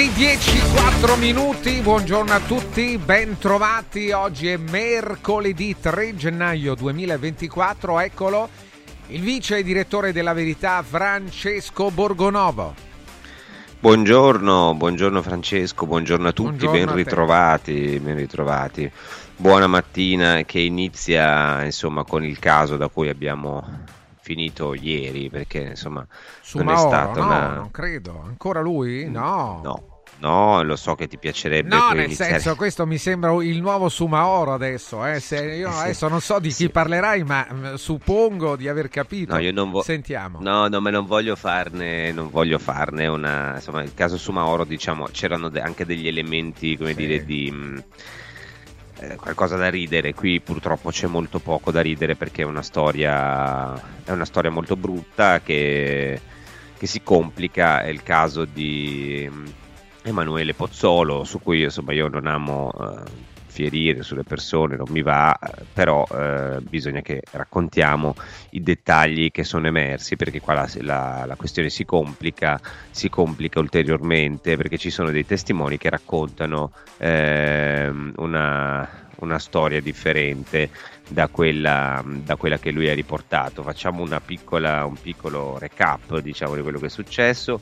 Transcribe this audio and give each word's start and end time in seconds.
Le 0.00 0.10
10, 0.14 0.60
4 0.72 1.16
minuti, 1.16 1.82
buongiorno 1.82 2.32
a 2.32 2.40
tutti, 2.40 2.96
ben 2.96 3.36
trovati. 3.36 4.12
Oggi 4.12 4.48
è 4.48 4.56
mercoledì 4.56 5.76
3 5.78 6.16
gennaio 6.16 6.74
2024, 6.74 8.00
eccolo 8.00 8.48
il 9.08 9.20
vice 9.20 9.62
direttore 9.62 10.14
della 10.14 10.32
Verità 10.32 10.82
Francesco 10.82 11.90
Borgonovo. 11.90 12.74
Buongiorno, 13.78 14.72
buongiorno 14.74 15.20
Francesco, 15.20 15.84
buongiorno 15.84 16.28
a 16.28 16.32
tutti, 16.32 16.64
Buongiorno 16.64 16.86
ben 16.86 16.94
ritrovati, 16.94 18.00
ben 18.02 18.16
ritrovati. 18.16 18.90
Buona 19.36 19.66
mattina 19.66 20.44
che 20.46 20.60
inizia 20.60 21.62
insomma 21.62 22.04
con 22.04 22.24
il 22.24 22.38
caso 22.38 22.78
da 22.78 22.88
cui 22.88 23.10
abbiamo 23.10 23.98
finito 24.22 24.74
ieri 24.74 25.28
perché 25.28 25.60
insomma 25.60 26.06
Su 26.40 26.58
non 26.58 26.68
è 26.68 26.72
Mauro, 26.72 26.88
stata 26.88 27.20
no, 27.20 27.26
una... 27.26 27.54
non 27.54 27.70
credo. 27.70 28.22
Ancora 28.24 28.60
lui? 28.60 29.10
No. 29.10 29.60
No, 29.62 29.89
no, 30.20 30.62
lo 30.62 30.76
so 30.76 30.94
che 30.94 31.06
ti 31.08 31.18
piacerebbe 31.18 31.68
No, 31.74 31.90
nel 31.90 32.04
iniziare- 32.06 32.32
senso, 32.32 32.54
questo 32.56 32.86
mi 32.86 32.98
sembra 32.98 33.32
il 33.42 33.60
nuovo 33.60 33.88
Sumaoro 33.88 34.52
adesso. 34.52 35.04
Eh. 35.04 35.20
Se 35.20 35.36
io 35.42 35.68
adesso 35.68 36.08
non 36.08 36.20
so 36.20 36.38
di 36.38 36.50
chi 36.50 36.68
parlerai, 36.70 37.24
ma 37.24 37.46
mm, 37.52 37.74
suppongo 37.74 38.56
di 38.56 38.68
aver 38.68 38.88
capito. 38.88 39.32
No, 39.34 39.40
io 39.40 39.52
non 39.52 39.70
vo- 39.70 39.82
Sentiamo. 39.82 40.38
No, 40.40 40.68
no, 40.68 40.80
ma 40.80 40.90
non 40.90 41.06
voglio 41.06 41.36
farne, 41.36 42.12
non 42.12 42.30
voglio 42.30 42.58
farne 42.58 43.06
una. 43.06 43.54
Insomma, 43.56 43.82
il 43.82 43.94
caso 43.94 44.16
Sumaoro, 44.16 44.64
diciamo, 44.64 45.06
c'erano 45.10 45.50
anche 45.60 45.84
degli 45.84 46.06
elementi, 46.06 46.76
come 46.76 46.90
Sì. 46.90 46.96
dire, 46.96 47.24
di 47.24 47.50
mh, 47.50 47.84
eh, 49.00 49.16
qualcosa 49.16 49.56
da 49.56 49.68
ridere. 49.70 50.12
Qui 50.14 50.40
purtroppo 50.40 50.90
c'è 50.90 51.06
molto 51.06 51.38
poco 51.38 51.70
da 51.70 51.80
ridere 51.80 52.14
perché 52.16 52.42
è 52.42 52.44
una 52.44 52.62
storia, 52.62 53.74
è 54.04 54.10
una 54.10 54.24
storia 54.26 54.50
molto 54.50 54.76
brutta 54.76 55.40
che, 55.40 56.20
che 56.76 56.86
si 56.86 57.02
complica. 57.02 57.80
È 57.82 57.88
il 57.88 58.02
caso 58.02 58.44
di 58.44 59.26
mh, 59.30 59.52
Emanuele 60.02 60.54
Pozzolo, 60.54 61.24
su 61.24 61.38
cui 61.40 61.62
insomma 61.62 61.92
io 61.92 62.08
non 62.08 62.26
amo. 62.26 62.70
eh, 62.72 63.28
fierire 63.50 64.02
sulle 64.04 64.22
persone 64.22 64.76
non 64.76 64.86
mi 64.90 65.02
va 65.02 65.36
eh, 65.36 65.66
però 65.72 66.06
eh, 66.08 66.60
bisogna 66.62 67.00
che 67.00 67.20
raccontiamo 67.32 68.14
i 68.50 68.62
dettagli 68.62 69.32
che 69.32 69.42
sono 69.42 69.66
emersi 69.66 70.14
perché 70.14 70.38
qua 70.38 70.54
la, 70.54 70.68
la- 70.82 71.24
la 71.26 71.34
questione 71.34 71.68
si 71.68 71.84
complica, 71.84 72.60
si 72.90 73.08
complica 73.08 73.58
ulteriormente 73.58 74.56
perché 74.56 74.78
ci 74.78 74.90
sono 74.90 75.10
dei 75.10 75.24
testimoni 75.24 75.78
che 75.78 75.90
raccontano 75.90 76.70
ehm, 76.98 78.12
una, 78.18 78.88
una 79.16 79.38
storia 79.40 79.80
differente 79.80 80.70
da 81.08 81.28
quella, 81.28 82.02
da 82.06 82.36
quella 82.36 82.58
che 82.58 82.70
lui 82.70 82.88
ha 82.88 82.94
riportato. 82.94 83.62
Facciamo 83.64 84.04
piccola, 84.24 84.84
un 84.84 84.96
piccolo 85.00 85.58
recap 85.58 86.18
diciamo, 86.18 86.54
di 86.54 86.62
quello 86.62 86.78
che 86.78 86.86
è 86.86 86.90
successo. 86.90 87.60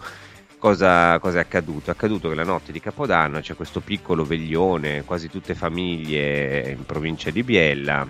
Cosa, 0.59 1.21
cosa 1.21 1.39
è 1.39 1.43
accaduto? 1.43 1.91
È 1.91 1.93
accaduto 1.93 2.29
che 2.29 2.35
la 2.35 2.43
notte 2.43 2.73
di 2.73 2.81
Capodanno 2.81 3.39
c'è 3.39 3.55
questo 3.55 3.79
piccolo 3.79 4.25
veglione, 4.25 5.05
quasi 5.05 5.31
tutte 5.31 5.55
famiglie 5.55 6.71
in 6.71 6.85
provincia 6.85 7.31
di 7.31 7.45
Biella, 7.45 8.05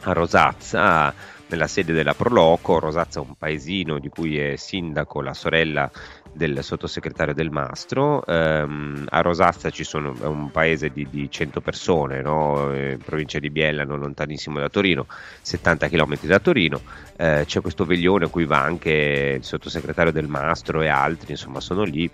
a 0.00 0.12
Rosazza, 0.12 1.12
nella 1.46 1.66
sede 1.66 1.92
della 1.92 2.14
Proloco. 2.14 2.78
Rosazza 2.78 3.20
è 3.20 3.22
un 3.22 3.34
paesino 3.36 3.98
di 3.98 4.08
cui 4.08 4.38
è 4.38 4.56
sindaco 4.56 5.20
la 5.20 5.34
sorella 5.34 5.90
del 6.34 6.62
sottosegretario 6.62 7.32
del 7.32 7.50
Mastro. 7.50 8.24
Ehm, 8.26 9.06
a 9.08 9.20
Rosazza 9.20 9.70
ci 9.70 9.84
sono, 9.84 10.14
è 10.20 10.26
un 10.26 10.50
paese 10.50 10.90
di, 10.90 11.06
di 11.08 11.30
100 11.30 11.60
persone, 11.60 12.20
no? 12.20 12.72
Eh, 12.72 12.92
in 12.92 12.98
provincia 12.98 13.38
di 13.38 13.50
Biella, 13.50 13.84
non 13.84 14.00
lontanissimo 14.00 14.58
da 14.58 14.68
Torino, 14.68 15.06
70 15.40 15.88
km 15.88 16.18
da 16.22 16.38
Torino. 16.38 16.80
Eh, 17.16 17.44
c'è 17.46 17.60
questo 17.60 17.84
veglione 17.84 18.26
a 18.26 18.28
cui 18.28 18.44
va 18.44 18.60
anche 18.60 19.36
il 19.38 19.44
sottosegretario 19.44 20.12
del 20.12 20.28
Mastro 20.28 20.82
e 20.82 20.88
altri, 20.88 21.32
insomma, 21.32 21.60
sono 21.60 21.84
lì 21.84 22.10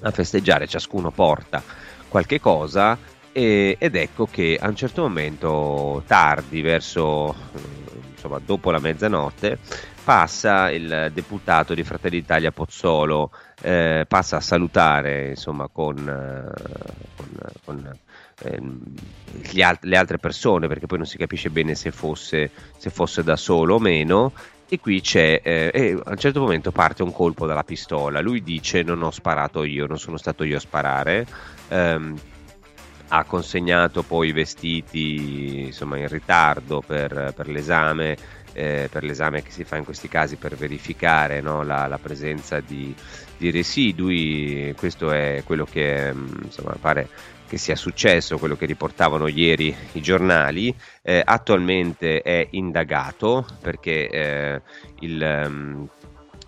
a 0.00 0.10
festeggiare, 0.10 0.66
ciascuno 0.66 1.10
porta 1.10 1.62
qualche 2.08 2.40
cosa 2.40 2.96
e- 3.36 3.76
ed 3.78 3.94
ecco 3.96 4.26
che 4.26 4.56
a 4.58 4.66
un 4.66 4.76
certo 4.76 5.02
momento, 5.02 6.02
tardi, 6.06 6.62
verso 6.62 7.34
eh, 7.54 7.58
insomma, 8.14 8.40
dopo 8.42 8.70
la 8.70 8.78
mezzanotte, 8.78 9.58
passa 10.06 10.70
il 10.70 11.10
deputato 11.12 11.74
di 11.74 11.82
Fratelli 11.82 12.20
d'Italia 12.20 12.52
Pozzolo, 12.52 13.32
eh, 13.60 14.04
passa 14.06 14.36
a 14.36 14.40
salutare 14.40 15.30
insomma, 15.30 15.66
con, 15.66 15.98
eh, 15.98 17.02
con, 17.16 17.26
con, 17.64 17.98
ehm, 18.44 18.80
gli 19.50 19.62
al- 19.62 19.80
le 19.80 19.96
altre 19.96 20.18
persone, 20.18 20.68
perché 20.68 20.86
poi 20.86 20.98
non 20.98 21.08
si 21.08 21.16
capisce 21.16 21.50
bene 21.50 21.74
se 21.74 21.90
fosse, 21.90 22.52
se 22.76 22.88
fosse 22.90 23.24
da 23.24 23.34
solo 23.34 23.74
o 23.74 23.78
meno. 23.80 24.32
E 24.68 24.78
qui 24.78 25.00
c'è, 25.00 25.40
eh, 25.42 25.70
e 25.74 26.00
a 26.04 26.10
un 26.10 26.18
certo 26.18 26.38
momento 26.38 26.70
parte 26.70 27.02
un 27.02 27.12
colpo 27.12 27.44
dalla 27.44 27.64
pistola. 27.64 28.20
Lui 28.20 28.44
dice: 28.44 28.82
Non 28.84 29.02
ho 29.02 29.10
sparato 29.10 29.64
io, 29.64 29.86
non 29.86 29.98
sono 29.98 30.18
stato 30.18 30.44
io 30.44 30.58
a 30.58 30.60
sparare. 30.60 31.26
Ehm, 31.68 32.14
ha 33.08 33.24
consegnato 33.24 34.02
poi 34.02 34.28
i 34.28 34.32
vestiti 34.32 35.66
insomma 35.66 35.96
in 35.98 36.08
ritardo 36.08 36.82
per, 36.84 37.32
per 37.36 37.48
l'esame, 37.48 38.16
eh, 38.56 38.88
per 38.90 39.04
l'esame 39.04 39.42
che 39.42 39.50
si 39.50 39.64
fa 39.64 39.76
in 39.76 39.84
questi 39.84 40.08
casi 40.08 40.36
per 40.36 40.56
verificare 40.56 41.42
no, 41.42 41.62
la, 41.62 41.86
la 41.86 41.98
presenza 41.98 42.60
di, 42.60 42.94
di 43.36 43.50
residui. 43.50 44.74
Questo 44.76 45.10
è 45.10 45.42
quello 45.44 45.66
che 45.66 46.12
mm, 46.12 46.26
insomma, 46.44 46.74
pare 46.80 47.08
che 47.46 47.58
sia 47.58 47.76
successo, 47.76 48.38
quello 48.38 48.56
che 48.56 48.64
riportavano 48.64 49.28
ieri 49.28 49.76
i 49.92 50.00
giornali. 50.00 50.74
Eh, 51.02 51.22
attualmente 51.22 52.22
è 52.22 52.48
indagato 52.52 53.46
perché 53.60 54.08
eh, 54.08 54.62
il, 55.00 55.22
ehm, 55.22 55.88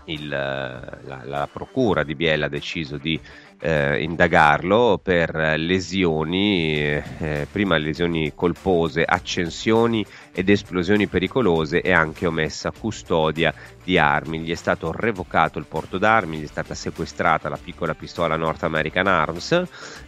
il, 0.07 0.33
eh, 0.33 1.07
la, 1.07 1.21
la 1.25 1.49
procura 1.53 2.05
di 2.05 2.15
Biella 2.15 2.47
ha 2.47 2.49
deciso 2.49 2.97
di 2.97 3.21
eh, 3.61 4.03
indagarlo 4.03 5.01
per 5.03 5.35
lesioni, 5.57 6.77
eh, 6.79 7.47
prima 7.51 7.77
lesioni 7.77 8.33
colpose, 8.35 9.05
accensioni 9.05 10.05
ed 10.33 10.49
esplosioni 10.49 11.07
pericolose 11.09 11.81
e 11.81 11.93
anche 11.93 12.27
omessa 12.27 12.71
custodia 12.71 13.53
di 13.83 13.99
armi. 13.99 14.41
Gli 14.41 14.51
è 14.51 14.55
stato 14.55 14.93
revocato 14.93 15.59
il 15.59 15.67
porto 15.67 15.99
d'armi, 15.99 16.39
gli 16.39 16.45
è 16.45 16.49
stata 16.49 16.75
sequestrata 16.75 17.49
la 17.49 17.59
piccola 17.63 17.95
pistola 17.95 18.37
North 18.37 18.63
American 18.63 19.07
Arms, 19.07 19.63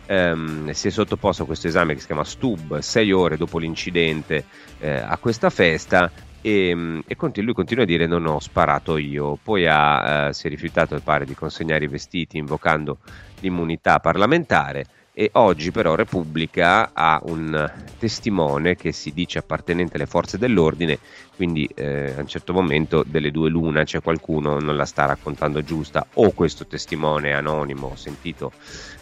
ehm, 0.06 0.70
si 0.70 0.88
è 0.88 0.90
sottoposto 0.90 1.42
a 1.42 1.46
questo 1.46 1.66
esame 1.66 1.94
che 1.94 2.00
si 2.00 2.06
chiama 2.06 2.24
STUB 2.24 2.78
sei 2.78 3.12
ore 3.12 3.36
dopo 3.36 3.58
l'incidente 3.58 4.44
eh, 4.78 4.90
a 4.90 5.16
questa 5.18 5.50
festa 5.50 6.10
e, 6.40 7.02
e 7.06 7.16
conti- 7.16 7.42
lui 7.42 7.54
continua 7.54 7.84
a 7.84 7.86
dire 7.86 8.06
non 8.06 8.26
ho 8.26 8.40
sparato 8.40 8.96
io, 8.96 9.38
poi 9.42 9.66
ha, 9.66 10.28
eh, 10.28 10.32
si 10.32 10.46
è 10.46 10.50
rifiutato 10.50 10.94
mi 10.94 11.00
pare 11.00 11.24
di 11.24 11.34
consegnare 11.34 11.84
i 11.84 11.88
vestiti 11.88 12.38
invocando 12.38 12.98
l'immunità 13.40 13.98
parlamentare 14.00 14.86
e 15.12 15.28
oggi 15.34 15.70
però 15.70 15.96
Repubblica 15.96 16.90
ha 16.94 17.20
un 17.24 17.70
testimone 17.98 18.76
che 18.76 18.92
si 18.92 19.12
dice 19.12 19.38
appartenente 19.38 19.96
alle 19.96 20.06
forze 20.06 20.38
dell'ordine, 20.38 20.98
quindi 21.36 21.68
eh, 21.74 22.14
a 22.16 22.20
un 22.20 22.26
certo 22.26 22.52
momento 22.52 23.04
delle 23.04 23.30
due 23.30 23.50
l'una 23.50 23.82
c'è 23.82 24.00
qualcuno 24.00 24.58
non 24.60 24.76
la 24.76 24.86
sta 24.86 25.06
raccontando 25.06 25.62
giusta 25.62 26.06
o 26.14 26.30
questo 26.30 26.66
testimone 26.66 27.34
anonimo 27.34 27.96
sentito 27.96 28.52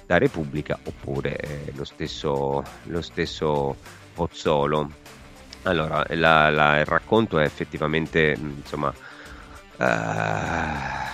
da 0.07 0.19
Repubblica 0.19 0.79
oppure 0.83 1.37
eh, 1.37 1.73
lo, 1.77 1.85
stesso, 1.85 2.65
lo 2.85 3.03
stesso 3.03 3.77
Pozzolo. 4.19 5.08
Allora, 5.63 6.05
la- 6.11 6.51
la- 6.51 6.79
il 6.79 6.87
racconto 6.87 7.39
è 7.39 7.45
effettivamente, 7.45 8.37
insomma, 8.39 8.93
è 9.77 11.08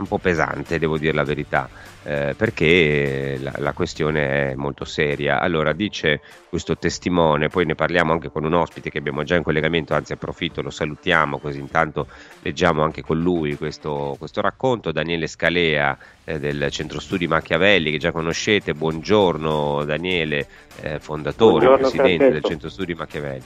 un 0.00 0.08
po' 0.08 0.18
pesante, 0.18 0.78
devo 0.78 0.98
dire 0.98 1.12
la 1.12 1.24
verità, 1.24 1.68
eh, 2.04 2.34
perché 2.36 3.38
la, 3.40 3.52
la 3.58 3.72
questione 3.72 4.50
è 4.50 4.54
molto 4.54 4.84
seria. 4.84 5.40
Allora, 5.40 5.72
dice 5.72 6.20
questo 6.48 6.76
testimone, 6.76 7.48
poi 7.48 7.66
ne 7.66 7.74
parliamo 7.74 8.12
anche 8.12 8.30
con 8.30 8.44
un 8.44 8.54
ospite 8.54 8.90
che 8.90 8.98
abbiamo 8.98 9.22
già 9.22 9.36
in 9.36 9.42
collegamento, 9.42 9.94
anzi 9.94 10.12
approfitto, 10.12 10.62
lo 10.62 10.70
salutiamo, 10.70 11.38
così 11.38 11.58
intanto 11.58 12.06
leggiamo 12.42 12.82
anche 12.82 13.02
con 13.02 13.20
lui 13.20 13.56
questo, 13.56 14.16
questo 14.18 14.40
racconto. 14.40 14.92
Daniele 14.92 15.26
Scalea 15.26 15.96
eh, 16.24 16.38
del 16.38 16.68
Centro 16.70 17.00
Studi 17.00 17.26
Machiavelli, 17.26 17.90
che 17.90 17.98
già 17.98 18.12
conoscete, 18.12 18.74
buongiorno 18.74 19.84
Daniele, 19.84 20.46
eh, 20.80 20.98
fondatore, 20.98 21.66
Buongiorno, 21.66 21.90
presidente 21.90 22.30
del. 22.30 22.42
Centro 22.42 22.68
Studi 22.68 22.94
Machiavelli. 22.94 23.44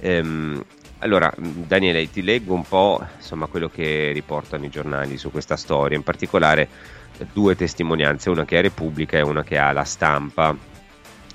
Ehm, 0.00 0.64
allora, 1.02 1.32
Daniele, 1.36 2.08
ti 2.10 2.22
leggo 2.22 2.54
un 2.54 2.62
po' 2.62 3.04
insomma, 3.16 3.46
quello 3.46 3.68
che 3.68 4.12
riportano 4.12 4.64
i 4.64 4.70
giornali 4.70 5.18
su 5.18 5.30
questa 5.32 5.56
storia, 5.56 5.96
in 5.96 6.04
particolare 6.04 6.68
eh, 7.18 7.26
due 7.32 7.56
testimonianze, 7.56 8.30
una 8.30 8.44
che 8.44 8.58
è 8.58 8.62
Repubblica 8.62 9.18
e 9.18 9.22
una 9.22 9.42
che 9.42 9.58
ha 9.58 9.72
la 9.72 9.84
stampa. 9.84 10.56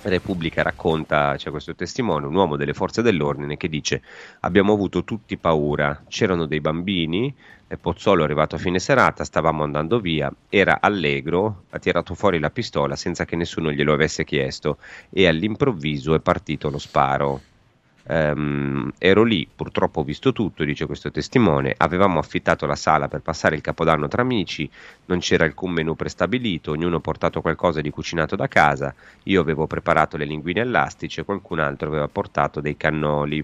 Repubblica 0.04 0.62
racconta, 0.62 1.34
c'è 1.36 1.50
questo 1.50 1.75
testimone, 1.75 2.28
un 2.28 2.36
uomo 2.36 2.56
delle 2.56 2.74
forze 2.74 3.02
dell'ordine 3.02 3.58
che 3.58 3.68
dice 3.68 4.02
abbiamo 4.42 4.72
avuto 4.72 5.04
tutti 5.04 5.38
paura, 5.38 6.04
c'erano 6.08 6.46
dei 6.46 6.62
bambini, 6.62 7.36
Pozzolo 7.81 8.22
è 8.22 8.24
arrivato 8.24 8.56
a 8.56 8.60
fine 8.60 8.80
serata, 8.80 9.25
stavamo 9.25 9.64
andando 9.64 10.00
via, 10.00 10.31
era 10.48 10.78
allegro, 10.80 11.64
ha 11.72 11.80
tirato 11.80 12.16
fuori 12.16 12.40
la 12.40 12.52
pistola 12.52 12.96
senza 12.96 13.25
che 13.25 13.36
nessuno 13.36 13.72
glielo 13.72 13.92
avesse 13.92 14.24
chiesto 14.24 14.78
e 15.10 15.28
all'improvviso 15.28 16.16
è 16.16 16.22
partito 16.22 16.69
lo 16.69 16.78
sparo. 16.78 17.42
Um, 18.09 18.89
ero 19.00 19.24
lì, 19.24 19.45
purtroppo 19.54 20.00
ho 20.00 20.04
visto 20.04 20.31
tutto, 20.31 20.63
dice 20.63 20.86
questo 20.86 21.12
testimone. 21.12 21.74
Avevamo 21.75 22.19
affittato 22.19 22.65
la 22.65 22.75
sala 22.75 23.09
per 23.09 23.21
passare 23.21 23.56
il 23.56 23.62
capodanno 23.62 24.07
tra 24.07 24.21
amici, 24.21 24.69
non 25.06 25.19
c'era 25.19 25.44
alcun 25.44 25.71
menù 25.71 25.95
prestabilito, 25.95 26.71
ognuno 26.71 26.98
ha 26.98 27.01
portato 27.01 27.42
qualcosa 27.42 27.81
di 27.81 27.89
cucinato 27.89 28.38
da 28.38 28.48
casa. 28.48 28.95
Io 29.24 29.42
avevo 29.42 29.68
preparato 29.68 30.15
le 30.15 30.24
linguine 30.24 30.62
all'astice, 30.62 31.25
qualcun 31.25 31.59
altro 31.59 31.89
aveva 31.89 32.07
portato 32.07 32.62
dei 32.62 32.77
cannoli. 32.77 33.44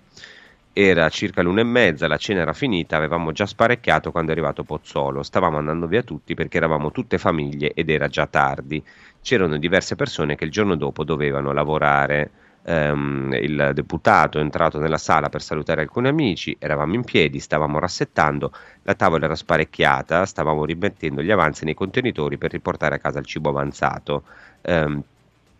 Era 0.71 1.07
circa 1.09 1.41
l'una 1.43 1.61
e 1.61 1.65
mezza, 1.65 2.07
la 2.07 2.17
cena 2.17 2.41
era 2.41 2.53
finita, 2.53 2.95
avevamo 2.95 3.31
già 3.31 3.45
sparecchiato 3.45 4.11
quando 4.11 4.31
è 4.31 4.33
arrivato 4.33 4.63
Pozzolo. 4.63 5.23
Stavamo 5.23 5.57
andando 5.57 5.87
via 5.87 6.03
tutti 6.03 6.33
perché 6.35 6.57
eravamo 6.57 6.89
tutte 6.91 7.17
famiglie 7.17 7.73
ed 7.73 7.89
era 7.89 8.07
già 8.07 8.27
tardi. 8.27 8.81
C'erano 9.21 9.57
diverse 9.57 9.95
persone 9.95 10.35
che 10.35 10.45
il 10.45 10.51
giorno 10.51 10.75
dopo 10.75 11.03
dovevano 11.03 11.51
lavorare 11.51 12.31
ehm, 12.63 13.33
il 13.41 13.71
deputato 13.73 14.37
è 14.39 14.41
entrato 14.41 14.79
nella 14.79 14.97
sala 14.97 15.29
per 15.29 15.41
salutare 15.41 15.81
alcuni 15.81 16.07
amici, 16.07 16.55
eravamo 16.59 16.93
in 16.95 17.03
piedi, 17.03 17.39
stavamo 17.39 17.79
rassettando, 17.79 18.51
la 18.83 18.95
tavola 18.95 19.25
era 19.25 19.35
sparecchiata, 19.35 20.25
stavamo 20.25 20.65
rimettendo 20.65 21.21
gli 21.21 21.31
avanzi 21.31 21.65
nei 21.65 21.73
contenitori 21.73 22.37
per 22.37 22.51
riportare 22.51 22.95
a 22.95 22.99
casa 22.99 23.19
il 23.19 23.25
cibo 23.25 23.49
avanzato. 23.49 24.25
Ehm, 24.61 25.03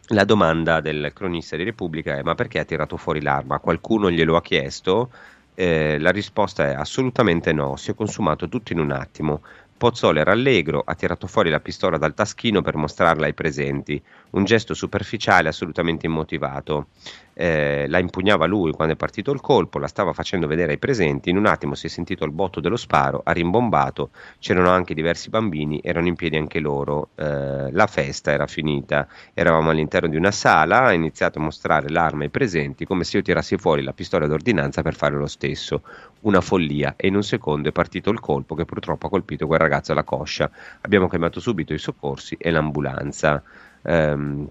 la 0.08 0.26
domanda 0.26 0.82
del 0.82 1.12
cronista 1.14 1.56
di 1.56 1.64
Repubblica 1.64 2.16
è: 2.18 2.22
ma 2.24 2.36
perché 2.36 2.60
ha 2.60 2.66
tirato 2.66 2.98
fuori 2.98 3.22
l'arma? 3.22 3.60
Qualcuno 3.60 4.10
glielo 4.12 4.36
ha 4.36 4.42
chiesto? 4.42 5.12
Eh, 5.56 5.98
la 6.00 6.10
risposta 6.12 6.66
è 6.70 6.74
assolutamente 6.74 7.54
no, 7.54 7.76
si 7.78 7.92
è 7.92 7.94
consumato 7.96 8.48
tutto 8.50 8.74
in 8.74 8.80
un 8.80 8.92
attimo. 8.92 9.44
Pozzolo 9.78 10.20
era 10.20 10.32
allegro, 10.32 10.82
ha 10.86 10.96
tirato 10.96 11.28
fuori 11.28 11.50
la 11.50 11.60
pistola 11.60 11.98
dal 11.98 12.14
taschino 12.14 12.62
per 12.62 12.76
mostrarla 12.76 13.26
ai 13.26 13.34
presenti, 13.34 14.02
un 14.32 14.44
gesto 14.46 14.74
superficiale 14.74 15.50
assolutamente 15.50 16.06
immotivato 16.06 16.88
eh, 17.34 17.86
la 17.88 18.00
impugnava 18.00 18.46
lui 18.46 18.72
quando 18.72 18.94
è 18.94 18.98
partito 18.98 19.32
il 19.32 19.42
colpo, 19.42 19.80
la 19.80 19.88
stava 19.88 20.14
facendo 20.14 20.48
vedere 20.48 20.74
ai 20.74 20.78
presenti, 20.78 21.30
in 21.30 21.38
un 21.38 21.46
attimo 21.46 21.76
si 21.76 21.88
è 21.88 21.90
sentito 21.90 22.26
il 22.26 22.32
botto 22.32 22.60
dello 22.60 22.76
sparo, 22.76 23.22
ha 23.24 23.32
rimbombato, 23.32 24.12
c'erano 24.40 24.70
anche 24.70 24.94
diversi 24.94 25.30
bambini, 25.30 25.80
erano 25.84 26.08
in 26.08 26.16
piedi 26.16 26.38
anche 26.38 26.60
loro, 26.60 27.10
eh, 27.16 27.72
la 27.72 27.88
festa 27.88 28.32
era 28.32 28.48
finita, 28.48 29.08
eravamo 29.34 29.70
all'interno 29.72 30.08
di 30.08 30.16
una 30.16 30.32
sala, 30.32 30.84
ha 30.86 30.94
iniziato 30.94 31.40
a 31.40 31.42
mostrare 31.42 31.90
l'arma 31.90 32.24
ai 32.24 32.30
presenti 32.30 32.86
come 32.86 33.04
se 33.04 33.18
io 33.18 33.24
tirassi 33.24 33.58
fuori 33.58 33.84
la 33.84 33.94
pistola 33.94 34.28
d'ordinanza 34.28 34.82
per 34.82 34.96
fare 34.96 35.16
lo 35.16 35.28
stesso, 35.28 35.82
una 36.22 36.42
follia 36.42 36.94
e 36.96 37.08
in 37.08 37.16
un 37.16 37.24
secondo 37.24 37.70
è 37.70 37.72
partito 37.72 38.10
il 38.10 38.20
colpo 38.20 38.56
che 38.56 38.66
purtroppo 38.66 39.08
ha 39.08 39.10
colpito 39.10 39.48
quel 39.48 39.60
ragazzo 39.60 39.92
alla 39.92 40.04
coscia, 40.04 40.50
abbiamo 40.82 41.08
chiamato 41.08 41.40
subito 41.40 41.74
i 41.74 41.80
soccorsi 41.80 42.36
e 42.40 42.52
l'ambulanza. 42.52 43.42
Um, 43.86 44.50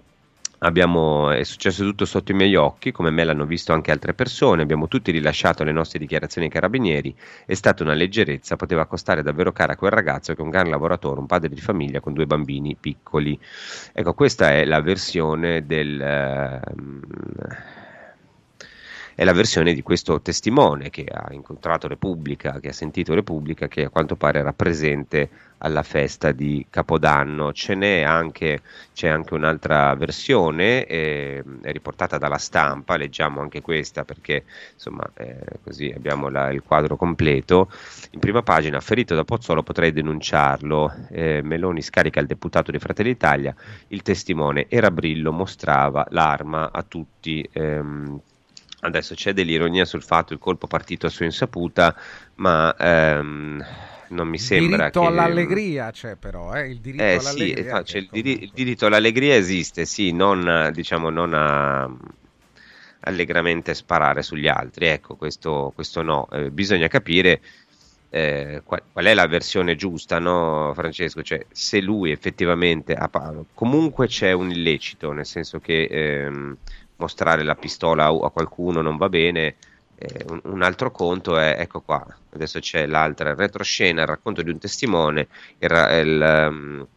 Abbiamo, 0.65 1.29
è 1.31 1.43
successo 1.43 1.83
tutto 1.83 2.05
sotto 2.05 2.31
i 2.31 2.35
miei 2.35 2.55
occhi, 2.55 2.93
come 2.93 3.11
me 3.11 3.25
l'hanno 3.25 3.45
visto 3.45 3.73
anche 3.73 3.91
altre 3.91 4.13
persone, 4.13 4.61
abbiamo 4.61 4.87
tutti 4.87 5.11
rilasciato 5.11 5.65
le 5.65 5.73
nostre 5.73 5.99
dichiarazioni 5.99 6.47
ai 6.47 6.53
carabinieri, 6.53 7.13
è 7.45 7.53
stata 7.53 7.83
una 7.83 7.93
leggerezza, 7.93 8.55
poteva 8.55 8.85
costare 8.85 9.23
davvero 9.23 9.51
cara 9.51 9.73
a 9.73 9.75
quel 9.75 9.91
ragazzo 9.91 10.33
che 10.33 10.39
è 10.39 10.43
un 10.43 10.49
gran 10.49 10.69
lavoratore, 10.69 11.19
un 11.19 11.25
padre 11.25 11.49
di 11.49 11.59
famiglia 11.59 11.99
con 11.99 12.13
due 12.13 12.25
bambini 12.25 12.77
piccoli. 12.79 13.37
Ecco, 13.91 14.13
questa 14.13 14.51
è 14.51 14.63
la 14.63 14.79
versione 14.79 15.65
del... 15.65 16.61
Uh, 16.65 17.82
è 19.15 19.23
la 19.23 19.33
versione 19.33 19.73
di 19.73 19.81
questo 19.81 20.21
testimone 20.21 20.89
che 20.89 21.05
ha 21.09 21.31
incontrato 21.33 21.87
Repubblica, 21.87 22.59
che 22.59 22.69
ha 22.69 22.73
sentito 22.73 23.13
Repubblica, 23.13 23.67
che 23.67 23.85
a 23.85 23.89
quanto 23.89 24.15
pare 24.15 24.39
era 24.39 24.53
presente 24.53 25.29
alla 25.59 25.83
festa 25.83 26.31
di 26.31 26.65
Capodanno. 26.69 27.53
Ce 27.53 27.75
n'è 27.75 28.01
anche, 28.01 28.61
c'è 28.93 29.07
anche 29.07 29.33
un'altra 29.33 29.93
versione, 29.95 30.85
eh, 30.85 31.43
è 31.61 31.71
riportata 31.71 32.17
dalla 32.17 32.37
stampa, 32.37 32.97
leggiamo 32.97 33.41
anche 33.41 33.61
questa 33.61 34.03
perché 34.03 34.43
insomma 34.73 35.09
eh, 35.15 35.37
così 35.63 35.91
abbiamo 35.95 36.29
la, 36.29 36.51
il 36.51 36.63
quadro 36.63 36.95
completo. 36.95 37.71
In 38.11 38.19
prima 38.19 38.41
pagina, 38.41 38.79
ferito 38.79 39.15
da 39.15 39.23
Pozzolo 39.23 39.63
potrei 39.63 39.91
denunciarlo, 39.91 40.91
eh, 41.09 41.41
Meloni 41.43 41.81
scarica 41.81 42.19
il 42.19 42.27
deputato 42.27 42.71
di 42.71 42.79
Fratelli 42.79 43.09
d'Italia, 43.09 43.55
il 43.87 44.01
testimone 44.01 44.65
era 44.69 44.91
Brillo, 44.91 45.31
mostrava 45.31 46.05
l'arma 46.09 46.71
a 46.71 46.83
tutti. 46.83 47.47
Ehm, 47.53 48.21
Adesso 48.83 49.15
c'è 49.15 49.31
dell'ironia 49.31 49.85
sul 49.85 50.03
fatto 50.03 50.27
che 50.27 50.33
il 50.33 50.39
colpo 50.39 50.67
partito 50.67 51.07
a 51.07 51.09
sua 51.09 51.23
insaputa, 51.23 51.95
ma 52.35 52.75
ehm, 52.77 53.65
non 54.09 54.27
mi 54.27 54.37
sembra 54.37 54.89
che... 54.89 54.99
Il 54.99 55.03
diritto 55.03 55.05
all'allegria 55.07 55.91
c'è 55.91 56.15
però, 56.17 56.53
eh? 56.53 56.69
il 56.69 56.79
diritto 56.79 57.03
eh, 57.03 57.15
all'allegria. 57.15 57.77
Sì, 57.77 57.85
cioè 57.85 58.01
il, 58.01 58.09
diri- 58.11 58.43
il, 58.43 58.51
diritto 58.53 58.85
all'allegria 58.85 59.35
esiste, 59.35 59.85
sì, 59.85 60.11
non, 60.11 60.69
diciamo, 60.73 61.09
non 61.09 61.33
a 61.33 61.89
allegramente 63.05 63.73
sparare 63.73 64.21
sugli 64.21 64.47
altri, 64.47 64.87
ecco, 64.87 65.15
questo, 65.15 65.71
questo 65.73 66.01
no. 66.01 66.27
Eh, 66.31 66.51
bisogna 66.51 66.87
capire 66.87 67.41
eh, 68.09 68.61
qual, 68.63 68.81
qual, 68.91 69.05
è 69.05 69.13
la 69.13 69.27
versione 69.27 69.75
giusta, 69.75 70.19
no, 70.19 70.73
Francesco? 70.75 71.21
Cioè, 71.21 71.45
se 71.51 71.79
lui 71.79 72.11
effettivamente 72.11 72.93
ha... 72.93 73.09
Comunque 73.53 74.07
c'è 74.07 74.33
un 74.33 74.51
illecito, 74.51 75.13
nel 75.13 75.25
senso 75.25 75.59
che... 75.59 75.87
Ehm, 75.89 76.57
mostrare 77.03 77.43
la 77.43 77.55
pistola 77.55 78.05
a 78.05 78.29
qualcuno 78.29 78.81
non 78.81 78.97
va 78.97 79.09
bene. 79.09 79.55
Eh, 79.95 80.25
un, 80.43 80.61
altro 80.63 80.89
conto 80.91 81.37
è, 81.37 81.57
ecco 81.59 81.81
qua, 81.81 82.03
adesso 82.31 82.59
c'è 82.59 82.85
l'altra, 82.87 83.35
retroscena, 83.35 84.01
il 84.01 84.07
racconto 84.07 84.41
di 84.41 84.49
un 84.49 84.57
testimone, 84.57 85.27
il, 85.59 85.69
il, 85.69 86.47
um, 86.49 86.87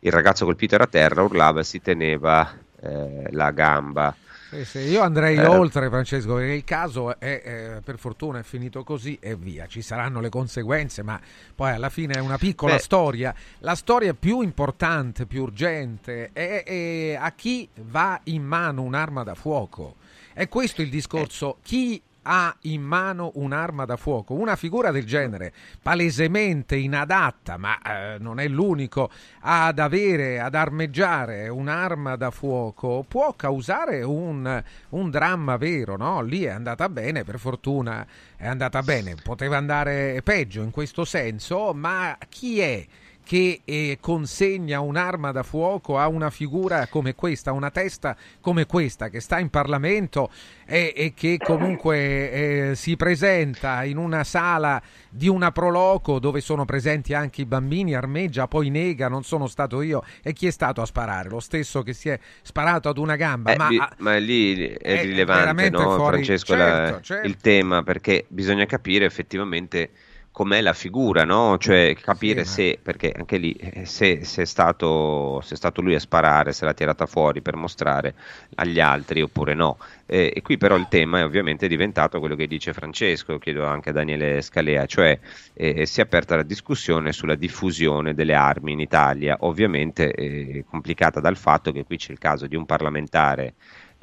il 0.00 0.12
ragazzo 0.12 0.44
colpito 0.44 0.74
era 0.74 0.84
a 0.84 0.88
terra, 0.88 1.22
urlava 1.22 1.60
e 1.60 1.64
si 1.64 1.80
teneva 1.80 2.52
eh, 2.80 3.28
la 3.30 3.50
gamba. 3.50 4.14
Sì, 4.54 4.64
sì. 4.64 4.78
Io 4.78 5.02
andrei 5.02 5.36
eh. 5.36 5.46
oltre, 5.46 5.88
Francesco, 5.88 6.34
perché 6.34 6.52
il 6.52 6.64
caso 6.64 7.18
è, 7.18 7.42
è, 7.42 7.80
per 7.82 7.98
fortuna 7.98 8.38
è 8.38 8.42
finito 8.42 8.84
così 8.84 9.18
e 9.20 9.34
via. 9.34 9.66
Ci 9.66 9.82
saranno 9.82 10.20
le 10.20 10.28
conseguenze, 10.28 11.02
ma 11.02 11.20
poi 11.54 11.72
alla 11.72 11.88
fine 11.88 12.14
è 12.14 12.20
una 12.20 12.38
piccola 12.38 12.74
Beh. 12.74 12.80
storia. 12.80 13.34
La 13.58 13.74
storia 13.74 14.14
più 14.14 14.40
importante, 14.40 15.26
più 15.26 15.42
urgente, 15.42 16.30
è, 16.32 16.62
è, 16.62 17.18
a 17.18 17.32
chi 17.32 17.68
va 17.82 18.20
in 18.24 18.44
mano 18.44 18.82
un'arma 18.82 19.24
da 19.24 19.34
fuoco. 19.34 19.96
È 20.32 20.48
questo 20.48 20.82
il 20.82 20.90
discorso. 20.90 21.58
Chi 21.62 22.00
ha 22.24 22.54
in 22.62 22.82
mano 22.82 23.32
un'arma 23.34 23.84
da 23.84 23.96
fuoco. 23.96 24.34
Una 24.34 24.56
figura 24.56 24.90
del 24.90 25.04
genere, 25.04 25.52
palesemente 25.80 26.76
inadatta, 26.76 27.56
ma 27.56 27.78
eh, 27.80 28.16
non 28.18 28.40
è 28.40 28.48
l'unico 28.48 29.10
ad 29.40 29.78
avere, 29.78 30.40
ad 30.40 30.54
armeggiare 30.54 31.48
un'arma 31.48 32.16
da 32.16 32.30
fuoco, 32.30 33.04
può 33.06 33.34
causare 33.34 34.02
un, 34.02 34.62
un 34.90 35.10
dramma 35.10 35.56
vero, 35.56 35.96
no? 35.96 36.22
Lì 36.22 36.44
è 36.44 36.50
andata 36.50 36.88
bene, 36.88 37.24
per 37.24 37.38
fortuna 37.38 38.06
è 38.36 38.46
andata 38.46 38.82
bene, 38.82 39.14
poteva 39.22 39.56
andare 39.56 40.20
peggio 40.22 40.62
in 40.62 40.70
questo 40.70 41.04
senso, 41.04 41.72
ma 41.72 42.16
chi 42.28 42.60
è? 42.60 42.86
Che 43.24 43.62
eh, 43.64 43.98
consegna 44.00 44.80
un'arma 44.80 45.32
da 45.32 45.42
fuoco 45.42 45.98
a 45.98 46.06
una 46.08 46.30
figura 46.30 46.86
come 46.88 47.14
questa, 47.14 47.52
una 47.52 47.70
testa 47.70 48.16
come 48.40 48.66
questa 48.66 49.08
che 49.08 49.20
sta 49.20 49.38
in 49.38 49.48
Parlamento 49.48 50.30
e, 50.66 50.92
e 50.94 51.14
che 51.14 51.38
comunque 51.42 52.70
eh, 52.70 52.74
si 52.74 52.96
presenta 52.96 53.84
in 53.84 53.96
una 53.96 54.24
sala 54.24 54.80
di 55.10 55.28
una 55.28 55.52
proloco 55.52 56.18
dove 56.18 56.40
sono 56.40 56.64
presenti 56.64 57.14
anche 57.14 57.42
i 57.42 57.46
bambini, 57.46 57.94
armeggia, 57.94 58.48
poi 58.48 58.68
nega, 58.68 59.08
non 59.08 59.22
sono 59.22 59.46
stato 59.46 59.80
io. 59.80 60.02
E 60.22 60.32
chi 60.32 60.46
è 60.46 60.50
stato 60.50 60.82
a 60.82 60.86
sparare? 60.86 61.28
Lo 61.28 61.40
stesso 61.40 61.82
che 61.82 61.92
si 61.92 62.08
è 62.08 62.18
sparato 62.42 62.88
ad 62.88 62.98
una 62.98 63.16
gamba. 63.16 63.52
Eh, 63.52 63.56
ma, 63.56 63.68
lì, 63.68 63.82
ma, 63.98 64.16
lì 64.16 64.68
è, 64.68 64.78
è 64.78 65.02
rilevante, 65.02 65.70
no, 65.70 65.94
fuori... 65.94 66.14
Francesco, 66.14 66.54
certo, 66.54 66.92
la, 66.92 67.00
certo. 67.00 67.26
il 67.26 67.36
tema, 67.36 67.82
perché 67.82 68.26
bisogna 68.28 68.66
capire 68.66 69.04
effettivamente 69.04 69.90
com'è 70.34 70.60
la 70.60 70.72
figura, 70.72 71.22
no? 71.22 71.58
cioè 71.58 71.94
capire 71.94 72.44
sì, 72.44 72.52
se, 72.52 72.78
perché 72.82 73.12
anche 73.16 73.36
lì, 73.36 73.52
eh, 73.52 73.84
se, 73.84 74.24
se, 74.24 74.42
è 74.42 74.44
stato, 74.44 75.40
se, 75.44 75.54
è 75.54 75.56
stato, 75.56 75.80
lui 75.80 75.94
a 75.94 76.00
sparare, 76.00 76.52
se 76.52 76.64
l'ha 76.64 76.74
tirata 76.74 77.06
fuori 77.06 77.40
per 77.40 77.54
mostrare 77.54 78.14
agli 78.56 78.80
altri 78.80 79.22
oppure 79.22 79.54
no. 79.54 79.78
Eh, 80.06 80.32
e 80.34 80.42
qui 80.42 80.58
però 80.58 80.74
il 80.74 80.88
tema 80.88 81.20
è 81.20 81.24
ovviamente 81.24 81.68
diventato 81.68 82.18
quello 82.18 82.34
che 82.34 82.48
dice 82.48 82.72
Francesco, 82.72 83.38
chiedo 83.38 83.64
anche 83.64 83.90
a 83.90 83.92
Daniele 83.92 84.42
Scalea, 84.42 84.86
cioè 84.86 85.16
eh, 85.52 85.86
si 85.86 86.00
è 86.00 86.02
aperta 86.02 86.34
la 86.34 86.42
discussione 86.42 87.12
sulla 87.12 87.36
diffusione 87.36 88.12
delle 88.12 88.34
armi 88.34 88.72
in 88.72 88.80
Italia, 88.80 89.36
ovviamente 89.42 90.12
eh, 90.12 90.64
complicata 90.68 91.20
dal 91.20 91.36
fatto 91.36 91.70
che 91.70 91.84
qui 91.84 91.96
c'è 91.96 92.10
il 92.10 92.18
caso 92.18 92.48
di 92.48 92.56
un 92.56 92.66
parlamentare 92.66 93.54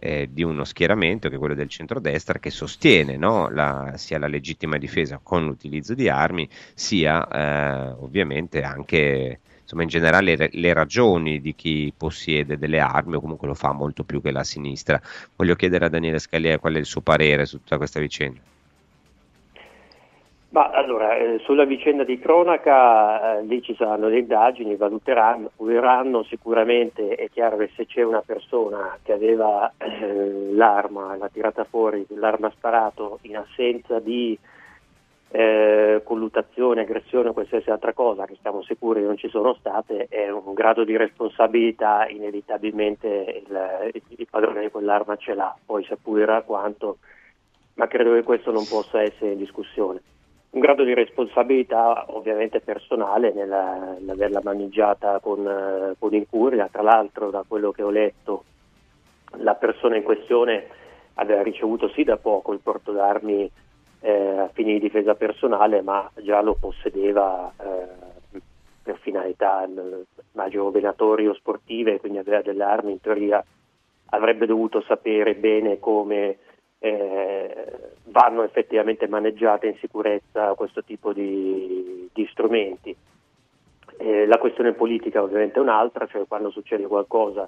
eh, 0.04 0.30
di 0.32 0.42
uno 0.42 0.64
schieramento 0.64 1.30
che 1.30 1.36
è 1.36 1.38
quello 1.38 1.54
del 1.54 1.70
centrodestra 1.70 2.40
che 2.40 2.50
sostiene 2.50 3.18
no, 3.18 3.50
la, 3.50 3.94
sia 3.98 4.18
la 4.18 4.28
legittima 4.28 4.78
difesa 4.78 5.20
con 5.22 5.46
l'utilizzo 5.46 5.94
di 5.94 6.10
armi 6.10 6.50
sia 6.74 7.28
eh, 7.28 7.96
ovviamente 8.00 8.64
anche 8.64 9.40
insomma 9.62 9.84
in 9.84 9.90
generale 9.90 10.36
le, 10.36 10.50
le, 10.52 10.74
ragioni 10.74 11.40
di 11.40 11.54
chi 11.54 11.94
possiede 11.96 12.58
delle 12.58 12.80
armi 12.80 13.16
o 13.16 13.22
comunque 13.22 13.48
lo 13.48 13.54
fa 13.54 13.72
molto 13.72 14.04
più 14.04 14.22
che 14.22 14.32
la 14.32 14.44
sinistra. 14.44 15.00
Voglio 15.36 15.56
chiedere 15.56 15.86
a 15.86 15.90
Daniele 15.90 16.20
Scalia 16.20 16.58
qual 16.58 16.74
è 16.74 16.80
il 16.80 16.86
suo 16.86 17.02
parere 17.02 17.46
su 17.46 17.60
tutta 17.60 17.78
questa 17.78 18.00
vicenda. 18.00 18.51
Ma 20.52 20.70
allora, 20.70 21.16
eh, 21.16 21.40
sulla 21.46 21.64
vicenda 21.64 22.04
di 22.04 22.20
cronaca 22.20 23.38
eh, 23.38 23.44
lì 23.44 23.62
ci 23.62 23.74
saranno 23.74 24.10
le 24.10 24.20
indagini, 24.20 24.76
valuteranno, 24.76 25.52
verranno 25.60 26.24
sicuramente, 26.24 27.16
è 27.16 27.30
chiaro 27.30 27.56
che 27.56 27.70
se 27.74 27.86
c'è 27.86 28.02
una 28.02 28.22
persona 28.22 28.98
che 29.02 29.14
aveva 29.14 29.72
eh, 29.78 30.52
l'arma, 30.52 31.16
l'ha 31.16 31.30
tirata 31.30 31.64
fuori, 31.64 32.06
l'arma 32.10 32.50
sparato 32.50 33.20
in 33.22 33.38
assenza 33.38 34.00
di 34.00 34.38
eh, 35.30 36.02
collutazione, 36.04 36.82
aggressione 36.82 37.30
o 37.30 37.34
qualsiasi 37.34 37.70
altra 37.70 37.94
cosa 37.94 38.26
che 38.26 38.36
siamo 38.42 38.62
sicuri 38.62 39.04
non 39.04 39.16
ci 39.16 39.30
sono 39.30 39.54
state, 39.54 40.08
è 40.10 40.30
un 40.30 40.54
grado 40.54 40.84
di 40.84 40.98
responsabilità 40.98 42.10
inevitabilmente 42.10 43.42
il, 43.48 44.02
il 44.18 44.28
padrone 44.30 44.64
di 44.64 44.70
quell'arma 44.70 45.16
ce 45.16 45.34
l'ha, 45.34 45.56
poi 45.66 45.86
si 45.86 45.94
appurerà 45.94 46.42
quanto, 46.42 46.98
ma 47.76 47.88
credo 47.88 48.12
che 48.16 48.24
questo 48.24 48.52
non 48.52 48.68
possa 48.68 49.02
essere 49.02 49.32
in 49.32 49.38
discussione 49.38 50.02
un 50.52 50.60
grado 50.60 50.84
di 50.84 50.94
responsabilità 50.94 52.06
ovviamente 52.10 52.60
personale 52.60 53.32
nell'averla 53.32 54.42
maneggiata 54.44 55.20
con, 55.20 55.48
eh, 55.48 55.96
con, 55.98 56.14
incuria, 56.14 56.68
tra 56.70 56.82
l'altro 56.82 57.30
da 57.30 57.46
quello 57.48 57.72
che 57.72 57.84
ho 57.84 57.90
letto 57.90 58.44
la 59.38 59.56
persona 59.56 59.96
in 59.96 60.04
questione 60.04 60.68
aveva 61.16 61.42
ricevuto 61.42 61.88
sì 61.90 62.04
da 62.04 62.18
poco 62.18 62.52
il 62.52 62.60
porto 62.60 62.92
d'armi 62.92 63.50
eh, 64.02 64.38
a 64.40 64.50
fini 64.52 64.74
di 64.74 64.80
difesa 64.80 65.16
personale 65.16 65.82
ma 65.82 66.10
già 66.16 66.42
lo 66.42 66.58
possedeva 66.60 67.54
eh, 67.58 68.40
per 68.84 68.98
finalità 68.98 69.66
immagino 70.34 70.72
venatorie 70.72 71.30
o 71.30 71.34
sportive, 71.34 72.00
quindi 72.00 72.18
aveva 72.18 72.42
delle 72.42 72.64
armi 72.64 72.92
in 72.92 73.00
teoria 73.00 73.44
avrebbe 74.14 74.46
dovuto 74.46 74.82
sapere 74.82 75.36
bene 75.36 75.80
come 75.80 76.38
eh, 76.84 77.92
vanno 78.06 78.42
effettivamente 78.42 79.08
maneggiate 79.08 79.68
in 79.68 79.76
sicurezza 79.80 80.54
questo 80.56 80.84
tipo 80.84 81.14
di, 81.14 82.10
di 82.12 82.28
strumenti. 82.32 82.96
Eh, 83.98 84.26
la 84.26 84.40
questione 84.40 84.74
politica 84.74 85.22
ovviamente 85.22 85.60
è 85.60 85.62
un'altra, 85.62 86.08
cioè 86.08 86.26
quando 86.28 86.50
succede 86.50 86.88
qualcosa 86.88 87.48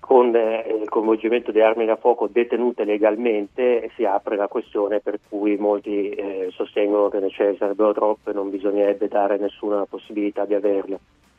con 0.00 0.34
eh, 0.34 0.78
il 0.80 0.88
coinvolgimento 0.88 1.52
di 1.52 1.60
armi 1.60 1.84
da 1.84 1.96
fuoco 1.96 2.28
detenute 2.28 2.84
legalmente 2.84 3.90
si 3.94 4.04
apre 4.04 4.36
la 4.36 4.48
questione 4.48 5.00
per 5.00 5.20
cui 5.28 5.56
molti 5.56 6.08
eh, 6.08 6.48
sostengono 6.52 7.08
che 7.08 7.20
ne 7.20 7.28
ce 7.28 7.44
ne 7.44 7.56
sarebbero 7.56 7.92
troppe 7.92 8.30
e 8.30 8.32
non 8.32 8.50
bisognerebbe 8.50 9.06
dare 9.06 9.36
nessuna 9.36 9.84
possibilità 9.84 10.44
di 10.44 10.54
averle. 10.54 10.98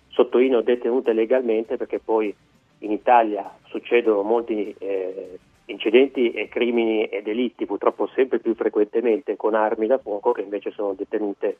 Sottolineo 0.09 0.61
detenute 0.61 1.11
legalmente 1.11 1.75
perché 1.75 1.99
poi 1.99 2.33
in 2.79 2.91
Italia 2.91 3.51
succedono 3.65 4.21
molti 4.21 4.73
eh, 4.77 5.39
incidenti 5.71 6.31
e 6.31 6.47
crimini 6.49 7.05
e 7.05 7.21
delitti 7.21 7.65
purtroppo 7.65 8.07
sempre 8.07 8.39
più 8.39 8.55
frequentemente 8.55 9.35
con 9.35 9.53
armi 9.53 9.87
da 9.87 9.97
fuoco 9.97 10.31
che 10.31 10.41
invece 10.41 10.71
sono 10.71 10.93
detenute 10.93 11.57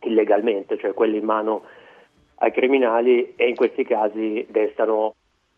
illegalmente, 0.00 0.78
cioè 0.78 0.94
quelle 0.94 1.16
in 1.16 1.24
mano 1.24 1.62
ai 2.36 2.52
criminali 2.52 3.34
e 3.36 3.48
in 3.48 3.54
questi 3.54 3.84
casi 3.84 4.46
destano, 4.48 5.14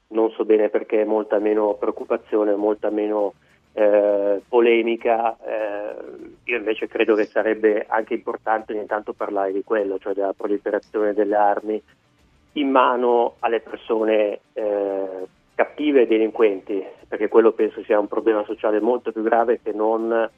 non 0.08 0.30
so 0.30 0.44
bene 0.44 0.68
perché, 0.68 1.04
molta 1.04 1.38
meno 1.38 1.74
preoccupazione, 1.74 2.54
molta 2.54 2.90
meno 2.90 3.34
eh, 3.72 4.40
polemica. 4.48 5.36
Eh, 5.44 5.94
io 6.44 6.56
invece 6.56 6.86
credo 6.86 7.14
che 7.14 7.24
sarebbe 7.24 7.86
anche 7.88 8.14
importante 8.14 8.72
ogni 8.72 8.86
tanto 8.86 9.12
parlare 9.12 9.52
di 9.52 9.64
quello, 9.64 9.98
cioè 9.98 10.14
della 10.14 10.32
proliferazione 10.32 11.14
delle 11.14 11.36
armi 11.36 11.82
in 12.52 12.70
mano 12.70 13.34
alle 13.40 13.60
persone 13.60 14.40
eh, 14.52 15.26
cattive 15.58 16.02
e 16.02 16.06
delinquenti, 16.06 16.86
perché 17.08 17.26
quello 17.26 17.50
penso 17.50 17.82
sia 17.82 17.98
un 17.98 18.06
problema 18.06 18.44
sociale 18.44 18.78
molto 18.80 19.10
più 19.10 19.22
grave 19.22 19.58
che 19.60 19.72
non 19.72 20.30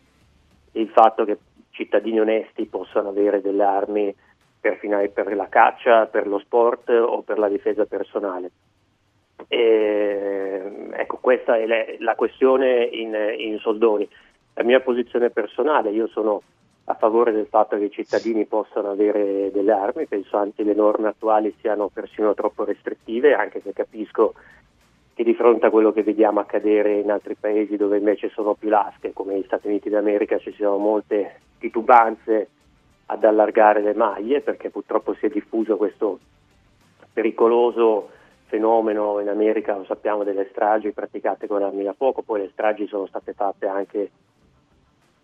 il 0.72 0.88
fatto 0.88 1.26
che 1.26 1.36
cittadini 1.68 2.20
onesti 2.20 2.64
possano 2.64 3.10
avere 3.10 3.42
delle 3.42 3.62
armi 3.62 4.14
per, 4.58 4.78
per 5.12 5.36
la 5.36 5.48
caccia, 5.50 6.06
per 6.06 6.26
lo 6.26 6.38
sport 6.38 6.88
o 6.88 7.20
per 7.20 7.38
la 7.38 7.48
difesa 7.48 7.84
personale. 7.84 8.50
E, 9.46 10.88
ecco, 10.92 11.18
questa 11.18 11.58
è 11.58 11.66
la, 11.98 12.14
questione 12.14 12.84
in, 12.84 13.14
in, 13.36 13.58
soldoni. 13.58 14.08
La 14.54 14.64
mia 14.64 14.80
posizione 14.80 15.28
personale, 15.28 15.90
io 15.90 16.06
sono 16.06 16.40
a 16.84 16.94
favore 16.94 17.32
del 17.32 17.46
fatto 17.46 17.76
che 17.76 17.84
i 17.84 17.90
cittadini 17.90 18.46
possano 18.46 18.88
avere 18.88 19.50
delle 19.52 19.72
armi, 19.72 20.06
penso 20.06 20.50
che 20.56 20.62
le 20.62 20.74
norme 20.74 21.08
attuali 21.08 21.54
siano 21.60 21.90
persino 21.92 22.32
troppo 22.32 22.64
restrittive, 22.64 23.34
anche 23.34 23.60
se 23.60 23.74
capisco 23.74 24.32
che 25.20 25.26
di 25.26 25.34
fronte 25.34 25.66
a 25.66 25.70
quello 25.70 25.92
che 25.92 26.02
vediamo 26.02 26.40
accadere 26.40 26.98
in 26.98 27.10
altri 27.10 27.34
paesi 27.34 27.76
dove 27.76 27.98
invece 27.98 28.30
sono 28.30 28.54
più 28.54 28.70
lasche, 28.70 29.12
come 29.12 29.34
negli 29.34 29.44
Stati 29.44 29.66
Uniti 29.66 29.90
d'America, 29.90 30.38
ci 30.38 30.50
sono 30.52 30.78
molte 30.78 31.40
titubanze 31.58 32.48
ad 33.04 33.22
allargare 33.24 33.82
le 33.82 33.92
maglie 33.92 34.40
perché 34.40 34.70
purtroppo 34.70 35.12
si 35.12 35.26
è 35.26 35.28
diffuso 35.28 35.76
questo 35.76 36.18
pericoloso 37.12 38.08
fenomeno 38.46 39.20
in 39.20 39.28
America, 39.28 39.76
lo 39.76 39.84
sappiamo, 39.84 40.24
delle 40.24 40.48
stragi 40.52 40.92
praticate 40.92 41.46
con 41.46 41.62
armi 41.62 41.82
da 41.82 41.92
fuoco, 41.92 42.22
poi 42.22 42.40
le 42.40 42.50
stragi 42.52 42.86
sono 42.86 43.04
state 43.04 43.34
fatte 43.34 43.66
anche 43.66 44.10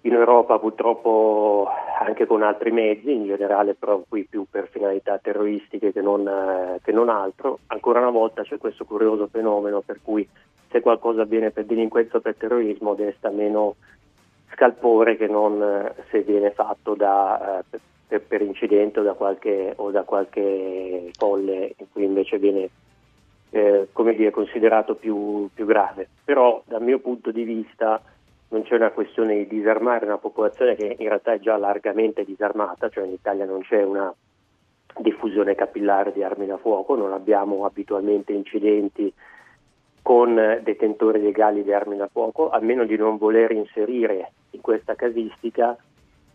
in 0.07 0.13
Europa 0.13 0.59
purtroppo 0.59 1.69
anche 2.01 2.27
con 2.27 2.43
altri 2.43 2.71
mezzi, 2.71 3.13
in 3.13 3.27
generale 3.27 3.75
però 3.75 4.03
qui 4.09 4.25
più 4.25 4.47
per 4.49 4.69
finalità 4.69 5.19
terroristiche 5.19 5.93
che 5.93 6.01
non, 6.01 6.27
eh, 6.27 6.81
che 6.83 6.93
non 6.93 7.09
altro. 7.09 7.59
Ancora 7.67 8.01
una 8.01 8.11
volta 8.11 8.43
c'è 8.43 8.59
questo 8.59 8.85
curioso 8.85 9.27
fenomeno 9.27 9.81
per 9.81 9.99
cui 10.03 10.27
se 10.71 10.81
qualcosa 10.81 11.23
avviene 11.23 11.51
per 11.51 11.65
delinquenza 11.65 12.19
o 12.19 12.21
per 12.21 12.37
terrorismo 12.37 12.95
desta 12.95 13.31
meno 13.31 13.77
scalpore 14.53 15.17
che 15.17 15.27
non 15.27 15.61
eh, 15.61 15.95
se 16.11 16.23
viene 16.23 16.53
fatto 16.53 16.95
da, 16.95 17.59
eh, 17.69 17.79
per, 18.07 18.23
per, 18.23 18.43
incidente 18.43 19.01
o 19.01 19.03
da, 19.03 19.15
qualche, 19.15 19.73
o 19.75 19.91
da 19.91 20.05
qualche 20.05 21.11
folle 21.19 21.75
in 21.77 21.87
cui 21.91 22.05
invece 22.05 22.39
viene 22.39 22.71
eh, 23.51 23.89
dire, 23.93 24.31
considerato 24.31 24.95
più, 24.95 25.49
più 25.53 25.67
grave. 25.67 26.09
Però 26.25 26.63
dal 26.65 26.83
mio 26.83 27.01
punto 27.01 27.33
di 27.33 27.43
vista 27.43 28.01
non 28.49 28.63
c'è 28.63 28.77
una 28.77 28.91
questione 28.91 29.37
di 29.37 29.47
disarmare 29.47 30.05
una 30.05 30.19
popolazione 30.19 30.77
che 30.77 30.97
in 30.99 31.09
realtà 31.09 31.33
è 31.33 31.41
già 31.41 31.57
largamente 31.57 32.25
disarmata, 32.25 32.89
cioè 32.89 33.05
in 33.05 33.13
Italia 33.13 33.45
non 33.45 33.63
c'è 33.63 33.83
una 33.83 34.13
diffusione 34.99 35.55
capillare 35.55 36.13
di 36.13 36.23
armi 36.23 36.47
da 36.47 36.57
fuoco, 36.57 36.95
non 36.95 37.13
abbiamo 37.13 37.65
abitualmente 37.65 38.33
incidenti 38.33 39.13
con 40.01 40.61
detentori 40.63 41.21
legali 41.21 41.65
di 41.65 41.73
armi 41.73 41.97
da 41.97 42.07
fuoco, 42.07 42.49
a 42.51 42.61
meno 42.61 42.85
di 42.85 42.97
non 42.97 43.17
voler 43.19 43.51
inserire 43.51 44.33
in 44.51 44.61
questa 44.61 44.95
casistica 44.95 45.77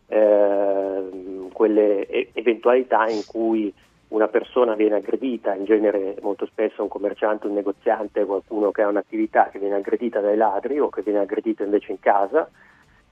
eh, 0.08 1.48
quelle 1.54 2.06
eventualità 2.34 3.08
in 3.08 3.24
cui 3.26 3.74
una 4.12 4.28
persona 4.28 4.76
viene 4.76 4.96
aggredita, 4.96 5.54
in 5.54 5.66
genere 5.66 6.16
molto 6.22 6.46
spesso 6.46 6.82
un 6.82 6.90
commerciante, 6.90 7.48
un 7.48 7.54
negoziante, 7.54 8.26
qualcuno 8.26 8.72
che 8.72 8.82
ha 8.82 8.88
un'attività 8.88 9.50
che 9.50 9.60
viene 9.60 9.76
aggredita 9.76 10.20
dai 10.20 10.36
ladri 10.36 10.80
o 10.80 10.90
che 10.90 11.02
viene 11.02 11.20
aggredito 11.20 11.64
invece 11.64 11.92
in 11.92 12.00
casa, 12.00 12.50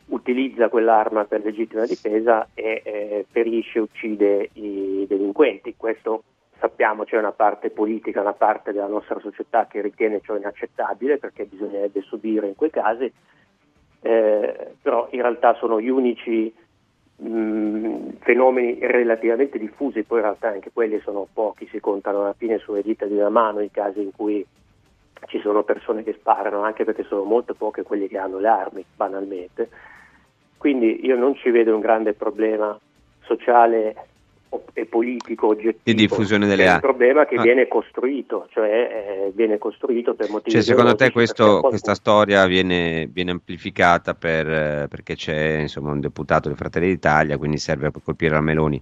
utilizza 0.08 0.68
quell'arma 0.68 1.24
per 1.26 1.44
legittima 1.44 1.86
difesa 1.86 2.50
e 2.54 2.82
eh, 2.84 3.26
ferisce, 3.30 3.80
uccide 3.80 4.50
i 4.54 5.06
delinquenti. 5.08 5.76
Questo 5.78 6.24
sappiamo 6.60 7.06
c'è 7.06 7.18
una 7.18 7.32
parte 7.32 7.70
politica, 7.70 8.20
una 8.20 8.34
parte 8.34 8.74
della 8.74 8.88
nostra 8.88 9.20
società 9.20 9.68
che 9.68 9.82
ritiene 9.82 10.20
ciò 10.22 10.36
inaccettabile 10.36 11.18
perché 11.18 11.46
bisognerebbe 11.46 12.02
subire 12.02 12.48
in 12.48 12.56
quei 12.56 12.72
casi, 12.72 13.12
eh, 14.02 14.72
però 14.82 15.08
in 15.12 15.22
realtà 15.22 15.54
sono 15.54 15.80
gli 15.80 15.90
unici 15.90 16.54
mh, 17.20 18.18
fenomeni 18.20 18.78
relativamente 18.82 19.58
diffusi, 19.58 20.04
poi 20.04 20.20
in 20.20 20.24
realtà 20.26 20.50
anche 20.50 20.72
quelli 20.72 21.00
sono 21.00 21.28
pochi, 21.32 21.68
si 21.68 21.80
contano 21.80 22.22
alla 22.22 22.34
fine 22.34 22.58
sulle 22.60 22.82
dita 22.82 23.06
di 23.06 23.16
una 23.16 23.30
mano 23.30 23.60
i 23.60 23.72
casi 23.72 24.02
in 24.02 24.12
cui 24.16 24.46
ci 25.28 25.40
sono 25.40 25.64
persone 25.64 26.04
che 26.04 26.14
sparano, 26.14 26.62
anche 26.62 26.86
perché 26.86 27.04
sono 27.04 27.24
molto 27.24 27.54
poche 27.54 27.84
quelli 27.84 28.08
che 28.08 28.18
hanno 28.18 28.40
le 28.40 28.48
armi, 28.48 28.86
banalmente. 28.96 29.70
Quindi 30.58 31.06
io 31.06 31.16
non 31.16 31.36
ci 31.36 31.52
vedo 31.52 31.74
un 31.74 31.82
grande 31.82 32.14
problema 32.14 32.78
sociale 33.22 33.96
e 34.74 34.86
politico 34.86 35.48
oggettivo 35.48 35.80
di 35.84 35.94
diffusione 35.94 36.48
delle 36.48 36.64
armi. 36.64 36.82
È 36.82 36.86
un 36.86 36.92
problema 36.92 37.26
che 37.26 37.36
ah. 37.36 37.42
viene 37.42 37.68
costruito, 37.68 38.48
cioè 38.50 38.70
eh, 38.70 39.32
viene 39.34 39.58
costruito 39.58 40.16
per 40.16 40.30
motivi 40.30 40.52
cioè, 40.52 40.62
secondo 40.62 40.96
te 40.96 41.12
questo, 41.12 41.62
questa 41.62 41.94
storia 41.94 42.46
viene, 42.46 43.08
viene 43.12 43.32
amplificata 43.32 44.14
per, 44.16 44.88
perché 44.88 45.16
c'è 45.16 45.58
insomma, 45.60 45.92
un 45.92 46.00
deputato 46.00 46.48
del 46.48 46.58
Fratelli 46.58 46.88
d'Italia, 46.88 47.38
quindi 47.38 47.58
serve 47.58 47.92
per 47.92 48.02
colpire 48.04 48.34
la 48.34 48.42
Meloni. 48.42 48.82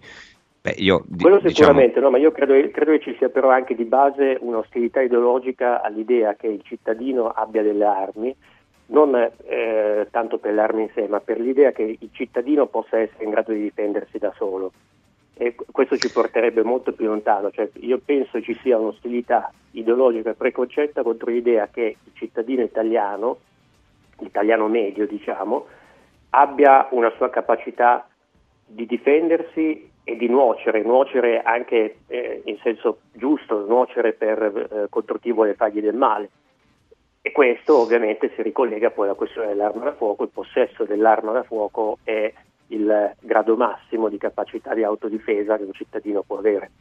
Beh, 0.61 0.75
io, 0.77 1.03
Quello 1.19 1.37
diciamo... 1.37 1.49
sicuramente, 1.49 1.99
no, 1.99 2.09
ma 2.09 2.17
io 2.17 2.31
credo, 2.31 2.53
credo, 2.71 2.91
che 2.91 2.99
ci 2.99 3.15
sia 3.17 3.29
però 3.29 3.49
anche 3.49 3.75
di 3.75 3.85
base 3.85 4.37
un'ostilità 4.39 5.01
ideologica 5.01 5.81
all'idea 5.81 6.35
che 6.35 6.47
il 6.47 6.61
cittadino 6.63 7.29
abbia 7.29 7.61
delle 7.61 7.85
armi, 7.85 8.35
non 8.87 9.15
eh, 9.15 10.07
tanto 10.11 10.37
per 10.37 10.53
le 10.53 10.61
armi 10.61 10.83
in 10.83 10.89
sé, 10.93 11.07
ma 11.07 11.19
per 11.19 11.39
l'idea 11.39 11.71
che 11.71 11.97
il 11.99 12.09
cittadino 12.11 12.67
possa 12.67 12.97
essere 12.99 13.25
in 13.25 13.31
grado 13.31 13.51
di 13.51 13.61
difendersi 13.61 14.17
da 14.17 14.33
solo 14.37 14.71
e 15.37 15.55
questo 15.71 15.97
ci 15.97 16.11
porterebbe 16.11 16.63
molto 16.63 16.91
più 16.91 17.05
lontano. 17.05 17.51
Cioè, 17.51 17.69
io 17.81 17.99
penso 18.03 18.41
ci 18.41 18.57
sia 18.61 18.77
un'ostilità 18.77 19.51
ideologica 19.71 20.33
preconcetta 20.33 21.03
contro 21.03 21.31
l'idea 21.31 21.67
che 21.67 21.97
il 22.03 22.11
cittadino 22.13 22.63
italiano, 22.63 23.37
l'italiano 24.19 24.67
medio 24.67 25.05
diciamo, 25.05 25.67
abbia 26.31 26.87
una 26.91 27.11
sua 27.15 27.29
capacità 27.29 28.07
di 28.65 28.85
difendersi 28.85 29.89
e 30.03 30.15
di 30.15 30.27
nuocere, 30.27 30.81
nuocere 30.81 31.41
anche 31.41 31.97
eh, 32.07 32.41
in 32.45 32.57
senso 32.63 32.99
giusto, 33.13 33.65
nuocere 33.65 34.13
per 34.13 34.41
eh, 34.41 34.87
contro 34.89 35.17
chi 35.19 35.31
vuole 35.31 35.53
fargli 35.53 35.81
del 35.81 35.95
male. 35.95 36.29
E 37.21 37.31
questo 37.31 37.77
ovviamente 37.77 38.31
si 38.33 38.41
ricollega 38.41 38.89
poi 38.89 39.07
alla 39.07 39.15
questione 39.15 39.47
dell'arma 39.47 39.83
da 39.83 39.93
fuoco, 39.93 40.23
il 40.23 40.29
possesso 40.29 40.85
dell'arma 40.85 41.33
da 41.33 41.43
fuoco 41.43 41.97
è 42.03 42.33
il 42.67 43.13
grado 43.19 43.55
massimo 43.55 44.09
di 44.09 44.17
capacità 44.17 44.73
di 44.73 44.83
autodifesa 44.83 45.57
che 45.57 45.63
un 45.63 45.73
cittadino 45.73 46.23
può 46.23 46.37
avere. 46.37 46.71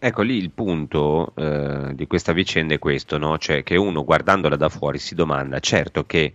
Ecco 0.00 0.22
lì 0.22 0.36
il 0.36 0.50
punto 0.50 1.32
eh, 1.34 1.90
di 1.94 2.06
questa 2.06 2.32
vicenda 2.32 2.74
è 2.74 2.78
questo, 2.78 3.18
no? 3.18 3.36
cioè 3.36 3.64
che 3.64 3.76
uno 3.76 4.04
guardandola 4.04 4.54
da 4.54 4.68
fuori 4.68 4.98
si 4.98 5.14
domanda, 5.16 5.58
certo 5.58 6.04
che 6.04 6.32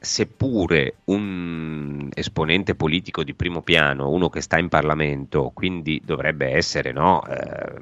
seppure 0.00 0.94
un 1.04 2.08
esponente 2.12 2.74
politico 2.74 3.22
di 3.22 3.34
primo 3.34 3.62
piano, 3.62 4.10
uno 4.10 4.28
che 4.28 4.40
sta 4.40 4.58
in 4.58 4.68
Parlamento, 4.68 5.52
quindi 5.54 6.00
dovrebbe 6.04 6.48
essere 6.48 6.92
no, 6.92 7.24
eh, 7.26 7.74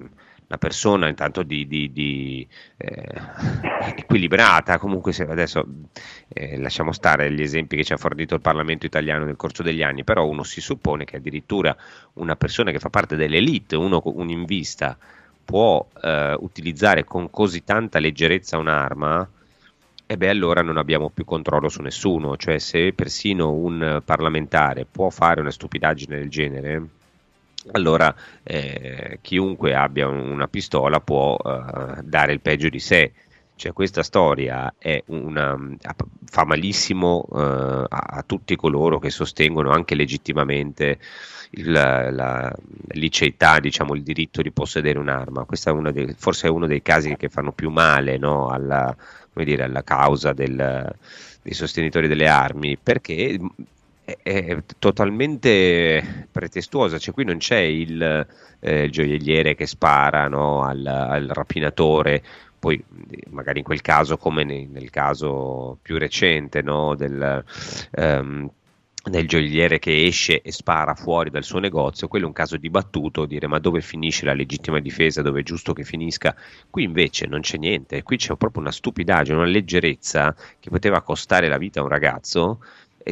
una 0.54 0.58
persona 0.58 1.08
intanto 1.08 1.42
di, 1.42 1.66
di, 1.66 1.90
di 1.92 2.46
eh, 2.76 3.20
equilibrata, 3.96 4.78
comunque 4.78 5.12
se 5.12 5.24
adesso 5.24 5.66
eh, 6.28 6.58
lasciamo 6.58 6.92
stare 6.92 7.32
gli 7.32 7.42
esempi 7.42 7.76
che 7.76 7.84
ci 7.84 7.92
ha 7.92 7.96
fornito 7.96 8.34
il 8.34 8.40
Parlamento 8.40 8.86
italiano 8.86 9.24
nel 9.24 9.36
corso 9.36 9.62
degli 9.62 9.82
anni, 9.82 10.04
però 10.04 10.26
uno 10.26 10.44
si 10.44 10.60
suppone 10.60 11.04
che 11.04 11.16
addirittura 11.16 11.76
una 12.14 12.36
persona 12.36 12.70
che 12.70 12.78
fa 12.78 12.90
parte 12.90 13.16
dell'elite, 13.16 13.76
uno 13.76 14.00
un 14.04 14.44
vista, 14.44 14.96
può 15.44 15.86
eh, 16.02 16.36
utilizzare 16.38 17.04
con 17.04 17.30
così 17.30 17.64
tanta 17.64 17.98
leggerezza 17.98 18.56
un'arma, 18.56 19.28
e 20.06 20.16
beh 20.16 20.28
allora 20.28 20.62
non 20.62 20.76
abbiamo 20.76 21.10
più 21.10 21.24
controllo 21.24 21.68
su 21.68 21.82
nessuno, 21.82 22.36
cioè 22.36 22.58
se 22.58 22.92
persino 22.92 23.52
un 23.52 24.02
parlamentare 24.04 24.86
può 24.90 25.10
fare 25.10 25.40
una 25.40 25.50
stupidaggine 25.50 26.16
del 26.16 26.28
genere, 26.28 26.88
allora 27.72 28.14
eh, 28.42 29.18
chiunque 29.20 29.74
abbia 29.74 30.06
una 30.06 30.48
pistola 30.48 31.00
può 31.00 31.36
eh, 31.36 32.02
dare 32.02 32.32
il 32.32 32.40
peggio 32.40 32.68
di 32.68 32.80
sé. 32.80 33.12
Cioè, 33.56 33.72
questa 33.72 34.02
storia 34.02 34.74
una, 35.06 35.56
fa 36.24 36.44
malissimo 36.44 37.24
eh, 37.32 37.86
a, 37.88 38.04
a, 38.08 38.22
tutti 38.26 38.56
coloro 38.56 38.98
che 38.98 39.10
sostengono 39.10 39.70
anche 39.70 39.94
legittimamente 39.94 40.98
il, 41.50 41.70
la, 41.70 42.52
liceità, 42.88 43.60
diciamo, 43.60 43.94
il 43.94 44.02
diritto 44.02 44.42
di 44.42 44.50
possedere 44.50 44.98
un'arma. 44.98 45.44
Questo 45.44 45.70
è 45.70 45.92
dei, 45.92 46.14
forse 46.18 46.48
è 46.48 46.50
uno 46.50 46.66
dei 46.66 46.82
casi 46.82 47.16
che 47.16 47.28
fanno 47.28 47.52
più 47.52 47.70
male 47.70 48.18
no, 48.18 48.48
alla, 48.48 48.94
dire, 49.34 49.62
alla, 49.62 49.84
causa 49.84 50.32
del, 50.32 50.92
dei 51.42 51.54
sostenitori 51.54 52.08
delle 52.08 52.26
armi, 52.26 52.76
perché 52.76 53.38
è, 54.04 54.62
totalmente 54.78 56.28
pretestuosa, 56.30 56.98
cioè 56.98 57.14
qui 57.14 57.24
non 57.24 57.38
c'è 57.38 57.58
il, 57.58 58.26
eh, 58.60 58.84
il 58.84 58.90
gioielliere 58.90 59.54
che 59.54 59.66
spara 59.66 60.28
no, 60.28 60.62
al, 60.62 60.84
al, 60.86 61.26
rapinatore, 61.28 62.22
poi 62.58 62.82
magari 63.30 63.58
in 63.58 63.64
quel 63.64 63.80
caso 63.80 64.16
come 64.16 64.44
nel, 64.44 64.68
nel 64.68 64.90
caso 64.90 65.78
più 65.80 65.98
recente 65.98 66.62
no, 66.62 66.94
del... 66.94 67.44
Um, 67.96 68.50
del 69.10 69.28
gioielliere 69.28 69.78
che 69.78 70.06
esce 70.06 70.40
e 70.40 70.50
spara 70.50 70.94
fuori 70.94 71.28
dal 71.28 71.44
suo 71.44 71.58
negozio, 71.58 72.08
quello 72.08 72.24
è 72.24 72.28
un 72.28 72.32
caso 72.32 72.56
dibattuto, 72.56 73.26
dire 73.26 73.46
ma 73.46 73.58
dove 73.58 73.82
finisce 73.82 74.24
la 74.24 74.32
legittima 74.32 74.80
difesa, 74.80 75.20
dove 75.20 75.40
è 75.40 75.42
giusto 75.42 75.74
che 75.74 75.84
finisca, 75.84 76.34
qui 76.70 76.84
invece 76.84 77.26
non 77.26 77.40
c'è 77.40 77.58
niente, 77.58 78.02
qui 78.02 78.16
c'è 78.16 78.34
proprio 78.36 78.62
una 78.62 78.72
stupidaggine, 78.72 79.36
una 79.36 79.46
leggerezza 79.46 80.34
che 80.58 80.70
poteva 80.70 81.02
costare 81.02 81.48
la 81.48 81.58
vita 81.58 81.80
a 81.80 81.82
un 81.82 81.90
ragazzo 81.90 82.60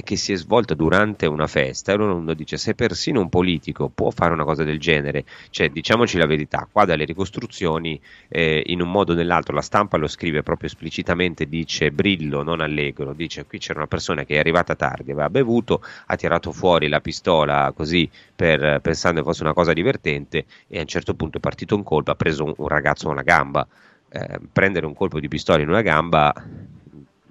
che 0.02 0.16
si 0.16 0.32
è 0.32 0.36
svolta 0.36 0.74
durante 0.74 1.26
una 1.26 1.46
festa, 1.46 1.92
allora 1.92 2.14
uno 2.14 2.32
dice 2.34 2.56
se 2.56 2.74
persino 2.74 3.20
un 3.20 3.28
politico 3.28 3.90
può 3.90 4.10
fare 4.10 4.32
una 4.32 4.44
cosa 4.44 4.64
del 4.64 4.80
genere, 4.80 5.24
cioè 5.50 5.68
diciamoci 5.68 6.16
la 6.16 6.26
verità, 6.26 6.66
qua 6.70 6.84
dalle 6.86 7.04
ricostruzioni 7.04 8.00
eh, 8.28 8.62
in 8.66 8.80
un 8.80 8.90
modo 8.90 9.12
o 9.12 9.14
nell'altro 9.14 9.54
la 9.54 9.60
stampa 9.60 9.98
lo 9.98 10.06
scrive 10.06 10.42
proprio 10.42 10.68
esplicitamente, 10.68 11.46
dice 11.46 11.90
Brillo, 11.92 12.42
non 12.42 12.60
Allegro, 12.60 13.12
dice 13.12 13.44
qui 13.44 13.58
c'era 13.58 13.80
una 13.80 13.88
persona 13.88 14.24
che 14.24 14.36
è 14.36 14.38
arrivata 14.38 14.74
tardi, 14.74 15.10
aveva 15.10 15.28
bevuto, 15.28 15.82
ha 16.06 16.16
tirato 16.16 16.52
fuori 16.52 16.88
la 16.88 17.00
pistola 17.00 17.70
così 17.76 18.08
per, 18.34 18.80
pensando 18.80 19.20
che 19.20 19.26
fosse 19.26 19.42
una 19.42 19.52
cosa 19.52 19.72
divertente 19.72 20.46
e 20.68 20.78
a 20.78 20.80
un 20.80 20.86
certo 20.86 21.14
punto 21.14 21.36
è 21.36 21.40
partito 21.40 21.76
un 21.76 21.82
colpo, 21.82 22.10
ha 22.10 22.16
preso 22.16 22.44
un, 22.44 22.54
un 22.56 22.68
ragazzo 22.68 23.10
una 23.12 23.22
gamba. 23.22 23.66
Eh, 24.14 24.40
prendere 24.52 24.84
un 24.84 24.94
colpo 24.94 25.18
di 25.20 25.28
pistola 25.28 25.62
in 25.62 25.70
una 25.70 25.80
gamba, 25.80 26.34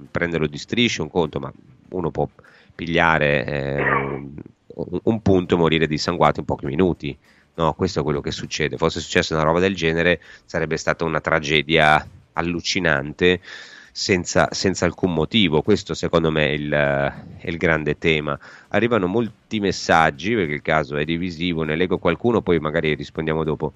prenderlo 0.09 0.47
di 0.47 0.57
striscio, 0.57 1.03
un 1.03 1.11
conto, 1.11 1.39
ma 1.39 1.51
uno 1.89 2.09
può 2.09 2.27
pigliare 2.81 3.45
eh, 3.45 3.83
un 5.03 5.21
punto 5.21 5.53
e 5.53 5.57
morire 5.57 5.85
dissanguato 5.85 6.39
in 6.39 6.47
pochi 6.47 6.65
minuti. 6.65 7.15
No, 7.53 7.73
questo 7.73 7.99
è 7.99 8.03
quello 8.03 8.21
che 8.21 8.31
succede. 8.31 8.77
Fosse 8.77 8.99
successa 8.99 9.35
una 9.35 9.43
roba 9.43 9.59
del 9.59 9.75
genere, 9.75 10.19
sarebbe 10.45 10.77
stata 10.77 11.05
una 11.05 11.21
tragedia 11.21 12.03
allucinante. 12.33 13.39
Senza, 13.93 14.47
senza, 14.51 14.85
alcun 14.85 15.13
motivo. 15.13 15.61
Questo 15.61 15.93
secondo 15.93 16.31
me 16.31 16.47
è 16.47 16.51
il, 16.51 16.71
è 16.71 17.49
il, 17.49 17.57
grande 17.57 17.97
tema. 17.97 18.39
Arrivano 18.69 19.05
molti 19.05 19.59
messaggi 19.59 20.33
perché 20.33 20.53
il 20.53 20.61
caso 20.61 20.95
è 20.95 21.03
divisivo, 21.03 21.63
ne 21.63 21.75
leggo 21.75 21.97
qualcuno, 21.97 22.41
poi 22.41 22.57
magari 22.59 22.93
rispondiamo 22.95 23.43
dopo. 23.43 23.73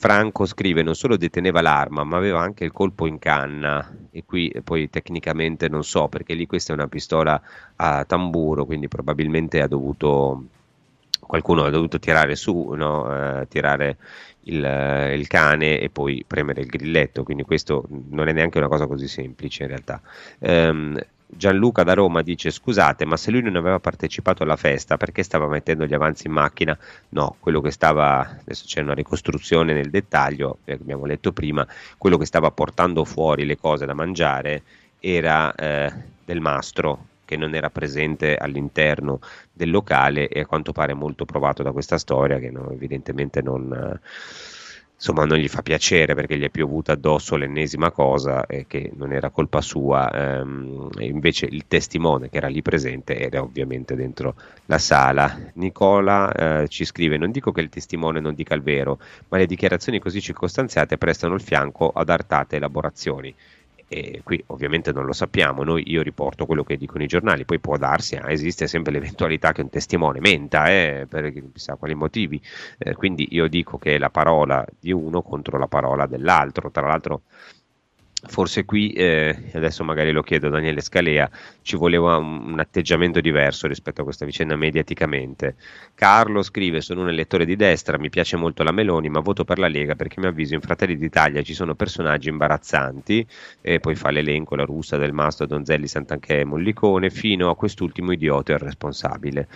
Franco 0.00 0.46
scrive 0.46 0.82
non 0.82 0.94
solo 0.94 1.18
deteneva 1.18 1.60
l'arma 1.60 2.04
ma 2.04 2.16
aveva 2.16 2.40
anche 2.40 2.64
il 2.64 2.72
colpo 2.72 3.06
in 3.06 3.18
canna 3.18 3.86
e 4.10 4.24
qui 4.24 4.50
poi 4.64 4.88
tecnicamente 4.88 5.68
non 5.68 5.84
so 5.84 6.08
perché 6.08 6.32
lì 6.32 6.46
questa 6.46 6.72
è 6.72 6.74
una 6.74 6.88
pistola 6.88 7.38
a 7.76 8.06
tamburo 8.06 8.64
quindi 8.64 8.88
probabilmente 8.88 9.60
ha 9.60 9.68
dovuto 9.68 10.44
qualcuno 11.20 11.64
ha 11.64 11.70
dovuto 11.70 11.98
tirare 11.98 12.34
su 12.34 12.70
no? 12.70 13.40
eh, 13.40 13.46
tirare 13.48 13.98
il, 14.44 15.14
il, 15.18 15.26
cane 15.26 15.78
e 15.78 15.90
poi 15.90 16.24
premere 16.26 16.62
il 16.62 16.68
grilletto 16.68 17.22
quindi 17.22 17.42
questo 17.42 17.84
non 18.08 18.26
è 18.28 18.32
neanche 18.32 18.56
una 18.56 18.68
cosa 18.68 18.86
così 18.86 19.06
semplice 19.06 19.64
in 19.64 19.68
realtà 19.68 20.00
ehm, 20.38 20.98
Gianluca 21.32 21.84
da 21.84 21.94
Roma 21.94 22.22
dice 22.22 22.50
scusate 22.50 23.04
ma 23.04 23.16
se 23.16 23.30
lui 23.30 23.42
non 23.42 23.56
aveva 23.56 23.78
partecipato 23.78 24.42
alla 24.42 24.56
festa 24.56 24.96
perché 24.96 25.22
stava 25.22 25.46
mettendo 25.46 25.86
gli 25.86 25.94
avanzi 25.94 26.26
in 26.26 26.32
macchina? 26.32 26.76
No 27.10 27.36
quello 27.38 27.60
che 27.60 27.70
stava 27.70 28.38
adesso 28.40 28.64
c'è 28.66 28.80
una 28.80 28.94
ricostruzione 28.94 29.72
nel 29.72 29.90
dettaglio 29.90 30.58
abbiamo 30.66 31.06
letto 31.06 31.32
prima 31.32 31.66
quello 31.96 32.16
che 32.18 32.26
stava 32.26 32.50
portando 32.50 33.04
fuori 33.04 33.46
le 33.46 33.56
cose 33.56 33.86
da 33.86 33.94
mangiare 33.94 34.62
era 34.98 35.54
eh, 35.54 35.92
del 36.24 36.40
mastro 36.40 37.06
che 37.24 37.36
non 37.36 37.54
era 37.54 37.70
presente 37.70 38.36
all'interno 38.36 39.20
del 39.52 39.70
locale 39.70 40.26
e 40.26 40.40
a 40.40 40.46
quanto 40.46 40.72
pare 40.72 40.94
molto 40.94 41.24
provato 41.24 41.62
da 41.62 41.70
questa 41.70 41.96
storia 41.96 42.40
che 42.40 42.50
no, 42.50 42.70
evidentemente 42.72 43.40
non 43.40 43.72
eh, 43.72 44.00
insomma 45.00 45.24
non 45.24 45.38
gli 45.38 45.48
fa 45.48 45.62
piacere 45.62 46.14
perché 46.14 46.36
gli 46.36 46.44
è 46.44 46.50
piovuta 46.50 46.92
addosso 46.92 47.36
l'ennesima 47.36 47.90
cosa 47.90 48.44
e 48.44 48.66
che 48.66 48.92
non 48.94 49.14
era 49.14 49.30
colpa 49.30 49.62
sua, 49.62 50.10
ehm, 50.12 50.90
invece 50.98 51.46
il 51.46 51.64
testimone 51.66 52.28
che 52.28 52.36
era 52.36 52.48
lì 52.48 52.60
presente 52.60 53.18
era 53.18 53.40
ovviamente 53.40 53.96
dentro 53.96 54.34
la 54.66 54.76
sala. 54.76 55.34
Nicola 55.54 56.30
eh, 56.32 56.68
ci 56.68 56.84
scrive: 56.84 57.16
Non 57.16 57.30
dico 57.30 57.50
che 57.50 57.62
il 57.62 57.70
testimone 57.70 58.20
non 58.20 58.34
dica 58.34 58.54
il 58.54 58.62
vero, 58.62 58.98
ma 59.28 59.38
le 59.38 59.46
dichiarazioni 59.46 59.98
così 59.98 60.20
circostanziate 60.20 60.98
prestano 60.98 61.34
il 61.34 61.40
fianco 61.40 61.88
ad 61.88 62.10
artate 62.10 62.56
elaborazioni 62.56 63.34
e 63.92 64.20
qui 64.22 64.40
ovviamente 64.46 64.92
non 64.92 65.04
lo 65.04 65.12
sappiamo, 65.12 65.64
noi, 65.64 65.82
io 65.90 66.00
riporto 66.02 66.46
quello 66.46 66.62
che 66.62 66.76
dicono 66.76 67.02
i 67.02 67.08
giornali, 67.08 67.44
poi 67.44 67.58
può 67.58 67.76
darsi, 67.76 68.14
eh, 68.14 68.22
esiste 68.32 68.68
sempre 68.68 68.92
l'eventualità 68.92 69.50
che 69.50 69.62
un 69.62 69.68
testimone 69.68 70.20
menta 70.20 70.66
eh, 70.70 71.06
per 71.08 71.32
chissà 71.32 71.74
quali 71.74 71.96
motivi, 71.96 72.40
eh, 72.78 72.94
quindi 72.94 73.26
io 73.32 73.48
dico 73.48 73.78
che 73.78 73.96
è 73.96 73.98
la 73.98 74.10
parola 74.10 74.64
di 74.78 74.92
uno 74.92 75.22
contro 75.22 75.58
la 75.58 75.66
parola 75.66 76.06
dell'altro, 76.06 76.70
tra 76.70 76.86
l'altro 76.86 77.22
Forse 78.22 78.66
qui, 78.66 78.92
eh, 78.92 79.50
adesso 79.54 79.82
magari 79.82 80.12
lo 80.12 80.22
chiedo 80.22 80.48
a 80.48 80.50
Daniele 80.50 80.82
Scalea, 80.82 81.30
ci 81.62 81.76
voleva 81.76 82.18
un, 82.18 82.52
un, 82.52 82.60
atteggiamento 82.60 83.18
diverso 83.20 83.66
rispetto 83.66 84.02
a 84.02 84.04
questa 84.04 84.26
vicenda 84.26 84.56
mediaticamente. 84.56 85.54
Carlo 85.94 86.42
scrive: 86.42 86.82
Sono 86.82 87.00
un 87.00 87.08
elettore 87.08 87.46
di 87.46 87.56
destra, 87.56 87.98
mi 87.98 88.10
piace 88.10 88.36
molto 88.36 88.62
la 88.62 88.72
Meloni, 88.72 89.08
ma 89.08 89.20
voto 89.20 89.44
per 89.44 89.58
la 89.58 89.68
Lega 89.68 89.94
perché 89.94 90.20
mi 90.20 90.26
avviso 90.26 90.52
in 90.52 90.60
Fratelli 90.60 90.98
d'Italia 90.98 91.40
ci 91.42 91.54
sono 91.54 91.74
personaggi 91.74 92.28
imbarazzanti, 92.28 93.26
e 93.62 93.80
poi 93.80 93.94
fa 93.94 94.10
l'elenco 94.10 94.54
la 94.54 94.64
russa 94.64 94.98
del 94.98 95.14
Mastro, 95.14 95.46
Donzelli, 95.46 95.86
Santanchè 95.86 96.44
Mollicone, 96.44 97.08
fino 97.08 97.48
a 97.48 97.56
quest'ultimo 97.56 98.12
idiota 98.12 98.52
e 98.52 98.58
responsabile. 98.58 99.48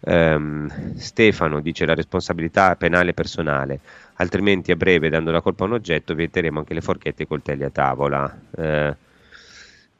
Um, 0.00 0.94
Stefano 0.96 1.60
dice: 1.60 1.86
La 1.86 1.94
responsabilità 1.94 2.76
penale 2.76 3.14
personale 3.14 3.80
altrimenti 4.20 4.70
a 4.70 4.76
breve, 4.76 5.08
dando 5.08 5.30
la 5.30 5.40
colpa 5.40 5.64
a 5.64 5.66
un 5.66 5.72
oggetto, 5.74 6.14
vieteremo 6.14 6.58
anche 6.58 6.74
le 6.74 6.82
forchette 6.82 7.22
e 7.22 7.24
i 7.24 7.28
coltelli 7.28 7.64
a 7.64 7.70
tavola. 7.70 8.40
Eh, 8.56 8.96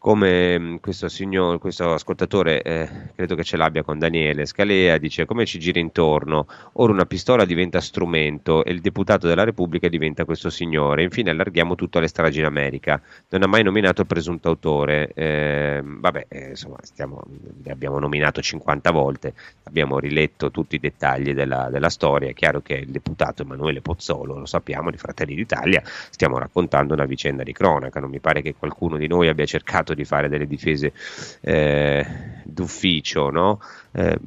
come 0.00 0.58
mm, 0.58 0.76
questo, 0.76 1.10
signor, 1.10 1.58
questo 1.58 1.92
ascoltatore, 1.92 2.62
eh, 2.62 2.88
credo 3.14 3.34
che 3.34 3.44
ce 3.44 3.58
l'abbia 3.58 3.82
con 3.82 3.98
Daniele 3.98 4.46
Scalea, 4.46 4.96
dice 4.96 5.26
come 5.26 5.44
ci 5.44 5.58
gira 5.58 5.78
intorno, 5.78 6.46
ora 6.74 6.90
una 6.90 7.04
pistola 7.04 7.44
diventa 7.44 7.82
strumento 7.82 8.64
e 8.64 8.72
il 8.72 8.80
deputato 8.80 9.26
della 9.26 9.44
Repubblica 9.44 9.88
diventa 9.88 10.24
questo 10.24 10.48
signore, 10.48 11.02
infine 11.02 11.28
allarghiamo 11.28 11.74
tutto 11.74 11.98
alle 11.98 12.08
stragi 12.08 12.38
in 12.38 12.46
America, 12.46 12.98
non 13.28 13.42
ha 13.42 13.46
mai 13.46 13.62
nominato 13.62 14.00
il 14.00 14.06
presunto 14.06 14.48
autore, 14.48 15.12
eh, 15.12 15.82
vabbè, 15.84 16.26
eh, 16.28 16.48
insomma, 16.48 16.78
stiamo, 16.80 17.22
li 17.62 17.70
abbiamo 17.70 17.98
nominato 17.98 18.40
50 18.40 18.90
volte, 18.92 19.34
abbiamo 19.64 19.98
riletto 19.98 20.50
tutti 20.50 20.76
i 20.76 20.80
dettagli 20.80 21.34
della, 21.34 21.68
della 21.70 21.90
storia, 21.90 22.30
è 22.30 22.32
chiaro 22.32 22.62
che 22.62 22.72
il 22.72 22.90
deputato 22.90 23.42
Emanuele 23.42 23.82
Pozzolo, 23.82 24.38
lo 24.38 24.46
sappiamo, 24.46 24.90
di 24.90 24.96
Fratelli 24.96 25.34
d'Italia, 25.34 25.82
stiamo 25.84 26.38
raccontando 26.38 26.94
una 26.94 27.04
vicenda 27.04 27.42
di 27.42 27.52
cronaca, 27.52 28.00
non 28.00 28.08
mi 28.08 28.18
pare 28.18 28.40
che 28.40 28.54
qualcuno 28.58 28.96
di 28.96 29.06
noi 29.06 29.28
abbia 29.28 29.44
cercato 29.44 29.88
cercato 29.90 29.94
di 29.94 30.04
fare 30.04 30.28
delle 30.28 30.46
difese 30.46 30.92
eh, 31.40 32.06
d'ufficio, 32.44 33.30
no? 33.30 33.60
Eh, 33.92 34.18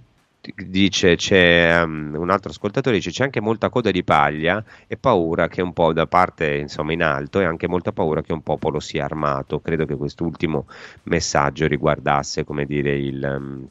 dice 0.68 1.16
c'è 1.16 1.82
um, 1.84 2.16
un 2.18 2.30
altro 2.30 2.50
ascoltatore 2.50 2.98
dice 2.98 3.12
c'è 3.12 3.24
anche 3.24 3.40
molta 3.40 3.70
coda 3.70 3.92
di 3.92 4.04
paglia 4.04 4.62
e 4.88 4.98
paura 4.98 5.48
che 5.48 5.62
un 5.62 5.72
po' 5.72 5.94
da 5.94 6.06
parte 6.06 6.58
insomma 6.58 6.92
in 6.92 7.02
alto 7.02 7.40
e 7.40 7.46
anche 7.46 7.66
molta 7.66 7.94
paura 7.94 8.22
che 8.22 8.34
un 8.34 8.44
popolo 8.44 8.82
sia 8.82 9.06
armato 9.06 9.62
credo 9.62 9.86
che 9.86 9.96
quest'ultimo 9.96 10.66
messaggio 11.04 11.66
riguardasse 11.66 12.44
come 12.44 12.66
dire 12.66 12.92
il, 12.98 13.24
um, 13.24 13.66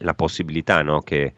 la 0.00 0.12
possibilità 0.12 0.82
no, 0.82 1.00
che 1.00 1.32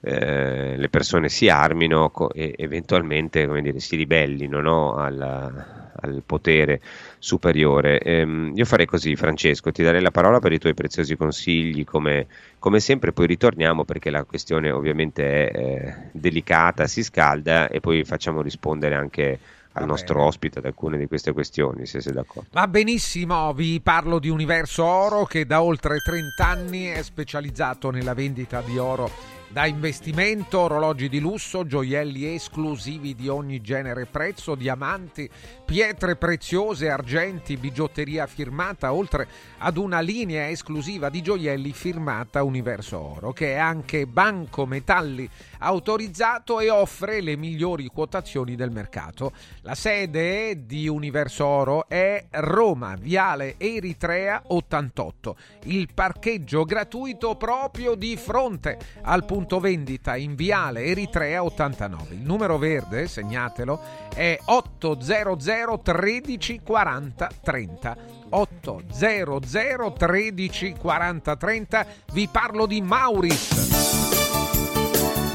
eh, 0.00 0.76
le 0.76 0.88
persone 0.88 1.28
si 1.28 1.48
armino 1.48 2.10
co- 2.10 2.32
e 2.32 2.52
eventualmente 2.56 3.46
dire, 3.60 3.78
si 3.78 3.94
ribellino 3.94 4.60
no, 4.60 4.96
al, 4.96 5.85
al 6.00 6.22
potere 6.24 6.80
superiore. 7.18 8.00
Ehm, 8.00 8.52
io 8.54 8.64
farei 8.64 8.86
così, 8.86 9.16
Francesco, 9.16 9.72
ti 9.72 9.82
darei 9.82 10.00
la 10.00 10.10
parola 10.10 10.38
per 10.38 10.52
i 10.52 10.58
tuoi 10.58 10.74
preziosi 10.74 11.16
consigli, 11.16 11.84
come, 11.84 12.26
come 12.58 12.80
sempre, 12.80 13.12
poi 13.12 13.26
ritorniamo 13.26 13.84
perché 13.84 14.10
la 14.10 14.24
questione 14.24 14.70
ovviamente 14.70 15.48
è 15.48 15.58
eh, 15.58 15.94
delicata, 16.12 16.86
si 16.86 17.02
scalda 17.02 17.68
e 17.68 17.80
poi 17.80 18.04
facciamo 18.04 18.42
rispondere 18.42 18.94
anche 18.94 19.38
al 19.76 19.86
nostro 19.86 20.22
ospite 20.22 20.58
ad 20.58 20.64
alcune 20.64 20.96
di 20.96 21.06
queste 21.06 21.32
questioni, 21.32 21.86
se 21.86 22.00
sei 22.00 22.12
d'accordo. 22.12 22.48
Va 22.52 22.66
benissimo, 22.66 23.52
vi 23.52 23.80
parlo 23.82 24.18
di 24.18 24.28
Universo 24.28 24.84
Oro 24.84 25.24
che 25.24 25.44
da 25.44 25.62
oltre 25.62 25.98
30 25.98 26.46
anni 26.46 26.86
è 26.86 27.02
specializzato 27.02 27.90
nella 27.90 28.14
vendita 28.14 28.62
di 28.62 28.78
oro 28.78 29.35
da 29.48 29.66
investimento, 29.66 30.60
orologi 30.60 31.08
di 31.08 31.20
lusso, 31.20 31.66
gioielli 31.66 32.34
esclusivi 32.34 33.14
di 33.14 33.28
ogni 33.28 33.60
genere 33.60 34.02
e 34.02 34.06
prezzo, 34.06 34.54
diamanti, 34.54 35.28
pietre 35.64 36.16
preziose, 36.16 36.90
argenti, 36.90 37.56
bigiotteria 37.56 38.26
firmata, 38.26 38.92
oltre 38.92 39.28
ad 39.58 39.76
una 39.76 40.00
linea 40.00 40.48
esclusiva 40.48 41.08
di 41.08 41.22
gioielli 41.22 41.72
firmata 41.72 42.42
Universo 42.42 42.98
Oro, 42.98 43.32
che 43.32 43.54
è 43.54 43.56
anche 43.56 44.06
banco 44.06 44.66
metalli 44.66 45.28
autorizzato 45.58 46.60
e 46.60 46.68
offre 46.68 47.20
le 47.20 47.36
migliori 47.36 47.86
quotazioni 47.86 48.56
del 48.56 48.70
mercato. 48.70 49.32
La 49.62 49.74
sede 49.74 50.66
di 50.66 50.88
Universo 50.88 51.46
Oro 51.46 51.88
è 51.88 52.26
Roma, 52.30 52.96
Viale 52.98 53.54
Eritrea 53.58 54.42
88. 54.46 55.36
Il 55.64 55.88
parcheggio 55.94 56.64
gratuito 56.64 57.36
proprio 57.36 57.94
di 57.94 58.16
fronte 58.16 58.78
al 59.02 59.24
punto 59.24 59.35
punto 59.36 59.60
vendita 59.60 60.16
in 60.16 60.34
Viale 60.34 60.84
Eritrea 60.84 61.44
89. 61.44 62.14
Il 62.14 62.22
numero 62.22 62.56
verde, 62.56 63.06
segnatelo, 63.06 63.78
è 64.14 64.38
800 64.42 65.80
13 65.82 66.60
40 66.64 67.30
30. 67.42 67.96
800 68.30 69.94
13 69.98 70.74
40 70.78 71.36
30. 71.36 71.86
Vi 72.14 72.28
parlo 72.32 72.64
di 72.64 72.80
Mauris. 72.80 73.74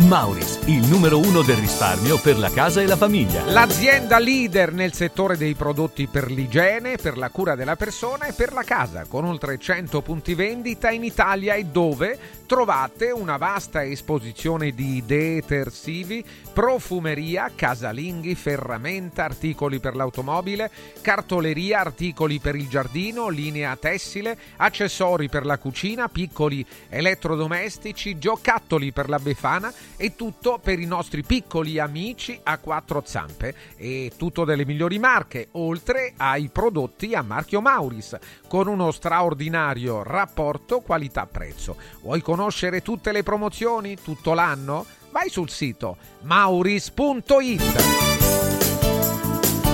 Mauris, 0.08 0.62
il 0.66 0.86
numero 0.88 1.20
uno 1.20 1.44
del 1.44 1.58
risparmio 1.58 2.18
per 2.18 2.38
la 2.40 2.50
casa 2.50 2.82
e 2.82 2.88
la 2.88 2.98
famiglia. 2.98 3.46
L'azienda 3.46 4.18
leader 4.18 4.74
nel 4.74 4.94
settore 4.94 5.38
dei 5.38 5.54
prodotti 5.54 6.08
per 6.08 6.32
l'igiene, 6.32 6.98
per 6.98 7.18
la 7.18 7.30
cura 7.30 7.56
della 7.56 7.76
persona 7.76 8.26
e 8.26 8.34
per 8.34 8.52
la 8.52 8.64
casa, 8.64 9.06
con 9.08 9.26
oltre 9.26 9.60
100 9.60 10.02
punti 10.02 10.34
vendita 10.34 10.90
in 10.90 11.04
Italia 11.04 11.54
e 11.54 11.66
dove 11.66 12.18
trovate 12.52 13.12
una 13.12 13.38
vasta 13.38 13.82
esposizione 13.82 14.72
di 14.72 15.02
detersivi, 15.06 16.22
profumeria, 16.52 17.50
casalinghi, 17.56 18.36
ferramenta, 18.36 19.24
articoli 19.24 19.80
per 19.80 19.96
l'automobile, 19.96 20.70
cartoleria, 21.00 21.80
articoli 21.80 22.40
per 22.40 22.56
il 22.56 22.68
giardino, 22.68 23.30
linea 23.30 23.78
tessile, 23.78 24.38
accessori 24.58 25.30
per 25.30 25.46
la 25.46 25.58
cucina, 25.58 26.10
piccoli 26.10 26.66
elettrodomestici, 26.90 28.18
giocattoli 28.18 28.92
per 28.92 29.08
la 29.08 29.20
befana 29.20 29.72
e 29.96 30.18
tutto 30.18 30.60
per 30.62 30.78
i 30.78 30.86
nostri 30.86 31.24
piccoli 31.24 31.80
amici 31.80 32.38
a 32.44 32.58
quattro 32.58 33.02
zampe. 33.06 33.56
E 33.78 34.12
tutto 34.18 34.44
delle 34.44 34.66
migliori 34.66 35.00
marche, 35.00 35.48
oltre 35.52 36.16
ai 36.18 36.50
prodotti 36.50 37.16
a 37.16 37.22
marchio 37.22 37.62
Mauris, 37.62 38.18
con 38.52 38.68
uno 38.68 38.92
straordinario 38.92 40.04
rapporto 40.04 40.82
qualità-prezzo. 40.82 41.78
Vuoi 42.02 42.20
conoscere 42.22 42.82
tutte 42.82 43.14
le 43.14 43.24
promozioni 43.24 43.96
tutto 43.96 44.34
l'anno? 44.34 44.86
Vai 45.12 45.30
sul 45.30 45.50
sito 45.50 45.96
mauris.it. 46.24 47.84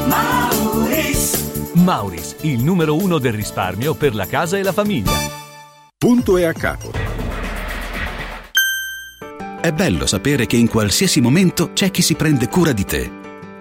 Mauris. 0.06 1.72
Mauris, 1.74 2.36
il 2.42 2.64
numero 2.64 2.96
uno 2.96 3.18
del 3.18 3.34
risparmio 3.34 3.96
per 3.96 4.14
la 4.14 4.28
casa 4.28 4.60
e 4.60 4.62
la 4.62 4.74
famiglia. 4.74 5.18
Punto 5.98 6.38
e 6.38 6.44
a 6.44 6.54
capo. 6.54 6.92
È 9.60 9.72
bello 9.72 10.06
sapere 10.06 10.46
che 10.46 10.56
in 10.56 10.68
qualsiasi 10.68 11.20
momento 11.20 11.74
c'è 11.74 11.90
chi 11.90 12.04
si 12.04 12.14
prende 12.14 12.48
cura 12.48 12.74
di 12.74 12.86
te. 12.86 13.27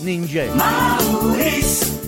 Ninja. 0.00 0.46
Mauris. 0.54 2.07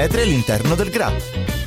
metri 0.00 0.22
all'interno 0.22 0.74
del 0.74 0.88
GRA. 0.88 1.59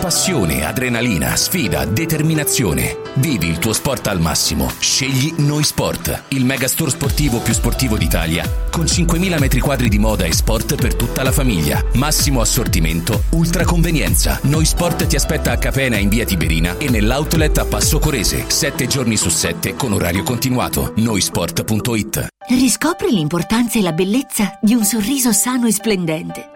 Passione, 0.00 0.64
adrenalina, 0.64 1.34
sfida, 1.36 1.84
determinazione. 1.84 2.98
Vivi 3.14 3.48
il 3.48 3.58
tuo 3.58 3.72
sport 3.72 4.06
al 4.08 4.20
massimo. 4.20 4.70
Scegli 4.78 5.32
Noi 5.38 5.64
Sport, 5.64 6.24
il 6.28 6.44
megastore 6.44 6.90
sportivo 6.90 7.40
più 7.40 7.54
sportivo 7.54 7.96
d'Italia, 7.96 8.44
con 8.70 8.84
5.000 8.84 9.38
metri 9.38 9.58
quadri 9.58 9.88
di 9.88 9.98
moda 9.98 10.24
e 10.24 10.32
sport 10.32 10.76
per 10.76 10.94
tutta 10.94 11.22
la 11.22 11.32
famiglia. 11.32 11.82
Massimo 11.94 12.40
assortimento, 12.40 13.24
ultra 13.30 13.64
convenienza. 13.64 14.38
Noi 14.42 14.66
Sport 14.66 15.06
ti 15.06 15.16
aspetta 15.16 15.50
a 15.50 15.56
Capena 15.56 15.96
in 15.96 16.08
via 16.08 16.24
Tiberina 16.24 16.76
e 16.78 16.88
nell'outlet 16.88 17.58
a 17.58 17.64
Passo 17.64 17.98
Corese, 17.98 18.44
7 18.48 18.86
giorni 18.86 19.16
su 19.16 19.30
7 19.30 19.74
con 19.74 19.92
orario 19.92 20.22
continuato. 20.22 20.92
Noisport.it 20.96 22.26
Riscopri 22.48 23.10
l'importanza 23.10 23.78
e 23.78 23.82
la 23.82 23.92
bellezza 23.92 24.58
di 24.60 24.74
un 24.74 24.84
sorriso 24.84 25.32
sano 25.32 25.66
e 25.66 25.72
splendente. 25.72 26.55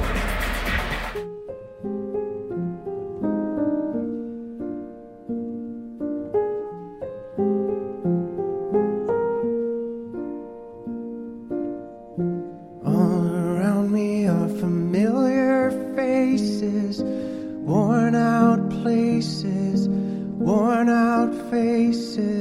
faces, 19.21 19.87
worn 19.87 20.89
out 20.89 21.31
faces. 21.51 22.40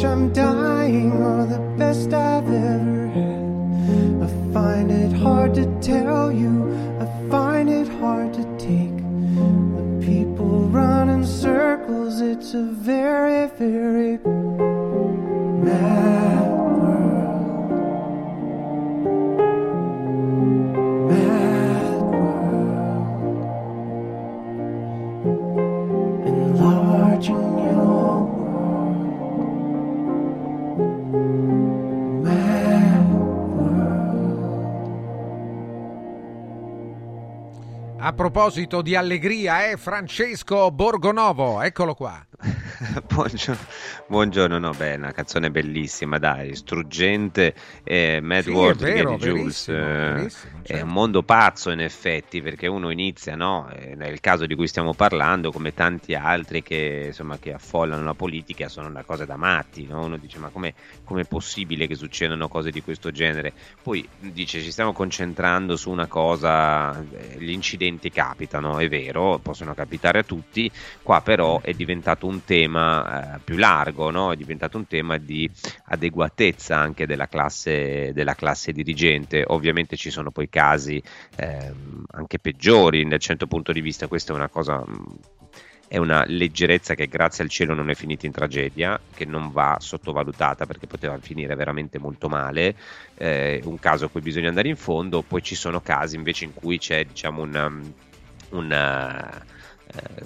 Which 0.00 0.06
I'm 0.06 0.32
dying 0.32 1.12
are 1.12 1.44
the 1.44 1.58
best 1.76 2.14
I've 2.14 2.48
ever 2.48 3.06
had. 3.08 4.22
I 4.24 4.54
find 4.54 4.90
it 4.90 5.12
hard 5.12 5.52
to 5.56 5.66
tell 5.82 6.32
you, 6.32 6.72
I 6.98 7.28
find 7.28 7.68
it 7.68 7.86
hard 7.86 8.32
to 8.32 8.44
take. 8.56 8.96
The 8.96 10.06
people 10.06 10.70
run 10.70 11.10
in 11.10 11.26
circles, 11.26 12.22
it's 12.22 12.54
a 12.54 12.62
very, 12.62 13.48
very 13.58 14.16
A 38.10 38.12
proposito 38.12 38.82
di 38.82 38.96
allegria, 38.96 39.70
è 39.70 39.76
Francesco 39.76 40.72
Borgonovo, 40.72 41.62
eccolo 41.62 41.94
qua. 41.94 42.26
buongiorno, 43.06 43.66
buongiorno, 44.06 44.58
no, 44.58 44.70
beh, 44.70 44.94
una 44.94 45.12
canzone 45.12 45.50
bellissima, 45.50 46.18
dai, 46.18 46.56
struggente, 46.56 47.54
eh, 47.84 48.20
Mad 48.22 48.44
Sì, 48.44 48.50
World 48.50 48.82
è 48.82 49.04
di 49.04 49.14
Jules, 49.16 49.68
eh, 49.68 49.72
verissimo, 49.74 50.60
è 50.62 50.66
certo. 50.68 50.84
un 50.86 50.90
mondo 50.90 51.22
pazzo 51.22 51.70
in 51.70 51.80
effetti, 51.80 52.40
perché 52.40 52.66
uno 52.66 52.88
inizia, 52.90 53.36
no, 53.36 53.68
eh, 53.70 53.94
nel 53.94 54.20
caso 54.20 54.46
di 54.46 54.54
cui 54.54 54.68
stiamo 54.68 54.94
parlando, 54.94 55.52
come 55.52 55.74
tanti 55.74 56.14
altri 56.14 56.62
che, 56.62 57.04
insomma, 57.08 57.38
che 57.38 57.52
affollano 57.52 58.02
la 58.02 58.14
politica, 58.14 58.68
sono 58.68 58.88
una 58.88 59.04
cosa 59.04 59.26
da 59.26 59.36
matti, 59.36 59.86
no? 59.86 60.06
uno 60.06 60.16
dice 60.16 60.38
ma 60.38 60.48
com'è, 60.48 60.72
com'è 61.04 61.24
possibile 61.24 61.86
che 61.86 61.94
succedano 61.94 62.48
cose 62.48 62.70
di 62.70 62.82
questo 62.82 63.10
genere? 63.10 63.52
Poi 63.82 64.06
dice 64.18 64.62
ci 64.62 64.70
stiamo 64.70 64.94
concentrando 64.94 65.76
su 65.76 65.90
una 65.90 66.06
cosa, 66.06 66.98
eh, 66.98 67.36
gli 67.38 67.50
incidenti 67.50 68.10
capitano, 68.10 68.78
è 68.78 68.88
vero, 68.88 69.38
possono 69.42 69.74
capitare 69.74 70.20
a 70.20 70.22
tutti, 70.22 70.70
qua 71.02 71.20
però 71.20 71.60
è 71.60 71.74
diventato 71.74 72.28
un 72.29 72.29
tema 72.44 73.36
eh, 73.36 73.40
più 73.42 73.56
largo, 73.56 74.10
no? 74.10 74.32
è 74.32 74.36
diventato 74.36 74.76
un 74.76 74.86
tema 74.86 75.18
di 75.18 75.50
adeguatezza 75.86 76.76
anche 76.76 77.06
della 77.06 77.26
classe, 77.26 78.12
della 78.12 78.34
classe 78.34 78.72
dirigente. 78.72 79.44
Ovviamente 79.46 79.96
ci 79.96 80.10
sono 80.10 80.30
poi 80.30 80.48
casi 80.48 81.02
ehm, 81.36 82.04
anche 82.12 82.38
peggiori 82.38 83.04
nel 83.04 83.18
certo 83.18 83.46
punto 83.46 83.72
di 83.72 83.80
vista, 83.80 84.06
questa 84.06 84.32
è 84.32 84.36
una 84.36 84.48
cosa 84.48 84.78
mh, 84.78 85.16
è 85.90 85.96
una 85.96 86.24
leggerezza 86.24 86.94
che 86.94 87.08
grazie 87.08 87.42
al 87.42 87.50
cielo 87.50 87.74
non 87.74 87.90
è 87.90 87.94
finita 87.96 88.24
in 88.24 88.30
tragedia, 88.30 89.00
che 89.12 89.24
non 89.24 89.50
va 89.50 89.76
sottovalutata 89.80 90.64
perché 90.64 90.86
poteva 90.86 91.18
finire 91.18 91.56
veramente 91.56 91.98
molto 91.98 92.28
male, 92.28 92.76
eh, 93.16 93.60
un 93.64 93.76
caso 93.80 94.04
a 94.04 94.08
cui 94.08 94.20
bisogna 94.20 94.50
andare 94.50 94.68
in 94.68 94.76
fondo, 94.76 95.22
poi 95.22 95.42
ci 95.42 95.56
sono 95.56 95.80
casi 95.80 96.14
invece 96.14 96.44
in 96.44 96.54
cui 96.54 96.78
c'è 96.78 97.04
diciamo 97.04 97.42
una, 97.42 97.72
eh, 98.50 99.58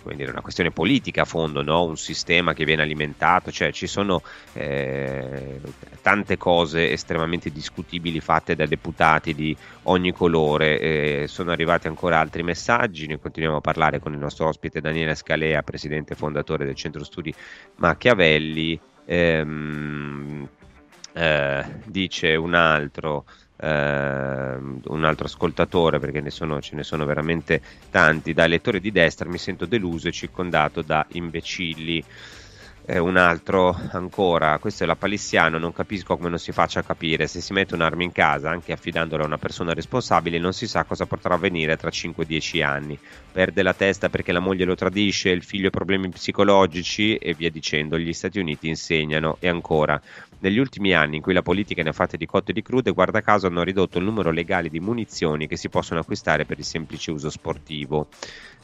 come 0.03 0.17
dire, 0.17 0.31
una 0.31 0.41
questione 0.41 0.71
politica 0.71 1.23
a 1.23 1.25
fondo, 1.25 1.63
no? 1.63 1.85
un 1.85 1.97
sistema 1.97 2.53
che 2.53 2.65
viene 2.65 2.83
alimentato, 2.83 3.51
cioè 3.51 3.73
ci 3.73 3.87
sono 3.87 4.23
eh, 4.53 5.61
tante 6.03 6.37
cose 6.37 6.91
estremamente 6.91 7.51
discutibili 7.51 8.21
fatte 8.21 8.55
da 8.55 8.67
deputati 8.67 9.35
di 9.35 9.57
ogni 9.85 10.13
colore, 10.13 10.79
eh, 10.79 11.25
sono 11.27 11.51
arrivati 11.51 11.87
ancora 11.87 12.21
altri 12.21 12.43
messaggi, 12.43 13.07
ne 13.07 13.19
continuiamo 13.19 13.59
a 13.59 13.63
parlare 13.63 13.99
con 13.99 14.13
il 14.13 14.19
nostro 14.19 14.49
ospite 14.49 14.81
Daniele 14.81 15.15
Scalea, 15.15 15.63
presidente 15.63 16.15
fondatore 16.15 16.65
del 16.65 16.75
centro 16.75 17.05
studi 17.05 17.35
Machiavelli. 17.77 18.79
Ehm, 19.07 20.49
eh, 21.17 21.65
dice 21.87 22.35
un 22.35 22.55
altro, 22.55 23.25
eh, 23.27 23.44
un 23.67 25.05
altro 25.05 25.27
ascoltatore, 25.27 25.99
perché 25.99 26.21
ne 26.21 26.31
sono, 26.31 26.61
ce 26.61 26.77
ne 26.77 26.83
sono 26.83 27.05
veramente 27.05 27.61
tanti, 27.91 28.33
da 28.33 28.47
lettore 28.47 28.81
di 28.81 28.93
destra 28.93 29.29
mi 29.29 29.39
sento 29.39 29.67
deluso 29.67 30.09
e 30.09 30.13
circondato 30.13 30.83
da 30.83 31.07
imbecilli. 31.13 32.05
Eh, 32.87 32.99
un 32.99 33.17
altro 33.17 33.75
ancora, 33.93 34.59
questo 34.59 34.85
è 34.85 34.87
la 34.87 34.95
Palissiano, 34.95 35.57
non 35.57 35.73
capisco 35.73 36.19
come 36.19 36.29
non 36.29 36.39
si 36.39 36.53
faccia 36.53 36.83
capire, 36.83 37.27
se 37.27 37.41
si 37.41 37.55
mette 37.55 37.75
un'arma 37.75 38.03
in 38.03 38.13
casa, 38.13 38.51
anche 38.51 38.73
affidandola 38.73 39.23
a 39.23 39.27
una 39.27 39.39
persona 39.39 39.73
responsabile, 39.73 40.39
non 40.39 40.53
si 40.53 40.67
sa 40.67 40.85
cosa 40.85 41.07
potrà 41.07 41.33
avvenire 41.33 41.79
tra 41.79 41.89
5-10 41.89 42.63
anni. 42.63 42.99
Perde 43.33 43.63
la 43.63 43.73
testa 43.73 44.11
perché 44.11 44.33
la 44.33 44.41
moglie 44.41 44.67
lo 44.67 44.75
tradisce, 44.75 45.31
il 45.31 45.43
figlio 45.43 45.69
ha 45.69 45.71
problemi 45.71 46.11
psicologici 46.11 47.17
e 47.17 47.33
via 47.33 47.51
dicendo. 47.51 47.99
Gli 47.99 48.13
Stati 48.13 48.39
Uniti 48.39 48.69
insegnano 48.69 49.39
e 49.41 49.49
ancora. 49.49 49.99
Negli 50.41 50.59
ultimi 50.59 50.93
anni 50.93 51.17
in 51.17 51.23
cui 51.23 51.33
la 51.33 51.43
politica 51.43 51.83
ne 51.83 51.89
ha 51.91 51.93
fatte 51.93 52.17
di 52.17 52.27
cotte 52.27 52.51
e 52.51 52.55
di 52.55 52.63
crude, 52.63 52.91
guarda 52.91 53.21
caso 53.21 53.47
hanno 53.47 53.63
ridotto 53.63 53.99
il 53.99 54.05
numero 54.05 54.31
legale 54.31 54.69
di 54.69 54.81
munizioni 54.81 55.47
che 55.47 55.57
si 55.57 55.69
possono 55.69 56.01
acquistare 56.01 56.45
per 56.45 56.59
il 56.59 56.65
semplice 56.65 57.11
uso 57.11 57.31
sportivo. 57.31 58.09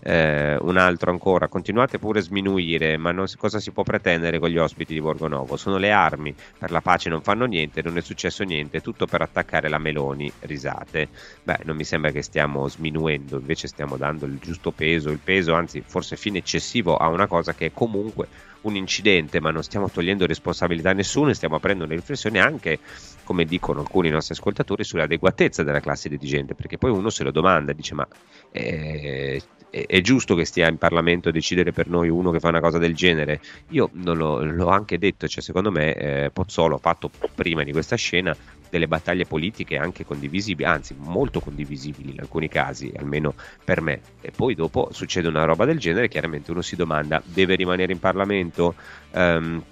Eh, 0.02 0.56
un 0.60 0.78
altro 0.78 1.10
ancora, 1.10 1.48
continuate 1.48 1.98
pure 1.98 2.20
a 2.20 2.22
sminuire, 2.22 2.96
ma 2.96 3.12
non, 3.12 3.26
cosa 3.36 3.60
si 3.60 3.70
può 3.70 3.82
pretendere 3.82 4.38
con 4.38 4.48
gli 4.48 4.56
ospiti 4.56 4.94
di 4.94 5.00
Borgonovo? 5.00 5.56
Sono 5.56 5.76
le 5.76 5.90
armi, 5.90 6.34
per 6.58 6.70
la 6.70 6.80
pace 6.80 7.10
non 7.10 7.20
fanno 7.20 7.44
niente, 7.44 7.82
non 7.82 7.98
è 7.98 8.00
successo 8.00 8.42
niente, 8.44 8.80
tutto 8.80 9.06
per 9.06 9.20
attaccare 9.22 9.68
la 9.68 9.78
Meloni, 9.78 10.30
risate. 10.40 11.08
Beh, 11.42 11.60
non 11.64 11.76
mi 11.76 11.84
sembra 11.84 12.10
che 12.10 12.22
stiamo 12.22 12.66
sminuendo, 12.68 13.38
invece 13.38 13.68
stiamo 13.68 13.96
dando 13.96 14.26
il 14.26 14.38
giusto 14.38 14.70
peso, 14.70 15.10
il 15.10 15.20
peso, 15.22 15.54
anzi 15.54 15.82
forse 15.86 16.16
fine 16.16 16.38
eccessivo 16.38 16.96
a 16.96 17.08
una 17.08 17.26
cosa 17.26 17.54
che 17.54 17.66
è 17.66 17.72
comunque 17.72 18.28
un 18.62 18.76
incidente, 18.76 19.40
ma 19.40 19.50
non 19.50 19.62
stiamo 19.62 19.88
togliendo 19.88 20.26
responsabilità 20.26 20.90
a 20.90 20.94
nessuno 20.94 21.30
e 21.30 21.34
stiamo 21.34 21.56
aprendo 21.56 21.84
una 21.84 21.94
riflessione 21.94 22.40
anche, 22.40 22.78
come 23.24 23.44
dicono 23.44 23.80
alcuni 23.80 24.10
nostri 24.10 24.34
ascoltatori, 24.34 24.84
sull'adeguatezza 24.84 25.62
della 25.62 25.80
classe 25.80 26.08
dirigente, 26.08 26.54
perché 26.54 26.78
poi 26.78 26.90
uno 26.90 27.10
se 27.10 27.24
lo 27.24 27.30
domanda, 27.30 27.72
dice 27.72 27.94
ma 27.94 28.06
eh, 28.52 29.40
è, 29.70 29.86
è 29.86 30.00
giusto 30.00 30.34
che 30.34 30.44
stia 30.44 30.68
in 30.68 30.76
Parlamento 30.76 31.28
a 31.28 31.32
decidere 31.32 31.72
per 31.72 31.88
noi 31.88 32.08
uno 32.08 32.30
che 32.30 32.40
fa 32.40 32.48
una 32.48 32.60
cosa 32.60 32.78
del 32.78 32.94
genere? 32.94 33.40
Io 33.68 33.88
non 33.92 34.18
l'ho, 34.18 34.68
anche 34.68 34.98
detto, 34.98 35.26
cioè 35.28 35.42
secondo 35.42 35.70
me 35.70 35.94
eh, 35.94 36.30
Pozzolo 36.30 36.76
ha 36.76 36.78
fatto 36.78 37.10
prima 37.34 37.62
di 37.62 37.72
questa 37.72 37.96
scena 37.96 38.36
delle 38.68 38.86
battaglie 38.86 39.26
politiche 39.26 39.76
anche 39.76 40.04
condivisibili, 40.04 40.68
anzi 40.68 40.94
molto 40.96 41.40
condivisibili 41.40 42.12
in 42.12 42.20
alcuni 42.20 42.48
casi, 42.48 42.92
almeno 42.96 43.34
per 43.64 43.80
me. 43.80 44.00
E 44.20 44.30
poi 44.30 44.54
dopo 44.54 44.90
succede 44.92 45.28
una 45.28 45.44
roba 45.44 45.64
del 45.64 45.78
genere, 45.78 46.08
chiaramente 46.08 46.50
uno 46.50 46.62
si 46.62 46.76
domanda, 46.76 47.20
deve 47.24 47.56
rimanere 47.56 47.92
in 47.92 47.98
Parlamento? 47.98 48.74
Ehm, 49.12 49.62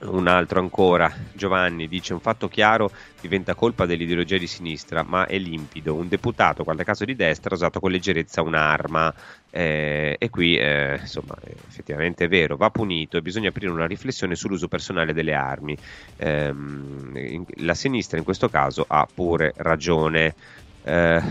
un 0.00 0.26
altro 0.26 0.60
ancora, 0.60 1.10
Giovanni 1.32 1.88
dice 1.88 2.12
un 2.12 2.20
fatto 2.20 2.48
chiaro 2.48 2.90
diventa 3.20 3.54
colpa 3.54 3.86
dell'ideologia 3.86 4.36
di 4.36 4.46
sinistra, 4.46 5.02
ma 5.02 5.26
è 5.26 5.38
limpido. 5.38 5.94
Un 5.94 6.08
deputato, 6.08 6.62
guarda 6.62 6.84
caso 6.84 7.04
di 7.04 7.14
destra, 7.14 7.50
ha 7.50 7.54
usato 7.54 7.80
con 7.80 7.90
leggerezza 7.90 8.42
un'arma 8.42 9.14
eh, 9.50 10.16
e 10.18 10.30
qui 10.30 10.56
eh, 10.56 10.98
insomma 11.00 11.34
effettivamente 11.66 12.24
è 12.24 12.28
vero, 12.28 12.56
va 12.56 12.70
punito 12.70 13.16
e 13.16 13.22
bisogna 13.22 13.48
aprire 13.48 13.70
una 13.70 13.86
riflessione 13.86 14.34
sull'uso 14.34 14.68
personale 14.68 15.12
delle 15.12 15.34
armi. 15.34 15.76
In- 16.18 17.44
la 17.58 17.74
sinistra 17.74 18.18
in 18.18 18.24
questo 18.24 18.48
caso 18.48 18.84
ha 18.86 19.06
pure 19.12 19.52
ragione. 19.56 20.34
Eh, 20.82 21.22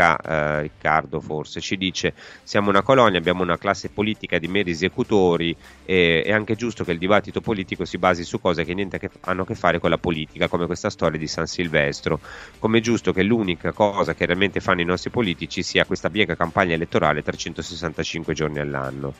Ricca, 0.00 0.16
eh, 0.16 0.60
Riccardo 0.62 1.20
forse 1.20 1.60
ci 1.60 1.76
dice 1.76 2.14
siamo 2.42 2.70
una 2.70 2.82
colonia, 2.82 3.18
abbiamo 3.18 3.42
una 3.42 3.58
classe 3.58 3.90
politica 3.90 4.38
di 4.38 4.48
meri 4.48 4.70
esecutori 4.70 5.54
e 5.84 6.22
è 6.22 6.32
anche 6.32 6.54
giusto 6.54 6.84
che 6.84 6.92
il 6.92 6.98
dibattito 6.98 7.40
politico 7.42 7.84
si 7.84 7.98
basi 7.98 8.24
su 8.24 8.40
cose 8.40 8.64
che 8.64 8.72
niente 8.74 8.98
che- 8.98 9.10
hanno 9.22 9.42
a 9.42 9.46
che 9.46 9.54
fare 9.54 9.78
con 9.78 9.90
la 9.90 9.98
politica, 9.98 10.48
come 10.48 10.66
questa 10.66 10.88
storia 10.90 11.18
di 11.18 11.26
San 11.26 11.46
Silvestro. 11.46 12.20
Come 12.58 12.78
è 12.78 12.80
giusto 12.80 13.12
che 13.12 13.22
l'unica 13.22 13.72
cosa 13.72 14.14
che 14.14 14.24
realmente 14.26 14.60
fanno 14.60 14.80
i 14.80 14.84
nostri 14.84 15.10
politici 15.10 15.62
sia 15.62 15.84
questa 15.84 16.08
biega 16.10 16.34
campagna 16.34 16.74
elettorale 16.74 17.22
365 17.22 18.32
giorni 18.34 18.58
all'anno. 18.58 19.14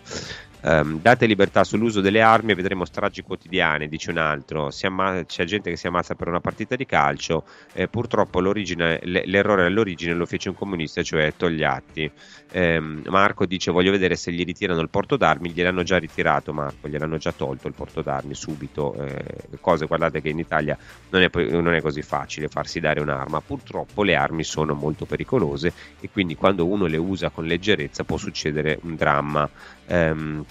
Ehm, 0.62 1.00
date 1.00 1.24
libertà 1.26 1.64
sull'uso 1.64 2.00
delle 2.02 2.20
armi 2.20 2.52
e 2.52 2.54
vedremo 2.54 2.84
stragi 2.84 3.22
quotidiane, 3.22 3.88
dice 3.88 4.10
un 4.10 4.18
altro. 4.18 4.68
Amma- 4.82 5.24
c'è 5.24 5.44
gente 5.44 5.70
che 5.70 5.76
si 5.76 5.86
ammazza 5.86 6.14
per 6.14 6.28
una 6.28 6.40
partita 6.40 6.76
di 6.76 6.84
calcio. 6.86 7.44
eh, 7.72 7.88
purtroppo 7.88 8.40
l'errore 8.40 9.64
all'origine 9.66 10.12
lo 10.14 10.26
fece 10.26 10.48
un 10.48 10.54
comunista, 10.70 11.02
cioè 11.02 11.34
Togliatti. 11.36 12.10
Ehm, 12.52 13.02
Marco 13.08 13.44
dice: 13.44 13.70
Voglio 13.70 13.90
vedere 13.90 14.14
se 14.14 14.32
gli 14.32 14.44
ritirano 14.44 14.80
il 14.80 14.88
porto 14.88 15.16
d'armi. 15.16 15.50
Gliel'hanno 15.50 15.82
già 15.82 15.98
ritirato, 15.98 16.52
Marco. 16.52 16.88
Gliel'hanno 16.88 17.16
già 17.16 17.32
tolto 17.32 17.66
il 17.66 17.74
porto 17.74 18.00
d'armi 18.02 18.34
subito. 18.34 18.94
eh, 18.94 19.58
cose, 19.60 19.86
guardate, 19.86 20.20
che 20.20 20.28
in 20.28 20.38
Italia 20.38 20.78
non 21.10 21.22
è, 21.22 21.30
non 21.50 21.74
è 21.74 21.80
così 21.80 22.02
facile 22.02 22.48
farsi 22.48 22.80
dare 22.80 23.00
un'arma. 23.00 23.40
Purtroppo 23.40 24.02
le 24.02 24.14
armi 24.14 24.44
sono 24.44 24.74
molto 24.74 25.04
pericolose 25.04 25.72
e 26.00 26.08
quindi 26.10 26.36
quando 26.36 26.66
uno 26.66 26.86
le 26.86 26.96
usa 26.96 27.30
con 27.30 27.44
leggerezza 27.44 28.04
può 28.04 28.16
succedere 28.16 28.78
un 28.82 28.94
dramma. 28.94 29.48
Ehm, 29.86 30.44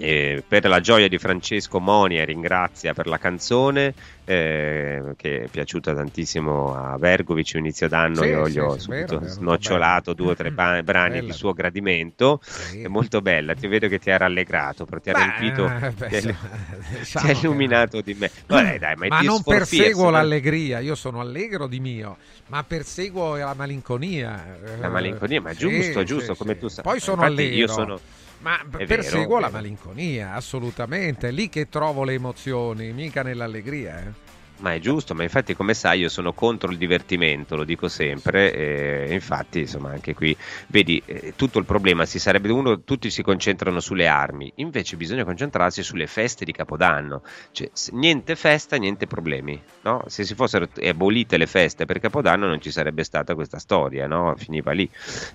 E 0.00 0.44
per 0.46 0.64
la 0.68 0.78
gioia 0.78 1.08
di 1.08 1.18
Francesco 1.18 1.80
Monia 1.80 2.24
ringrazia 2.24 2.92
per 2.92 3.08
la 3.08 3.18
canzone 3.18 3.94
eh, 4.22 5.12
che 5.16 5.42
è 5.44 5.48
piaciuta 5.48 5.92
tantissimo 5.92 6.72
a 6.74 6.96
Vergovic 6.98 7.54
inizio 7.54 7.88
d'anno 7.88 8.22
Sì, 8.22 8.24
io 8.24 8.46
sì, 8.46 8.48
gli 8.48 8.58
ho 8.60 8.78
sì, 8.78 8.78
subito 8.78 9.18
vero, 9.18 9.18
vero, 9.18 9.26
snocciolato 9.26 10.14
due 10.14 10.30
o 10.32 10.34
tre 10.34 10.52
ba- 10.52 10.80
brani 10.84 11.20
Bella. 11.20 11.24
di 11.24 11.32
suo 11.32 11.52
gradimento 11.52 12.40
è 12.80 12.86
molto 12.86 13.20
bella 13.22 13.54
ti 13.54 13.66
vedo 13.66 13.88
che 13.88 13.98
ti 13.98 14.10
ha 14.12 14.18
rallegrato 14.18 14.84
però 14.84 15.00
ti 15.00 15.10
ha 15.10 15.12
Beh, 15.12 15.14
riempito 15.14 15.74
eh, 16.06 16.22
ti 17.16 17.26
ha, 17.26 17.30
diciamo 17.30 17.30
ha 17.30 17.30
che- 17.46 17.60
illuminato 17.62 18.00
di 18.00 18.14
me 18.14 18.30
Vabbè, 18.46 18.78
dai, 18.78 18.94
ma, 18.96 19.08
ma 19.08 19.22
non 19.22 19.44
perseguo 19.46 20.10
Fears, 20.10 20.10
l'allegria, 20.10 20.80
io 20.80 20.94
sono 20.94 21.20
allegro 21.20 21.66
di 21.66 21.80
mio, 21.80 22.18
ma 22.46 22.62
perseguo 22.64 23.36
la 23.36 23.54
malinconia. 23.54 24.58
la 24.80 24.88
Eh, 24.88 24.88
malinconia 24.88 25.40
ma 25.40 25.54
sì, 25.54 25.54
giusto 25.54 26.04
giusto 26.04 26.34
come 26.36 26.56
tu 26.56 26.68
sai 26.68 26.84
Poi 26.84 27.00
sono 27.00 27.22
Infatti 27.22 27.42
allegro. 27.42 27.56
io 27.56 27.66
sono 27.68 28.02
Ma 28.40 28.60
È 28.76 28.86
perseguo 28.86 29.36
vero, 29.36 29.38
la 29.40 29.50
malinconia, 29.50 30.34
assolutamente. 30.34 31.28
È 31.28 31.30
lì 31.32 31.48
che 31.48 31.68
trovo 31.68 32.04
le 32.04 32.14
emozioni, 32.14 32.92
mica 32.92 33.22
nell'allegria. 33.22 33.98
eh. 34.00 34.27
Ma 34.60 34.74
è 34.74 34.80
giusto, 34.80 35.14
ma 35.14 35.22
infatti 35.22 35.54
come 35.54 35.72
sai 35.72 36.00
io 36.00 36.08
sono 36.08 36.32
contro 36.32 36.72
il 36.72 36.78
divertimento, 36.78 37.54
lo 37.54 37.62
dico 37.62 37.86
sempre, 37.86 38.52
e 38.52 39.12
infatti 39.14 39.60
insomma 39.60 39.90
anche 39.90 40.14
qui, 40.14 40.36
vedi, 40.66 41.00
eh, 41.06 41.34
tutto 41.36 41.60
il 41.60 41.64
problema 41.64 42.04
si 42.04 42.18
sarebbe 42.18 42.50
uno, 42.50 42.80
tutti 42.80 43.08
si 43.08 43.22
concentrano 43.22 43.78
sulle 43.78 44.08
armi, 44.08 44.50
invece 44.56 44.96
bisogna 44.96 45.22
concentrarsi 45.22 45.84
sulle 45.84 46.08
feste 46.08 46.44
di 46.44 46.50
Capodanno, 46.50 47.22
cioè 47.52 47.70
niente 47.92 48.34
festa, 48.34 48.76
niente 48.76 49.06
problemi, 49.06 49.62
no? 49.82 50.02
Se 50.08 50.24
si 50.24 50.34
fossero 50.34 50.68
abolite 50.82 51.36
le 51.36 51.46
feste 51.46 51.84
per 51.84 52.00
Capodanno 52.00 52.48
non 52.48 52.60
ci 52.60 52.72
sarebbe 52.72 53.04
stata 53.04 53.36
questa 53.36 53.60
storia, 53.60 54.08
no? 54.08 54.34
Finiva 54.36 54.72
lì. 54.72 54.90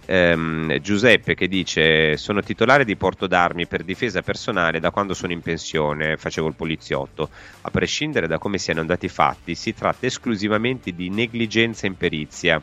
Ehm, 0.06 0.80
Giuseppe 0.82 1.34
che 1.34 1.48
dice 1.48 2.18
sono 2.18 2.42
titolare 2.42 2.84
di 2.84 2.98
porto 2.98 3.28
d'armi 3.28 3.68
per 3.68 3.84
difesa 3.84 4.22
personale 4.22 4.82
da 4.82 4.92
quando 4.92 5.14
sono 5.14 5.32
in 5.32 5.40
pensione, 5.40 6.18
facevo 6.18 6.48
il 6.50 6.56
poliziotto, 6.56 7.30
a 7.62 7.70
prescindere 7.70 8.28
da 8.28 8.38
come 8.38 8.58
siano 8.58 8.82
andati 8.82 9.12
fatti, 9.14 9.54
si 9.54 9.74
tratta 9.74 10.08
esclusivamente 10.08 10.92
di 10.92 11.10
negligenza 11.10 11.86
in 11.86 11.96
perizia, 11.96 12.60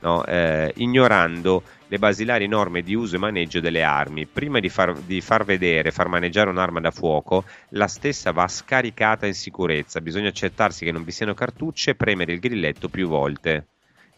no? 0.00 0.24
Eh, 0.24 0.72
ignorando 0.76 1.62
le 1.88 1.98
basilari 1.98 2.48
norme 2.48 2.82
di 2.82 2.94
uso 2.94 3.16
e 3.16 3.18
maneggio 3.18 3.60
delle 3.60 3.82
armi. 3.82 4.26
Prima 4.26 4.58
di 4.58 4.70
far, 4.70 4.94
di 4.94 5.20
far 5.20 5.44
vedere, 5.44 5.90
far 5.90 6.08
maneggiare 6.08 6.48
un'arma 6.48 6.80
da 6.80 6.90
fuoco, 6.90 7.44
la 7.70 7.86
stessa 7.86 8.32
va 8.32 8.48
scaricata 8.48 9.26
in 9.26 9.34
sicurezza. 9.34 10.00
Bisogna 10.00 10.28
accertarsi 10.28 10.84
che 10.84 10.92
non 10.92 11.04
vi 11.04 11.12
siano 11.12 11.34
cartucce 11.34 11.90
e 11.90 11.94
premere 11.94 12.32
il 12.32 12.40
grilletto 12.40 12.88
più 12.88 13.06
volte. 13.06 13.66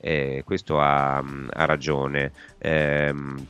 Eh, 0.00 0.42
questo 0.44 0.80
ha, 0.80 1.16
ha 1.16 1.64
ragione. 1.64 2.32
Ehm, 2.58 3.46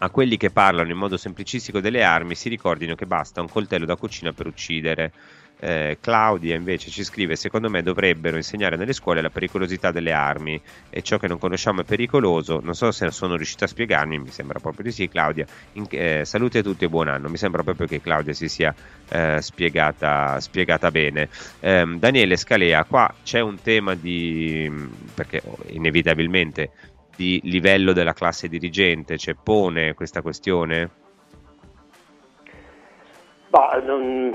a 0.00 0.10
quelli 0.10 0.36
che 0.36 0.50
parlano 0.50 0.90
in 0.90 0.96
modo 0.96 1.16
semplicistico 1.16 1.80
delle 1.80 2.04
armi 2.04 2.36
si 2.36 2.48
ricordino 2.48 2.94
che 2.94 3.06
basta 3.06 3.40
un 3.40 3.48
coltello 3.48 3.84
da 3.84 3.96
cucina 3.96 4.32
per 4.32 4.46
uccidere. 4.46 5.12
Eh, 5.60 5.98
Claudia 6.00 6.54
invece 6.54 6.90
ci 6.90 7.02
scrive: 7.02 7.34
Secondo 7.36 7.68
me 7.68 7.82
dovrebbero 7.82 8.36
insegnare 8.36 8.76
nelle 8.76 8.92
scuole 8.92 9.20
la 9.20 9.30
pericolosità 9.30 9.90
delle 9.90 10.12
armi 10.12 10.60
e 10.88 11.02
ciò 11.02 11.18
che 11.18 11.26
non 11.26 11.38
conosciamo 11.38 11.80
è 11.80 11.84
pericoloso. 11.84 12.60
Non 12.62 12.74
so 12.74 12.90
se 12.92 13.10
sono 13.10 13.34
riuscita 13.34 13.64
a 13.64 13.68
spiegarmi, 13.68 14.18
mi 14.18 14.30
sembra 14.30 14.60
proprio 14.60 14.84
di 14.84 14.92
sì. 14.92 15.08
Claudia, 15.08 15.46
in- 15.72 15.86
eh, 15.90 16.24
salute 16.24 16.58
a 16.58 16.62
tutti 16.62 16.84
e 16.84 16.88
buon 16.88 17.08
anno. 17.08 17.28
Mi 17.28 17.36
sembra 17.36 17.62
proprio 17.62 17.86
che 17.86 18.00
Claudia 18.00 18.32
si 18.32 18.48
sia 18.48 18.74
eh, 19.08 19.40
spiegata, 19.42 20.38
spiegata 20.40 20.90
bene. 20.90 21.28
Ehm, 21.60 21.98
Daniele 21.98 22.36
Scalea, 22.36 22.84
qua 22.84 23.12
c'è 23.24 23.40
un 23.40 23.60
tema 23.60 23.94
di 23.94 24.70
perché 25.14 25.42
inevitabilmente 25.68 26.70
di 27.16 27.40
livello 27.44 27.92
della 27.92 28.12
classe 28.12 28.48
dirigente, 28.48 29.18
cioè 29.18 29.34
pone 29.34 29.94
questa 29.94 30.22
questione? 30.22 31.06
Ma 33.50 33.80
non- 33.82 34.32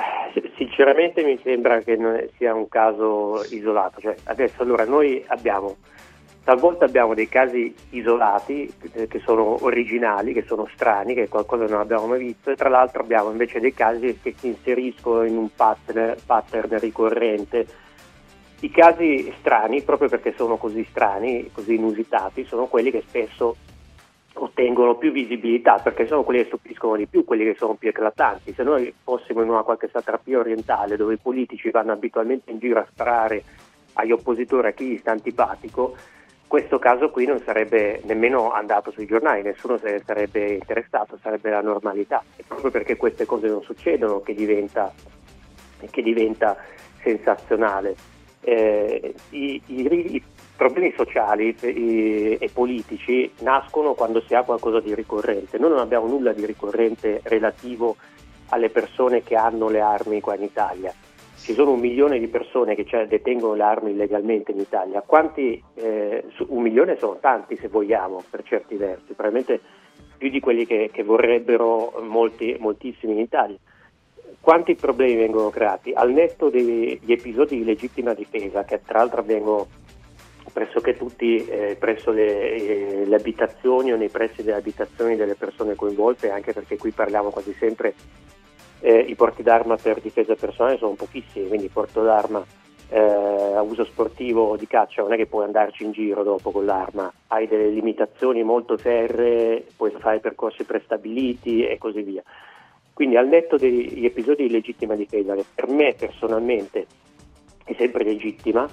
sinceramente 0.57 1.23
mi 1.23 1.39
sembra 1.43 1.79
che 1.79 2.31
sia 2.37 2.53
un 2.53 2.67
caso 2.67 3.43
isolato. 3.49 4.01
Cioè, 4.01 4.15
adesso 4.25 4.63
allora 4.63 4.85
noi 4.85 5.23
abbiamo, 5.27 5.77
talvolta 6.43 6.85
abbiamo 6.85 7.13
dei 7.13 7.29
casi 7.29 7.73
isolati 7.91 8.71
eh, 8.93 9.07
che 9.07 9.19
sono 9.19 9.63
originali, 9.63 10.33
che 10.33 10.43
sono 10.47 10.67
strani, 10.73 11.13
che 11.13 11.27
qualcosa 11.27 11.67
non 11.67 11.79
abbiamo 11.79 12.07
mai 12.07 12.19
visto, 12.19 12.49
e 12.49 12.55
tra 12.55 12.69
l'altro 12.69 13.03
abbiamo 13.03 13.29
invece 13.29 13.59
dei 13.59 13.73
casi 13.73 14.19
che 14.21 14.33
si 14.35 14.47
inseriscono 14.47 15.23
in 15.23 15.37
un 15.37 15.49
pattern, 15.53 16.15
pattern 16.25 16.79
ricorrente. 16.79 17.67
I 18.61 18.71
casi 18.71 19.31
strani, 19.39 19.81
proprio 19.83 20.09
perché 20.09 20.33
sono 20.35 20.57
così 20.57 20.85
strani, 20.89 21.51
così 21.51 21.75
inusitati, 21.75 22.45
sono 22.45 22.65
quelli 22.65 22.89
che 22.89 23.03
spesso 23.05 23.57
ottengono 24.33 24.95
più 24.95 25.11
visibilità 25.11 25.77
perché 25.77 26.07
sono 26.07 26.23
quelli 26.23 26.41
che 26.41 26.47
stupiscono 26.47 26.95
di 26.95 27.05
più, 27.07 27.23
quelli 27.23 27.43
che 27.43 27.55
sono 27.57 27.75
più 27.75 27.89
eclatanti. 27.89 28.53
Se 28.53 28.63
noi 28.63 28.93
fossimo 29.03 29.41
in 29.41 29.49
una 29.49 29.63
qualche 29.63 29.89
satrapia 29.91 30.39
orientale 30.39 30.97
dove 30.97 31.13
i 31.13 31.19
politici 31.21 31.69
vanno 31.69 31.91
abitualmente 31.91 32.51
in 32.51 32.59
giro 32.59 32.79
a 32.79 32.87
sparare 32.89 33.43
agli 33.93 34.11
oppositori, 34.11 34.67
a 34.67 34.71
chi 34.71 34.85
gli 34.85 34.97
sta 34.97 35.11
antipatico, 35.11 35.95
questo 36.47 36.77
caso 36.77 37.09
qui 37.09 37.25
non 37.25 37.39
sarebbe 37.39 38.01
nemmeno 38.03 38.51
andato 38.51 38.91
sui 38.91 39.05
giornali, 39.05 39.41
nessuno 39.41 39.77
se 39.77 39.91
ne 39.91 40.03
sarebbe 40.05 40.53
interessato, 40.53 41.17
sarebbe 41.21 41.49
la 41.49 41.61
normalità. 41.61 42.23
E 42.35 42.43
proprio 42.47 42.69
perché 42.69 42.95
queste 42.95 43.25
cose 43.25 43.47
non 43.47 43.61
succedono 43.63 44.21
che 44.21 44.33
diventa, 44.33 44.93
che 45.89 46.01
diventa 46.01 46.57
sensazionale. 47.01 47.95
Eh, 48.41 49.13
i- 49.31 49.61
i 49.65 50.21
problemi 50.55 50.93
sociali 50.95 51.55
e 51.59 52.49
politici 52.53 53.31
nascono 53.39 53.93
quando 53.93 54.21
si 54.21 54.35
ha 54.35 54.43
qualcosa 54.43 54.79
di 54.79 54.93
ricorrente. 54.93 55.57
Noi 55.57 55.71
non 55.71 55.79
abbiamo 55.79 56.07
nulla 56.07 56.31
di 56.33 56.45
ricorrente 56.45 57.21
relativo 57.23 57.95
alle 58.49 58.69
persone 58.69 59.23
che 59.23 59.35
hanno 59.35 59.69
le 59.69 59.81
armi 59.81 60.21
qua 60.21 60.35
in 60.35 60.43
Italia. 60.43 60.93
Ci 61.35 61.53
sono 61.53 61.71
un 61.71 61.79
milione 61.79 62.19
di 62.19 62.27
persone 62.27 62.75
che 62.75 62.85
cioè, 62.85 63.07
detengono 63.07 63.53
le 63.55 63.63
armi 63.63 63.91
illegalmente 63.91 64.51
in 64.51 64.59
Italia. 64.59 65.03
Quanti, 65.05 65.61
eh, 65.73 66.23
un 66.47 66.61
milione 66.61 66.97
sono 66.97 67.17
tanti 67.19 67.57
se 67.57 67.67
vogliamo, 67.67 68.23
per 68.29 68.43
certi 68.43 68.75
versi, 68.75 69.13
probabilmente 69.13 69.59
più 70.17 70.29
di 70.29 70.39
quelli 70.39 70.65
che, 70.65 70.89
che 70.93 71.03
vorrebbero 71.03 71.99
molti, 72.01 72.55
moltissimi 72.59 73.13
in 73.13 73.19
Italia. 73.19 73.57
Quanti 74.39 74.75
problemi 74.75 75.15
vengono 75.15 75.49
creati? 75.49 75.91
Al 75.93 76.11
netto 76.11 76.49
degli 76.49 76.99
episodi 77.07 77.57
di 77.57 77.65
legittima 77.65 78.13
difesa, 78.13 78.63
che 78.63 78.81
tra 78.85 78.99
l'altro 78.99 79.19
avvengono 79.19 79.67
pressoché 80.53 80.95
tutti 80.95 81.45
eh, 81.45 81.75
presso 81.77 82.11
le, 82.11 82.53
eh, 82.53 83.03
le 83.05 83.15
abitazioni 83.15 83.91
o 83.91 83.97
nei 83.97 84.09
pressi 84.09 84.43
delle 84.43 84.57
abitazioni 84.57 85.15
delle 85.15 85.35
persone 85.35 85.75
coinvolte, 85.75 86.29
anche 86.29 86.53
perché 86.53 86.77
qui 86.77 86.91
parliamo 86.91 87.31
quasi 87.31 87.53
sempre 87.53 87.93
eh, 88.79 88.99
i 88.99 89.15
porti 89.15 89.43
d'arma 89.43 89.75
per 89.77 89.99
difesa 89.99 90.35
personale 90.35 90.77
sono 90.77 90.93
pochissimi, 90.93 91.47
quindi 91.47 91.69
porto 91.69 92.03
d'arma 92.03 92.45
eh, 92.89 92.99
a 92.99 93.61
uso 93.61 93.83
sportivo 93.85 94.43
o 94.43 94.55
di 94.55 94.67
caccia 94.67 95.01
non 95.01 95.13
è 95.13 95.17
che 95.17 95.25
puoi 95.25 95.45
andarci 95.45 95.83
in 95.83 95.91
giro 95.91 96.21
dopo 96.21 96.51
con 96.51 96.65
l'arma, 96.65 97.11
hai 97.27 97.47
delle 97.47 97.69
limitazioni 97.69 98.43
molto 98.43 98.77
ferree, 98.77 99.65
puoi 99.75 99.91
fare 99.97 100.19
percorsi 100.19 100.63
prestabiliti 100.63 101.65
e 101.65 101.77
così 101.79 102.03
via. 102.03 102.21
Quindi 102.93 103.17
al 103.17 103.27
netto 103.27 103.57
degli 103.57 104.05
episodi 104.05 104.43
di 104.43 104.51
legittima 104.51 104.93
difesa, 104.93 105.33
che 105.33 105.45
per 105.55 105.67
me 105.67 105.95
personalmente 105.97 106.85
è 107.63 107.73
sempre 107.75 108.03
legittima, 108.03 108.69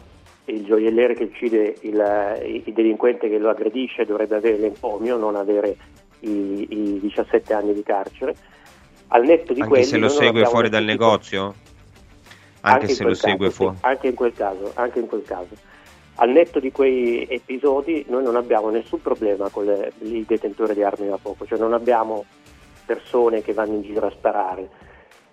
il 0.51 0.65
gioielliere 0.65 1.15
che 1.15 1.25
uccide 1.25 1.77
il, 1.81 2.63
il 2.65 2.73
delinquente 2.73 3.29
che 3.29 3.39
lo 3.39 3.51
aggredisce 3.51 4.05
dovrebbe 4.05 4.37
avere 4.37 4.59
l'empomio, 4.59 5.17
non 5.17 5.37
avere 5.37 5.77
i, 6.21 6.67
i 6.69 7.01
17 7.01 7.53
anni 7.53 7.73
di 7.75 7.83
carcere. 7.83 8.35
Al 9.09 9.25
netto 9.25 9.53
di 9.53 9.61
Anche 9.61 9.73
quelli 9.73 9.85
se 9.85 9.99
lo 9.99 10.09
segue 10.09 10.45
fuori 10.45 10.69
dal 10.69 10.81
tipo- 10.85 10.93
negozio? 10.93 11.55
Anche, 12.63 12.87
in 12.87 12.95
se 12.95 13.05
lo 13.05 13.15
segue 13.15 13.47
caso, 13.47 13.51
fuori. 13.57 13.77
sì, 13.77 13.85
anche 13.87 14.07
in 14.09 14.15
quel 14.15 14.33
caso, 14.35 14.71
anche 14.75 14.99
in 14.99 15.07
quel 15.07 15.23
caso. 15.23 15.49
Al 16.17 16.29
netto 16.31 16.61
di 16.61 16.71
quei 16.71 17.27
episodi 17.29 18.05
noi 18.09 18.23
non 18.23 18.37
abbiamo 18.37 18.69
nessun 18.69 19.01
problema 19.01 19.49
con 19.49 19.65
le- 19.65 19.93
il 20.01 20.25
detentore 20.25 20.75
di 20.75 20.83
armi 20.83 21.09
da 21.09 21.17
fuoco, 21.17 21.47
cioè 21.47 21.59
non 21.59 21.73
abbiamo 21.73 22.25
persone 22.85 23.41
che 23.43 23.53
vanno 23.55 23.75
in 23.77 23.83
giro 23.83 24.07
a 24.07 24.11
sparare. 24.11 24.69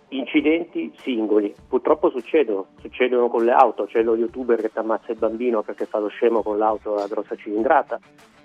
Incidenti 0.09 0.93
singoli, 1.01 1.53
purtroppo 1.67 2.09
succedono, 2.09 2.67
succedono 2.79 3.27
con 3.27 3.43
le 3.43 3.51
auto, 3.51 3.85
c'è 3.85 4.01
lo 4.03 4.15
youtuber 4.15 4.61
che 4.61 4.71
ti 4.71 4.77
ammazza 4.77 5.11
il 5.11 5.17
bambino 5.17 5.63
perché 5.63 5.85
fa 5.85 5.99
lo 5.99 6.07
scemo 6.07 6.41
con 6.41 6.57
l'auto 6.57 6.95
a 6.95 7.07
grossa 7.07 7.35
cilindrata, 7.35 7.99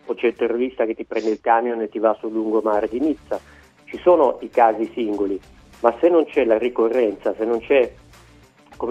o 0.07 0.15
c'è 0.15 0.27
il 0.27 0.35
terrorista 0.35 0.85
che 0.87 0.95
ti 0.95 1.05
prende 1.05 1.31
il 1.31 1.41
camion 1.41 1.81
e 1.81 1.89
ti 1.89 2.01
va 2.01 2.17
sul 2.19 2.33
lungomare 2.33 2.89
di 2.89 2.99
Nizza. 2.99 3.39
Ci 3.85 3.97
sono 3.99 4.39
i 4.41 4.49
casi 4.49 4.91
singoli, 4.93 5.39
ma 5.81 5.95
se 6.01 6.09
non 6.09 6.25
c'è 6.25 6.45
la 6.45 6.59
ricorrenza, 6.59 7.33
se 7.35 7.45
non 7.45 7.61
c'è 7.61 7.93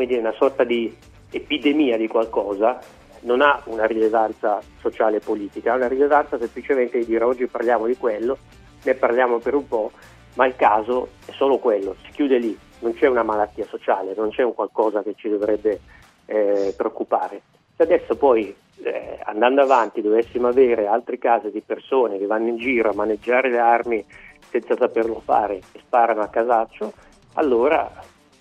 dire, 0.05 0.19
una 0.19 0.33
sorta 0.33 0.63
di 0.63 0.95
epidemia 1.29 1.97
di 1.97 2.07
qualcosa, 2.07 2.79
non 3.21 3.41
ha 3.41 3.61
una 3.65 3.85
rilevanza 3.85 4.61
sociale 4.79 5.17
e 5.17 5.19
politica, 5.19 5.73
ha 5.73 5.75
una 5.75 5.89
rilevanza 5.89 6.37
semplicemente 6.37 6.99
di 6.99 7.05
dire 7.05 7.25
oggi 7.25 7.47
parliamo 7.47 7.85
di 7.85 7.97
quello, 7.97 8.37
ne 8.83 8.93
parliamo 8.93 9.39
per 9.39 9.55
un 9.55 9.67
po', 9.67 9.91
ma 10.35 10.45
il 10.45 10.55
caso 10.55 11.09
è 11.25 11.31
solo 11.31 11.57
quello, 11.57 11.95
si 12.05 12.11
chiude 12.11 12.37
lì, 12.37 12.57
non 12.79 12.93
c'è 12.93 13.07
una 13.07 13.23
malattia 13.23 13.65
sociale, 13.65 14.13
non 14.15 14.29
c'è 14.29 14.43
un 14.43 14.53
qualcosa 14.53 15.03
che 15.03 15.13
ci 15.15 15.29
dovrebbe 15.29 15.79
eh, 16.25 16.73
preoccupare. 16.75 17.41
Se 17.75 17.83
adesso 17.83 18.15
poi 18.15 18.55
eh, 18.83 19.19
andando 19.23 19.61
avanti 19.61 20.01
dovessimo 20.01 20.47
avere 20.47 20.87
altri 20.87 21.17
casi 21.17 21.51
di 21.51 21.61
persone 21.61 22.17
che 22.17 22.25
vanno 22.25 22.47
in 22.47 22.57
giro 22.57 22.89
a 22.89 22.95
maneggiare 22.95 23.49
le 23.49 23.59
armi 23.59 24.05
senza 24.49 24.75
saperlo 24.75 25.21
fare 25.23 25.55
e 25.71 25.79
sparano 25.79 26.21
a 26.21 26.27
casaccio, 26.27 26.91
allora 27.33 27.89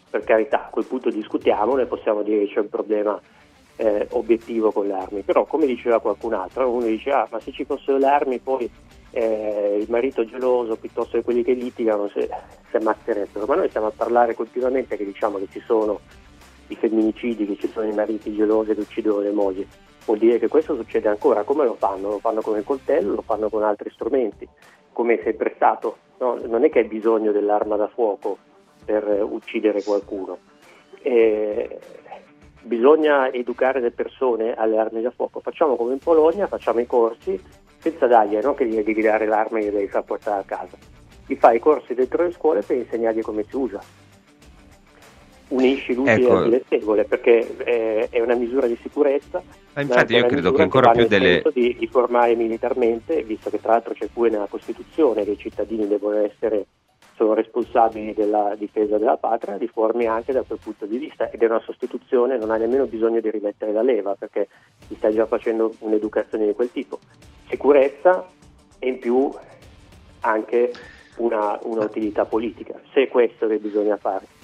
per 0.09 0.25
carità 0.25 0.67
a 0.67 0.71
quel 0.71 0.87
punto 0.87 1.11
discutiamone 1.11 1.83
e 1.83 1.87
possiamo 1.87 2.23
dire 2.23 2.45
che 2.45 2.55
c'è 2.55 2.61
un 2.61 2.69
problema 2.69 3.21
eh, 3.77 4.07
obiettivo 4.11 4.73
con 4.73 4.87
le 4.87 4.95
armi, 4.95 5.23
però 5.23 5.45
come 5.45 5.67
diceva 5.67 6.01
qualcun 6.01 6.35
altro, 6.35 6.69
uno 6.69 6.87
diceva 6.87 7.23
ah, 7.23 7.29
ma 7.31 7.41
se 7.41 7.53
ci 7.53 7.65
fossero 7.65 7.99
le 7.99 8.07
armi 8.07 8.39
poi 8.39 8.71
eh, 9.13 9.79
il 9.81 9.91
marito 9.91 10.25
geloso 10.25 10.77
piuttosto 10.77 11.17
che 11.17 11.25
quelli 11.25 11.43
che 11.43 11.53
litigano 11.53 12.09
si, 12.09 12.21
si 12.71 12.77
ammazzerebbero, 12.77 13.47
ma 13.47 13.57
noi 13.57 13.69
stiamo 13.69 13.89
a 13.89 13.93
parlare 13.95 14.35
continuamente 14.35 14.97
che 14.97 15.05
diciamo 15.05 15.39
che 15.39 15.49
ci 15.51 15.61
sono 15.61 16.01
i 16.69 16.77
femminicidi, 16.77 17.47
che 17.47 17.57
ci 17.57 17.69
sono 17.69 17.89
i 17.89 17.93
mariti 17.93 18.35
gelosi 18.35 18.75
che 18.75 18.81
uccidono 18.81 19.21
le 19.21 19.33
mogli, 19.33 19.67
vuol 20.05 20.19
dire 20.19 20.39
che 20.39 20.49
questo 20.49 20.77
succede 20.77 21.09
ancora, 21.09 21.43
come 21.43 21.65
lo 21.65 21.75
fanno? 21.75 22.11
Lo 22.11 22.19
fanno 22.19 22.41
con 22.41 22.57
il 22.57 22.65
coltello, 22.65 23.15
lo 23.15 23.23
fanno 23.23 23.49
con 23.49 23.63
altri 23.65 23.91
strumenti, 23.91 24.49
come 24.93 25.19
è 25.19 25.23
sempre 25.25 25.53
stato, 25.57 25.97
no? 26.19 26.39
non 26.47 26.65
è 26.65 26.71
che 26.71 26.81
hai 26.81 26.87
bisogno 26.87 27.33
dell'arma 27.33 27.77
da 27.77 27.89
fuoco 27.89 28.39
per 28.85 29.23
uccidere 29.23 29.83
qualcuno. 29.83 30.39
Eh, 31.03 31.79
bisogna 32.63 33.33
educare 33.33 33.81
le 33.81 33.91
persone 33.91 34.55
alle 34.55 34.79
armi 34.79 35.03
da 35.03 35.11
fuoco, 35.11 35.41
facciamo 35.41 35.75
come 35.77 35.95
in 35.95 35.99
Polonia, 35.99 36.47
facciamo 36.47 36.79
i 36.79 36.87
corsi 36.87 37.41
senza 37.81 38.07
dargli, 38.07 38.37
non 38.37 38.55
che 38.55 38.67
gli 38.67 38.81
devi 38.81 39.03
dare 39.03 39.27
l'arma 39.27 39.59
e 39.59 39.65
gli 39.65 39.71
devi 39.71 39.89
far 39.89 40.05
portare 40.05 40.41
a 40.41 40.45
casa, 40.45 40.77
gli 41.27 41.35
fai 41.35 41.57
i 41.57 41.61
corsi 41.61 41.95
dentro 41.95 42.23
le 42.23 42.33
scuole 42.33 42.63
per 42.63 42.77
insegnargli 42.77 43.23
come 43.23 43.45
si 43.49 43.57
usa. 43.57 43.81
Unisci 45.49 45.95
l'utile 45.95 46.23
Ecco. 46.23 46.37
al 46.37 46.45
dilettevole 46.45 47.05
perché 47.05 47.57
è, 47.57 48.09
è 48.09 48.21
una 48.21 48.35
misura 48.35 48.69
di 48.69 48.79
sicurezza. 48.81 49.43
Ma 49.75 49.83
infatti 49.83 50.15
io 50.15 50.27
credo 50.27 50.53
che 50.53 50.63
ancora 50.63 50.89
va 50.89 50.93
più 50.93 51.09
delle... 51.09 51.43
Di, 51.53 51.75
di 51.77 51.87
formare 51.89 52.37
militarmente, 52.37 53.25
visto 53.25 53.51
che 53.51 53.61
tra 53.61 53.73
l'altro 53.73 53.95
c'è 53.95 54.07
pure 54.07 54.31
nella 54.31 54.47
Costituzione 54.47 55.25
che 55.25 55.33
i 55.33 55.39
cittadini 55.39 55.89
devono 55.89 56.19
essere 56.19 56.67
sono 57.21 57.35
responsabili 57.35 58.15
della 58.15 58.55
difesa 58.57 58.97
della 58.97 59.19
patria, 59.19 59.57
li 59.57 59.67
formi 59.67 60.07
anche 60.07 60.33
da 60.33 60.41
quel 60.41 60.59
punto 60.59 60.87
di 60.87 60.97
vista 60.97 61.29
ed 61.29 61.43
è 61.43 61.45
una 61.45 61.61
sostituzione, 61.61 62.39
non 62.39 62.51
hai 62.51 62.61
nemmeno 62.61 62.87
bisogno 62.87 63.21
di 63.21 63.31
rimettere 63.31 63.73
la 63.73 63.83
leva 63.83 64.15
perché 64.15 64.49
ti 64.89 64.95
stai 64.97 65.13
già 65.13 65.27
facendo 65.27 65.75
un'educazione 65.81 66.47
di 66.47 66.55
quel 66.55 66.73
tipo. 66.73 66.99
Sicurezza 67.47 68.27
e 68.79 68.89
in 68.89 68.99
più 68.99 69.31
anche 70.21 70.73
una, 71.17 71.59
una 71.65 71.91
politica, 72.25 72.81
se 72.95 73.03
è 73.03 73.09
questo 73.09 73.47
che 73.47 73.59
bisogna 73.59 73.99
fare. 73.99 74.40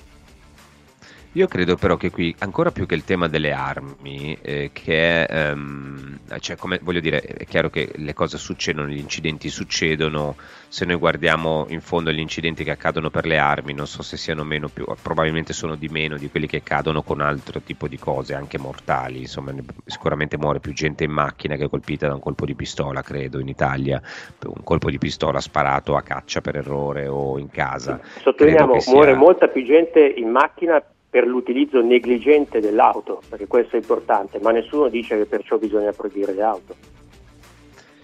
Io 1.37 1.49
credo 1.49 1.76
però 1.76 1.99
che 1.99 2.11
qui, 2.11 2.34
ancora 2.39 2.70
più 2.70 2.87
che 2.87 2.95
il 2.95 3.05
tema 3.05 3.28
delle 3.28 3.53
armi, 3.53 4.39
eh, 4.41 4.70
che 4.72 5.26
è, 5.26 5.51
ehm, 5.51 6.18
cioè 6.39 6.57
come 6.57 6.78
voglio 6.80 7.01
dire, 7.01 7.20
è 7.20 7.45
chiaro 7.45 7.68
che 7.68 7.91
le 7.97 8.14
cose 8.14 8.39
succedono, 8.39 8.89
gli 8.89 8.97
incidenti 8.97 9.51
succedono, 9.51 10.37
se 10.68 10.87
noi 10.87 10.97
guardiamo 10.97 11.66
in 11.68 11.82
fondo 11.82 12.11
gli 12.11 12.20
incidenti 12.20 12.64
che 12.64 12.70
accadono 12.70 13.11
per 13.11 13.26
le 13.26 13.37
armi, 13.37 13.74
non 13.74 13.87
so 13.87 14.03
se 14.03 14.16
siano 14.16 14.45
meno 14.45 14.68
più, 14.68 14.87
probabilmente 15.03 15.53
sono 15.53 15.74
di 15.74 15.89
meno 15.89 16.16
di 16.16 16.30
quelli 16.30 16.47
che 16.47 16.57
accadono 16.57 17.03
con 17.03 17.20
altro 17.20 17.61
tipo 17.61 17.87
di 17.87 17.99
cose, 17.99 18.32
anche 18.32 18.59
mortali, 18.59 19.18
insomma 19.18 19.53
sicuramente 19.84 20.39
muore 20.39 20.61
più 20.61 20.72
gente 20.72 21.05
in 21.05 21.11
macchina 21.11 21.57
che 21.57 21.68
colpita 21.68 22.07
da 22.07 22.14
un 22.14 22.20
colpo 22.20 22.47
di 22.47 22.55
pistola, 22.55 23.03
credo, 23.03 23.41
in 23.41 23.49
Italia, 23.49 24.01
un 24.47 24.64
colpo 24.64 24.89
di 24.89 24.97
pistola 24.97 25.41
sparato 25.41 25.97
a 25.97 26.01
caccia 26.01 26.41
per 26.41 26.57
errore 26.57 27.09
o 27.09 27.39
in 27.39 27.51
casa. 27.51 28.01
Sottolineiamo, 28.22 28.80
sia- 28.80 28.93
muore 28.95 29.14
molta 29.14 29.49
più 29.49 29.62
gente 29.64 30.01
in 30.01 30.30
macchina 30.30 30.82
per 31.17 31.27
l'utilizzo 31.27 31.81
negligente 31.81 32.61
dell'auto, 32.61 33.23
perché 33.27 33.47
questo 33.47 33.77
è 33.77 33.79
importante, 33.79 34.39
ma 34.39 34.51
nessuno 34.51 34.91
dice 34.91 35.17
che 35.17 35.25
perciò 35.25 35.57
bisogna 35.57 35.91
proibire 35.93 36.35
le 36.35 36.43
auto. 36.43 36.77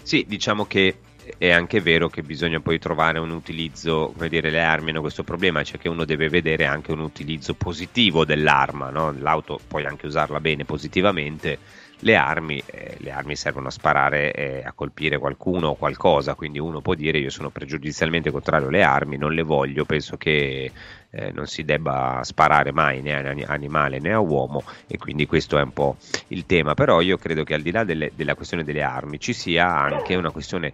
Sì, 0.01 0.25
diciamo 0.27 0.65
che 0.65 0.95
è 1.37 1.51
anche 1.51 1.83
vero 1.83 2.09
che 2.09 2.23
bisogna 2.23 2.61
poi 2.61 2.79
trovare 2.79 3.19
un 3.19 3.29
utilizzo, 3.29 4.15
come 4.17 4.31
dire, 4.31 4.49
le 4.49 4.63
armi 4.63 4.89
hanno 4.89 5.03
questo 5.03 5.25
problema, 5.25 5.63
cioè 5.63 5.79
che 5.79 5.91
uno 5.91 6.07
deve 6.07 6.31
vedere 6.31 6.65
anche 6.65 6.93
un 6.93 7.01
utilizzo 7.01 7.53
positivo 7.53 8.25
dell'arma, 8.25 8.89
no? 8.89 9.15
l'auto 9.19 9.61
puoi 9.69 9.85
anche 9.85 10.07
usarla 10.07 10.41
bene 10.41 10.65
positivamente, 10.65 11.59
le 11.99 12.17
armi, 12.17 12.63
eh, 12.65 12.97
le 12.99 13.11
armi 13.11 13.37
servono 13.37 13.69
a 13.69 13.71
sparare 13.71 14.33
e 14.33 14.63
a 14.65 14.73
colpire 14.73 15.19
qualcuno 15.19 15.69
o 15.69 15.75
qualcosa, 15.75 16.35
quindi 16.35 16.59
uno 16.59 16.81
può 16.81 16.95
dire 16.95 17.19
io 17.19 17.31
sono 17.31 17.51
pregiudizialmente 17.51 18.31
contrario 18.31 18.69
alle 18.69 18.83
armi, 18.83 19.19
non 19.19 19.35
le 19.35 19.43
voglio, 19.43 19.85
penso 19.85 20.17
che 20.17 20.71
eh, 21.13 21.31
non 21.33 21.47
si 21.47 21.63
debba 21.65 22.21
sparare 22.25 22.73
mai 22.73 23.03
né 23.03 23.15
a 23.15 23.29
ani- 23.31 23.45
animale 23.45 23.99
né 24.01 24.13
a 24.13 24.19
uomo 24.19 24.65
e 24.87 24.97
quindi 24.97 25.27
questo 25.27 25.59
è 25.59 25.63
un 25.63 25.73
po' 25.73 25.97
il 26.29 26.47
tema, 26.47 26.75
però 26.75 27.01
io 27.03 27.19
credo 27.19 27.45
che 27.45 27.55
al 27.55 27.63
di 27.63 27.71
là 27.71 27.85
delle- 27.85 28.13
della 28.15 28.35
questione 28.35 28.65
delle 28.65 28.83
armi 28.83 29.21
ci 29.21 29.33
sia 29.35 29.69
anche 29.75 30.15
una 30.15 30.31
questione 30.31 30.73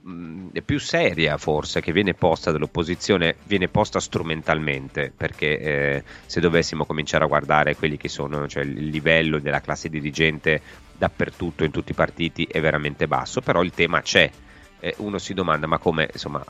mh, 0.00 0.60
più 0.64 0.78
seria 0.78 1.36
forse 1.36 1.80
che 1.80 1.92
viene 1.92 2.14
posta 2.14 2.50
dall'opposizione, 2.52 3.36
viene 3.44 3.68
posta 3.68 4.00
strumentalmente, 4.00 5.12
perché 5.16 5.58
eh, 5.58 6.04
se 6.26 6.40
dovessimo 6.40 6.84
cominciare 6.86 7.24
a 7.24 7.28
guardare 7.28 7.74
quelli 7.76 7.96
che 7.96 8.08
sono, 8.08 8.46
cioè 8.48 8.64
il 8.64 8.88
livello 8.88 9.38
della 9.38 9.60
classe 9.60 9.88
dirigente 9.88 10.62
dappertutto 10.92 11.64
in 11.64 11.70
tutti 11.70 11.92
i 11.92 11.94
partiti 11.94 12.44
è 12.50 12.60
veramente 12.60 13.06
basso, 13.06 13.40
però 13.40 13.62
il 13.62 13.72
tema 13.72 14.00
c'è. 14.02 14.30
Eh, 14.78 14.94
uno 14.98 15.16
si 15.18 15.32
domanda 15.32 15.66
ma 15.66 15.78
come 15.78 16.06
insomma 16.12 16.44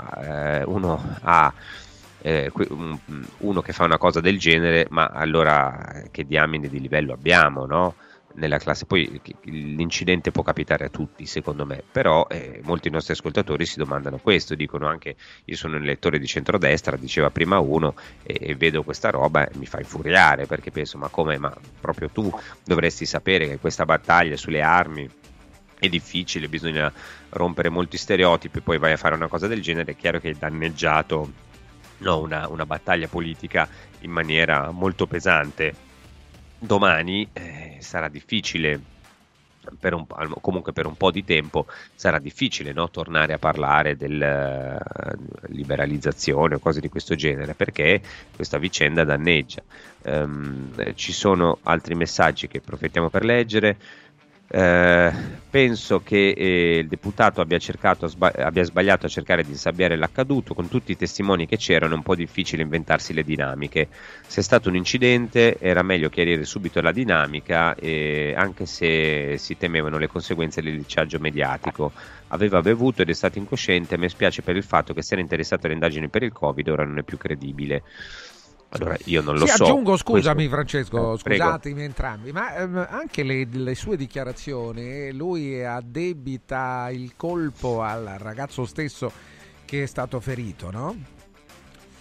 eh, 0.58 0.64
uno 0.64 1.00
ha 1.22 1.54
eh, 2.26 2.50
que- 2.52 2.66
un- 2.70 2.98
uno 3.38 3.60
che 3.62 3.72
fa 3.72 3.84
una 3.84 3.98
cosa 3.98 4.20
del 4.20 4.36
genere, 4.36 4.86
ma 4.90 5.06
allora 5.06 6.02
che 6.10 6.26
diamine 6.26 6.68
di 6.68 6.80
livello 6.80 7.12
abbiamo, 7.12 7.66
no? 7.66 7.94
Nella 8.34 8.58
classe, 8.58 8.84
poi 8.84 9.20
l'incidente 9.44 10.32
può 10.32 10.42
capitare 10.42 10.86
a 10.86 10.88
tutti, 10.88 11.24
secondo 11.24 11.64
me, 11.64 11.82
però 11.90 12.26
eh, 12.28 12.60
molti 12.64 12.90
nostri 12.90 13.12
ascoltatori 13.12 13.64
si 13.64 13.78
domandano 13.78 14.18
questo, 14.18 14.56
dicono 14.56 14.88
anche 14.88 15.14
io 15.44 15.56
sono 15.56 15.76
un 15.76 15.82
lettore 15.84 16.18
di 16.18 16.26
centrodestra, 16.26 16.96
diceva 16.96 17.30
prima 17.30 17.60
uno, 17.60 17.94
e, 18.24 18.36
e 18.40 18.54
vedo 18.56 18.82
questa 18.82 19.10
roba 19.10 19.46
e 19.46 19.56
mi 19.56 19.66
fa 19.66 19.78
infuriare 19.78 20.46
perché 20.46 20.72
penso, 20.72 20.98
ma 20.98 21.08
come, 21.08 21.38
ma 21.38 21.54
proprio 21.80 22.10
tu 22.10 22.30
dovresti 22.64 23.06
sapere 23.06 23.46
che 23.46 23.58
questa 23.58 23.84
battaglia 23.84 24.36
sulle 24.36 24.62
armi 24.62 25.08
è 25.78 25.88
difficile, 25.88 26.48
bisogna 26.48 26.92
rompere 27.30 27.68
molti 27.68 27.96
stereotipi, 27.96 28.60
poi 28.60 28.78
vai 28.78 28.92
a 28.92 28.96
fare 28.96 29.14
una 29.14 29.28
cosa 29.28 29.46
del 29.46 29.62
genere, 29.62 29.92
è 29.92 29.96
chiaro 29.96 30.18
che 30.18 30.28
hai 30.28 30.36
danneggiato 30.36 31.44
no, 31.98 32.20
una, 32.20 32.48
una 32.48 32.66
battaglia 32.66 33.08
politica 33.08 33.68
in 34.00 34.10
maniera 34.10 34.70
molto 34.70 35.06
pesante. 35.06 35.74
Domani 36.58 37.28
eh, 37.32 37.76
sarà 37.80 38.08
difficile, 38.08 38.80
per 39.78 39.94
un, 39.94 40.06
comunque 40.40 40.72
per 40.72 40.86
un 40.86 40.96
po' 40.96 41.10
di 41.10 41.24
tempo, 41.24 41.66
sarà 41.94 42.18
difficile 42.18 42.72
no, 42.72 42.88
tornare 42.90 43.34
a 43.34 43.38
parlare 43.38 43.96
della 43.96 44.78
liberalizzazione 45.48 46.54
o 46.54 46.58
cose 46.58 46.80
di 46.80 46.88
questo 46.88 47.14
genere 47.14 47.54
perché 47.54 48.00
questa 48.34 48.58
vicenda 48.58 49.04
danneggia. 49.04 49.62
Eh, 50.02 50.94
ci 50.94 51.12
sono 51.12 51.58
altri 51.64 51.94
messaggi 51.94 52.48
che 52.48 52.58
approfittiamo 52.58 53.10
per 53.10 53.24
leggere. 53.24 53.76
Eh, 54.48 55.12
penso 55.50 56.02
che 56.02 56.28
eh, 56.30 56.78
il 56.78 56.86
deputato 56.86 57.40
abbia, 57.40 57.58
cercato, 57.58 58.06
sba- 58.06 58.32
abbia 58.32 58.62
sbagliato 58.62 59.06
a 59.06 59.08
cercare 59.08 59.42
di 59.42 59.50
insabbiare 59.50 59.96
l'accaduto. 59.96 60.54
Con 60.54 60.68
tutti 60.68 60.92
i 60.92 60.96
testimoni 60.96 61.46
che 61.46 61.56
c'erano 61.56 61.94
è 61.94 61.96
un 61.96 62.02
po' 62.02 62.14
difficile 62.14 62.62
inventarsi 62.62 63.12
le 63.12 63.24
dinamiche. 63.24 63.88
Se 64.26 64.40
è 64.40 64.42
stato 64.44 64.68
un 64.68 64.76
incidente 64.76 65.58
era 65.58 65.82
meglio 65.82 66.08
chiarire 66.08 66.44
subito 66.44 66.80
la 66.80 66.92
dinamica, 66.92 67.74
eh, 67.74 68.34
anche 68.36 68.66
se 68.66 69.36
si 69.38 69.56
temevano 69.56 69.98
le 69.98 70.06
conseguenze 70.06 70.62
del 70.62 70.74
linciaggio 70.74 71.18
mediatico. 71.18 71.92
Aveva 72.28 72.60
bevuto 72.60 73.02
ed 73.02 73.08
è 73.08 73.14
stato 73.14 73.38
incosciente. 73.38 73.98
Mi 73.98 74.08
spiace 74.08 74.42
per 74.42 74.56
il 74.56 74.64
fatto 74.64 74.94
che 74.94 75.02
si 75.02 75.12
era 75.12 75.22
interessato 75.22 75.66
alle 75.66 75.74
indagini 75.74 76.08
per 76.08 76.22
il 76.22 76.32
Covid, 76.32 76.68
ora 76.68 76.84
non 76.84 76.98
è 76.98 77.02
più 77.02 77.16
credibile. 77.16 77.82
Allora, 78.70 78.96
io 79.04 79.22
non 79.22 79.36
lo 79.38 79.46
Sì, 79.46 79.52
so. 79.54 79.64
aggiungo, 79.64 79.96
scusami 79.96 80.34
questo- 80.48 80.54
Francesco, 80.54 81.14
Eh, 81.14 81.18
prego. 81.22 81.42
scusatemi 81.44 81.82
entrambi, 81.82 82.32
ma 82.32 82.54
ehm, 82.56 82.86
anche 82.90 83.22
le, 83.22 83.46
le 83.50 83.74
sue 83.74 83.96
dichiarazioni, 83.96 85.12
lui 85.12 85.64
addebita 85.64 86.88
il 86.90 87.12
colpo 87.16 87.82
al 87.82 88.16
ragazzo 88.18 88.64
stesso 88.66 89.10
che 89.64 89.84
è 89.84 89.86
stato 89.86 90.20
ferito, 90.20 90.70
no? 90.70 90.96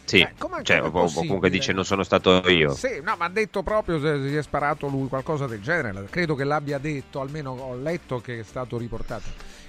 Sì, 0.05 0.19
Eh, 0.19 0.33
cioè, 0.63 0.81
o- 0.83 0.87
o 0.87 1.11
comunque 1.11 1.49
dice 1.49 1.71
non 1.73 1.83
sono 1.85 2.03
stato 2.03 2.47
io. 2.49 2.73
Sì, 2.73 2.99
no, 3.01 3.15
ma 3.17 3.25
ha 3.25 3.29
detto 3.29 3.63
proprio 3.63 3.99
se 3.99 4.27
si 4.29 4.35
è 4.35 4.41
sparato 4.43 4.87
lui 4.87 5.07
qualcosa 5.07 5.47
del 5.47 5.61
genere. 5.61 6.05
Credo 6.11 6.35
che 6.35 6.43
l'abbia 6.43 6.77
detto, 6.77 7.21
almeno 7.21 7.51
ho 7.51 7.75
letto 7.75 8.19
che 8.21 8.39
è 8.39 8.43
stato 8.43 8.77
riportato. 8.77 9.23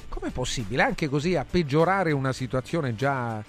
Com'è 0.09 0.31
possibile 0.31 0.83
anche 0.83 1.09
così 1.09 1.37
a 1.37 1.47
peggiorare 1.49 2.13
una 2.13 2.33
situazione 2.35 2.95
già, 2.95 3.43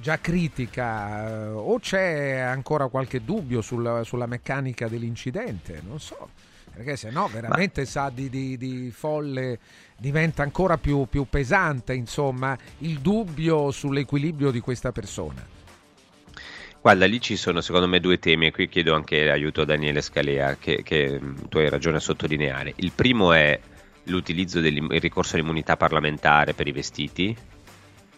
già 0.00 0.18
critica? 0.18 1.28
Eh, 1.28 1.48
O 1.50 1.78
c'è 1.78 2.38
ancora 2.38 2.88
qualche 2.88 3.24
dubbio 3.24 3.60
sulla, 3.60 4.04
sulla 4.04 4.26
meccanica 4.26 4.88
dell'incidente? 4.88 5.80
Non 5.86 6.00
so. 6.00 6.28
Perché 6.74 6.96
se 6.96 7.10
no 7.10 7.28
veramente 7.28 7.84
sa 7.84 8.10
di, 8.12 8.28
di- 8.28 8.56
di 8.56 8.90
folle 8.90 9.60
diventa 9.96 10.42
ancora 10.42 10.76
più, 10.76 11.06
più 11.08 11.26
pesante, 11.30 11.94
insomma, 11.94 12.58
il 12.78 12.98
dubbio 12.98 13.70
sull'equilibrio 13.70 14.50
di 14.50 14.58
questa 14.58 14.90
persona. 14.90 15.46
Guarda, 16.80 17.06
lì 17.06 17.20
ci 17.20 17.36
sono 17.36 17.60
secondo 17.60 17.86
me 17.86 18.00
due 18.00 18.18
temi 18.18 18.46
e 18.46 18.50
qui 18.50 18.68
chiedo 18.68 18.94
anche 18.94 19.30
aiuto 19.30 19.62
a 19.62 19.64
Daniele 19.64 20.02
Scalea 20.02 20.56
che, 20.56 20.82
che, 20.82 21.18
mh, 21.18 21.48
tu 21.48 21.58
hai 21.58 21.70
ragione 21.70 21.96
a 21.98 22.00
sottolineare. 22.00 22.72
Il 22.76 22.90
primo 22.92 23.32
è 23.32 23.58
l'utilizzo 24.04 24.60
del 24.60 24.84
ricorso 25.00 25.36
all'immunità 25.36 25.76
parlamentare 25.76 26.52
per 26.52 26.66
i 26.66 26.72
vestiti, 26.72 27.34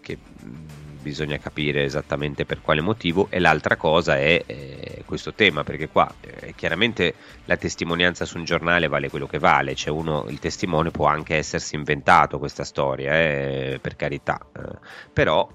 che 0.00 0.16
mh, 0.16 0.48
bisogna 1.06 1.38
capire 1.38 1.84
esattamente 1.84 2.44
per 2.44 2.60
quale 2.60 2.80
motivo 2.80 3.28
e 3.30 3.38
l'altra 3.38 3.76
cosa 3.76 4.18
è 4.18 4.42
eh, 4.44 5.02
questo 5.04 5.32
tema 5.34 5.62
perché 5.62 5.88
qua 5.88 6.12
eh, 6.20 6.52
chiaramente 6.56 7.14
la 7.44 7.56
testimonianza 7.56 8.24
su 8.24 8.38
un 8.38 8.44
giornale 8.44 8.88
vale 8.88 9.08
quello 9.08 9.28
che 9.28 9.38
vale 9.38 9.76
cioè 9.76 9.92
uno 9.92 10.26
il 10.28 10.40
testimone 10.40 10.90
può 10.90 11.06
anche 11.06 11.36
essersi 11.36 11.76
inventato 11.76 12.40
questa 12.40 12.64
storia 12.64 13.12
eh, 13.12 13.78
per 13.80 13.94
carità 13.94 14.44
eh, 14.52 14.78
però 15.12 15.48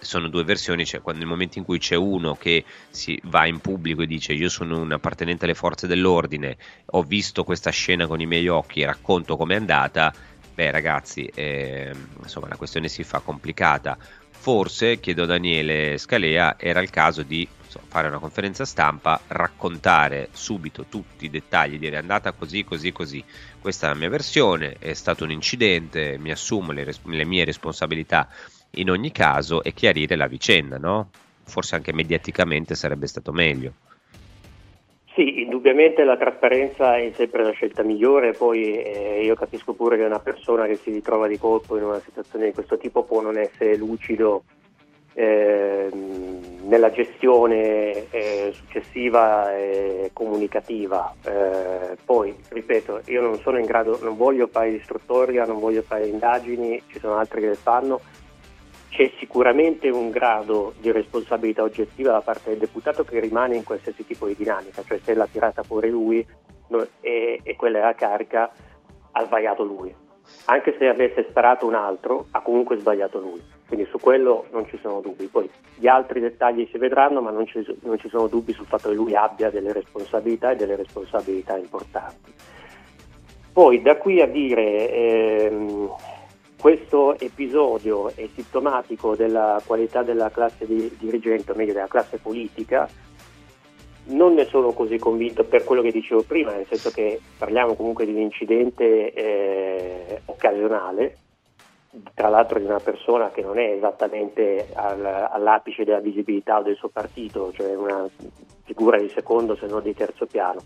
sono 0.00 0.28
due 0.28 0.44
versioni, 0.44 0.86
cioè 0.86 1.02
quando 1.02 1.20
nel 1.20 1.28
momento 1.28 1.58
in 1.58 1.64
cui 1.64 1.78
c'è 1.78 1.94
uno 1.94 2.34
che 2.34 2.64
si 2.88 3.20
va 3.24 3.46
in 3.46 3.60
pubblico 3.60 4.00
e 4.00 4.06
dice 4.06 4.32
io 4.32 4.48
sono 4.48 4.80
un 4.80 4.92
appartenente 4.92 5.44
alle 5.44 5.54
forze 5.54 5.86
dell'ordine, 5.86 6.56
ho 6.86 7.02
visto 7.02 7.44
questa 7.44 7.70
scena 7.70 8.06
con 8.06 8.18
i 8.18 8.26
miei 8.26 8.48
occhi 8.48 8.82
racconto 8.82 9.36
com'è 9.36 9.56
andata, 9.56 10.10
beh 10.54 10.70
ragazzi, 10.70 11.30
eh, 11.34 11.92
insomma 12.22 12.48
la 12.48 12.56
questione 12.56 12.88
si 12.88 13.04
fa 13.04 13.20
complicata. 13.20 13.96
Forse, 14.40 15.00
chiedo 15.00 15.24
a 15.24 15.26
Daniele 15.26 15.98
Scalea, 15.98 16.58
era 16.58 16.80
il 16.80 16.88
caso 16.88 17.22
di 17.22 17.46
fare 17.88 18.08
una 18.08 18.18
conferenza 18.18 18.64
stampa, 18.64 19.20
raccontare 19.26 20.30
subito 20.32 20.86
tutti 20.88 21.26
i 21.26 21.30
dettagli, 21.30 21.78
dire 21.78 21.96
è 21.96 21.98
andata 21.98 22.32
così, 22.32 22.64
così, 22.64 22.90
così. 22.90 23.22
Questa 23.60 23.86
è 23.86 23.90
la 23.90 23.96
mia 23.96 24.08
versione, 24.08 24.76
è 24.78 24.94
stato 24.94 25.24
un 25.24 25.30
incidente, 25.30 26.16
mi 26.16 26.30
assumo 26.30 26.72
le, 26.72 26.90
le 27.04 27.24
mie 27.26 27.44
responsabilità 27.44 28.30
in 28.76 28.88
ogni 28.88 29.12
caso 29.12 29.62
e 29.62 29.74
chiarire 29.74 30.16
la 30.16 30.26
vicenda, 30.26 30.78
no? 30.78 31.10
Forse 31.44 31.74
anche 31.74 31.92
mediaticamente 31.92 32.74
sarebbe 32.74 33.08
stato 33.08 33.32
meglio. 33.32 33.74
Indubbiamente 35.60 36.04
la 36.04 36.16
trasparenza 36.16 36.96
è 36.96 37.12
sempre 37.14 37.42
la 37.42 37.50
scelta 37.50 37.82
migliore, 37.82 38.32
poi 38.32 38.82
eh, 38.82 39.20
io 39.22 39.34
capisco 39.34 39.74
pure 39.74 39.98
che 39.98 40.04
una 40.04 40.18
persona 40.18 40.64
che 40.64 40.76
si 40.76 40.90
ritrova 40.90 41.26
di 41.26 41.36
colpo 41.36 41.76
in 41.76 41.82
una 41.82 42.00
situazione 42.00 42.46
di 42.46 42.52
questo 42.54 42.78
tipo 42.78 43.02
può 43.02 43.20
non 43.20 43.36
essere 43.36 43.76
lucido 43.76 44.44
eh, 45.12 45.90
nella 46.62 46.90
gestione 46.90 48.10
eh, 48.10 48.52
successiva 48.54 49.54
e 49.54 50.08
comunicativa. 50.14 51.14
Eh, 51.26 51.98
poi, 52.06 52.34
ripeto, 52.48 53.02
io 53.08 53.20
non 53.20 53.36
sono 53.40 53.58
in 53.58 53.66
grado, 53.66 53.98
non 54.00 54.16
voglio 54.16 54.46
fare 54.46 54.70
istruttoria, 54.70 55.44
non 55.44 55.58
voglio 55.58 55.82
fare 55.82 56.06
indagini, 56.06 56.82
ci 56.86 56.98
sono 56.98 57.16
altri 57.16 57.42
che 57.42 57.48
le 57.48 57.54
fanno 57.54 58.00
c'è 58.90 59.10
sicuramente 59.18 59.88
un 59.88 60.10
grado 60.10 60.74
di 60.80 60.90
responsabilità 60.90 61.62
oggettiva 61.62 62.12
da 62.12 62.20
parte 62.20 62.50
del 62.50 62.58
deputato 62.58 63.04
che 63.04 63.20
rimane 63.20 63.56
in 63.56 63.64
qualsiasi 63.64 64.04
tipo 64.04 64.26
di 64.26 64.34
dinamica, 64.36 64.82
cioè 64.82 64.98
se 65.02 65.14
l'ha 65.14 65.28
tirata 65.30 65.62
fuori 65.62 65.88
lui 65.88 66.26
e, 67.00 67.40
e, 67.42 67.56
quella 67.56 67.80
la 67.80 67.94
carica, 67.94 68.50
ha 69.12 69.24
sbagliato 69.24 69.62
lui. 69.62 69.94
Anche 70.46 70.76
se 70.78 70.88
avesse 70.88 71.26
sparato 71.28 71.66
un 71.66 71.74
altro, 71.74 72.26
ha 72.32 72.40
comunque 72.40 72.78
sbagliato 72.78 73.20
lui. 73.20 73.42
Quindi 73.66 73.86
su 73.86 73.98
quello 73.98 74.46
non 74.50 74.66
ci 74.66 74.78
sono 74.82 75.00
dubbi. 75.00 75.26
Poi 75.26 75.48
gli 75.76 75.86
altri 75.86 76.20
dettagli 76.20 76.68
si 76.72 76.78
vedranno, 76.78 77.20
ma 77.20 77.30
non 77.30 77.46
ci, 77.46 77.64
non 77.82 77.98
ci 77.98 78.08
sono 78.08 78.26
dubbi 78.26 78.52
sul 78.52 78.66
fatto 78.66 78.88
che 78.88 78.94
lui 78.94 79.14
abbia 79.14 79.50
delle 79.50 79.72
responsabilità 79.72 80.50
e 80.50 80.56
delle 80.56 80.74
responsabilità 80.74 81.56
importanti. 81.56 82.32
Poi 83.52 83.82
da 83.82 83.96
qui 83.96 84.20
a 84.20 84.26
dire 84.26 84.90
ehm, 84.90 85.90
questo 86.60 87.18
episodio 87.18 88.08
è 88.14 88.28
sintomatico 88.34 89.16
della 89.16 89.62
qualità 89.64 90.02
della 90.02 90.30
classe 90.30 90.66
di, 90.66 90.94
dirigente, 90.98 91.52
o 91.52 91.54
meglio 91.54 91.72
della 91.72 91.88
classe 91.88 92.18
politica. 92.18 92.86
Non 94.08 94.34
ne 94.34 94.44
sono 94.44 94.72
così 94.72 94.98
convinto 94.98 95.44
per 95.44 95.64
quello 95.64 95.80
che 95.80 95.90
dicevo 95.90 96.22
prima, 96.22 96.52
nel 96.52 96.66
senso 96.66 96.90
che 96.90 97.18
parliamo 97.38 97.74
comunque 97.74 98.04
di 98.04 98.12
un 98.12 98.20
incidente 98.20 99.12
eh, 99.14 100.20
occasionale, 100.26 101.16
tra 102.12 102.28
l'altro 102.28 102.58
di 102.58 102.66
una 102.66 102.78
persona 102.78 103.30
che 103.30 103.40
non 103.40 103.58
è 103.58 103.72
esattamente 103.72 104.68
al, 104.74 105.02
all'apice 105.04 105.84
della 105.84 106.00
visibilità 106.00 106.60
del 106.60 106.76
suo 106.76 106.88
partito, 106.88 107.52
cioè 107.54 107.74
una 107.74 108.06
figura 108.64 108.98
di 108.98 109.08
secondo 109.08 109.56
se 109.56 109.66
non 109.66 109.82
di 109.82 109.94
terzo 109.94 110.26
piano. 110.26 110.60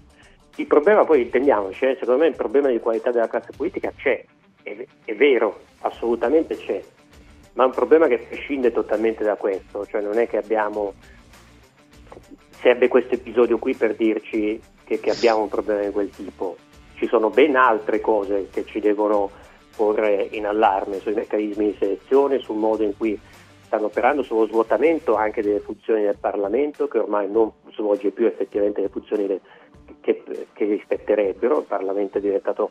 Il 0.57 0.67
problema 0.67 1.05
poi 1.05 1.23
intendiamoci, 1.23 1.85
eh, 1.85 1.97
secondo 2.01 2.23
me 2.23 2.29
il 2.29 2.37
problema 2.37 2.69
di 2.69 2.81
qualità 2.81 3.13
della 3.13 3.29
classe 3.29 3.53
politica 3.57 3.93
c'è, 3.97 4.25
è, 4.65 4.85
è 5.05 5.15
vero, 5.15 5.61
assolutamente 5.83 6.57
c'è, 6.57 6.83
ma 7.53 7.63
è 7.63 7.67
un 7.67 7.73
problema 7.73 8.09
che 8.09 8.19
prescinde 8.19 8.73
totalmente 8.73 9.23
da 9.23 9.37
questo, 9.37 9.87
cioè 9.87 10.01
non 10.01 10.19
è 10.19 10.27
che 10.27 10.39
abbiamo, 10.39 10.95
serve 12.51 12.89
questo 12.89 13.15
episodio 13.15 13.59
qui 13.59 13.75
per 13.75 13.95
dirci 13.95 14.61
che, 14.85 14.99
che 14.99 15.11
abbiamo 15.11 15.43
un 15.43 15.49
problema 15.49 15.83
di 15.83 15.93
quel 15.93 16.11
tipo, 16.11 16.57
ci 16.95 17.07
sono 17.07 17.31
ben 17.31 17.55
altre 17.55 18.01
cose 18.01 18.49
che 18.51 18.65
ci 18.65 18.81
devono 18.81 19.31
porre 19.77 20.29
in 20.31 20.47
allarme 20.47 20.99
sui 20.99 21.15
meccanismi 21.15 21.67
di 21.67 21.77
selezione, 21.79 22.39
sul 22.39 22.57
modo 22.57 22.83
in 22.83 22.97
cui 22.97 23.19
stanno 23.67 23.87
operando, 23.87 24.23
sullo 24.23 24.47
svuotamento 24.47 25.15
anche 25.17 25.43
delle 25.43 25.61
funzioni 25.61 26.03
del 26.03 26.17
Parlamento 26.19 26.87
che 26.87 26.99
ormai 26.99 27.31
non 27.31 27.53
svolge 27.73 28.11
più 28.11 28.27
effettivamente 28.27 28.81
le 28.81 28.89
funzioni 28.89 29.27
che, 29.27 29.41
che, 30.01 30.47
che 30.53 30.65
rispetterebbero, 30.65 31.59
il 31.59 31.67
Parlamento 31.67 32.19
è 32.19 32.21
diventato 32.21 32.71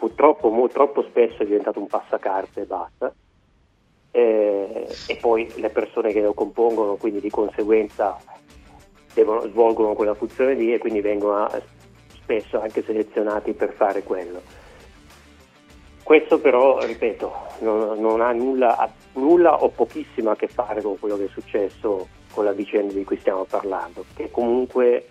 purtroppo 0.00 0.68
troppo 0.72 1.02
spesso 1.02 1.42
è 1.42 1.44
diventato 1.44 1.78
un 1.78 1.86
passacarte 1.86 2.62
e 2.62 2.64
basta. 2.64 3.14
Eh, 4.12 4.88
e 5.06 5.16
poi 5.20 5.52
le 5.56 5.68
persone 5.68 6.12
che 6.12 6.22
lo 6.22 6.32
compongono, 6.32 6.96
quindi 6.96 7.20
di 7.20 7.30
conseguenza 7.30 8.18
devono, 9.12 9.42
svolgono 9.42 9.92
quella 9.92 10.14
funzione 10.14 10.54
lì 10.54 10.72
e 10.72 10.78
quindi 10.78 11.02
vengono 11.02 11.46
spesso 12.14 12.58
anche 12.60 12.82
selezionati 12.82 13.52
per 13.52 13.74
fare 13.74 14.02
quello. 14.02 14.40
Questo 16.02 16.40
però, 16.40 16.80
ripeto, 16.80 17.32
non, 17.60 18.00
non 18.00 18.20
ha 18.20 18.32
nulla, 18.32 18.90
nulla 19.12 19.62
o 19.62 19.68
pochissimo 19.68 20.30
a 20.30 20.36
che 20.36 20.48
fare 20.48 20.80
con 20.80 20.98
quello 20.98 21.16
che 21.16 21.26
è 21.26 21.28
successo 21.28 22.08
con 22.32 22.44
la 22.44 22.52
vicenda 22.52 22.94
di 22.94 23.04
cui 23.04 23.18
stiamo 23.18 23.44
parlando, 23.44 24.04
che 24.16 24.30
comunque 24.30 25.09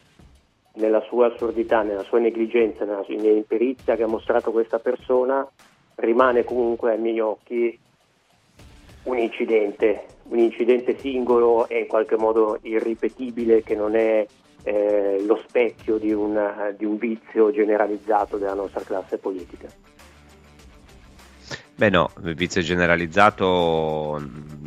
nella 0.80 1.01
sua 1.01 1.27
assurdità, 1.27 1.84
nella 1.84 2.03
sua 2.03 2.19
negligenza, 2.19 2.86
nella 2.86 3.03
sua 3.03 3.13
imperizia 3.13 3.95
che 3.95 4.03
ha 4.03 4.07
mostrato 4.07 4.51
questa 4.51 4.80
persona, 4.80 5.47
rimane 5.95 6.43
comunque 6.43 6.91
ai 6.91 6.99
miei 6.99 7.19
occhi 7.19 7.77
un 9.03 9.17
incidente, 9.17 10.05
un 10.30 10.39
incidente 10.39 10.97
singolo 10.97 11.67
e 11.67 11.80
in 11.80 11.88
qualche 11.88 12.17
modo 12.17 12.57
irripetibile 12.61 13.63
che 13.63 13.75
non 13.75 13.95
è 13.95 14.25
eh, 14.63 15.23
lo 15.25 15.41
specchio 15.47 15.97
di, 15.97 16.11
una, 16.11 16.73
di 16.77 16.86
un 16.86 16.97
vizio 16.97 17.51
generalizzato 17.51 18.38
della 18.38 18.53
nostra 18.53 18.82
classe 18.82 19.17
politica. 19.17 19.67
Beh 21.80 21.89
no, 21.89 22.11
il 22.25 22.36
vizio 22.36 22.59
generalizzato 22.61 24.21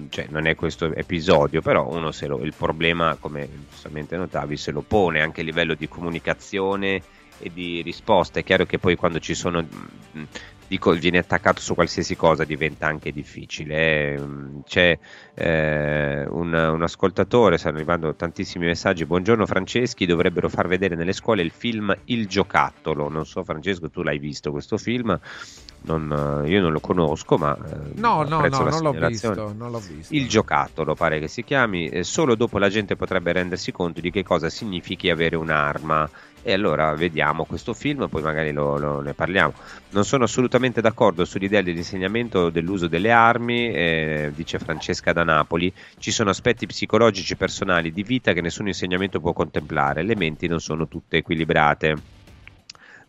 cioè, 0.09 0.29
non 0.31 0.47
è 0.47 0.55
questo 0.55 0.95
episodio, 0.95 1.61
però 1.61 1.87
uno 1.87 2.11
lo, 2.27 2.39
il 2.39 2.55
problema, 2.57 3.19
come 3.21 3.51
giustamente 3.69 4.17
notavi, 4.17 4.57
se 4.57 4.71
lo 4.71 4.81
pone 4.81 5.21
anche 5.21 5.43
a 5.43 5.45
livello 5.45 5.75
di 5.75 5.87
comunicazione 5.89 7.03
e 7.39 7.51
di 7.53 7.83
risposta. 7.83 8.41
È 8.41 8.43
chiaro 8.43 8.65
che 8.65 8.79
poi 8.79 8.97
quando 8.97 9.19
ci 9.19 9.35
sono 9.35 9.63
dico, 10.73 10.93
viene 10.93 11.19
attaccato 11.19 11.61
su 11.61 11.75
qualsiasi 11.75 12.17
cosa 12.17 12.45
diventa 12.45 12.87
anche 12.87 13.13
difficile. 13.13 14.15
Eh. 14.15 14.21
C'è 14.65 14.99
eh, 15.35 16.27
un, 16.27 16.55
un, 16.55 16.83
ascoltatore, 16.83 17.59
stanno 17.59 17.77
arrivando 17.77 18.15
tantissimi 18.15 18.65
messaggi. 18.65 19.05
Buongiorno 19.05 19.45
Franceschi, 19.45 20.07
dovrebbero 20.07 20.49
far 20.49 20.69
vedere 20.69 20.95
nelle 20.95 21.13
scuole 21.13 21.43
il 21.43 21.51
film 21.51 21.95
Il 22.07 22.27
giocattolo. 22.27 23.11
Non 23.11 23.27
so 23.27 23.45
Francesco, 23.45 23.91
tu 23.91 24.03
l'hai 24.03 24.19
visto 24.19 24.51
questo 24.51 24.79
film? 24.79 25.19
Non, 25.85 26.45
io 26.47 26.61
non 26.61 26.73
lo 26.73 26.81
conosco, 26.81 27.37
ma 27.37 27.55
eh, 27.55 27.91
no, 27.97 28.23
no, 28.23 28.41
no, 28.41 28.49
non 28.49 28.81
l'ho, 28.81 29.07
visto, 29.09 29.53
non 29.53 29.71
l'ho, 29.73 29.81
visto, 29.81 30.15
Il 30.15 30.29
giocattolo 30.29 30.95
pare 30.95 31.19
che 31.19 31.29
si 31.29 31.45
chiami. 31.45 31.89
Eh, 31.89 32.03
solo 32.05 32.35
dopo 32.35 32.59
la 32.59 32.71
gente 32.71 32.97
potrebbe 32.97 33.33
rendersi 33.33 33.73
conto 33.73 34.01
di 34.01 34.11
che 34.11 34.23
cosa 34.23 34.49
significhi 34.49 35.11
avere 35.11 35.37
un'arma. 35.37 36.09
E 36.45 36.53
allora 36.53 36.93
vediamo 36.95 37.45
questo 37.45 37.73
film, 37.73 38.09
poi 38.09 38.21
magari 38.21 38.51
lo, 38.51 38.77
lo, 38.77 39.01
ne 39.01 39.15
parliamo. 39.15 39.55
Non 39.91 40.05
sono 40.05 40.25
assolutamente 40.25 40.81
d'accordo 40.81 41.25
sull'idea 41.25 41.63
dell'insegnamento 41.63 42.51
dell'uso 42.51 42.89
delle 42.89 43.13
armi, 43.13 43.73
eh, 43.73 44.33
dice 44.35 44.59
Francesca 44.59 45.13
da 45.13 45.23
Napoli. 45.23 45.73
Ci 45.99 46.11
sono 46.11 46.31
aspetti 46.31 46.67
psicologici 46.67 47.37
personali 47.37 47.93
di 47.93 48.03
vita 48.03 48.33
che 48.33 48.41
nessun 48.41 48.67
insegnamento 48.67 49.21
può 49.21 49.33
contemplare. 49.33 50.03
Le 50.03 50.17
menti 50.17 50.49
non 50.49 50.61
sono 50.61 50.89
tutte 50.89 51.19
equilibrate. 51.19 51.97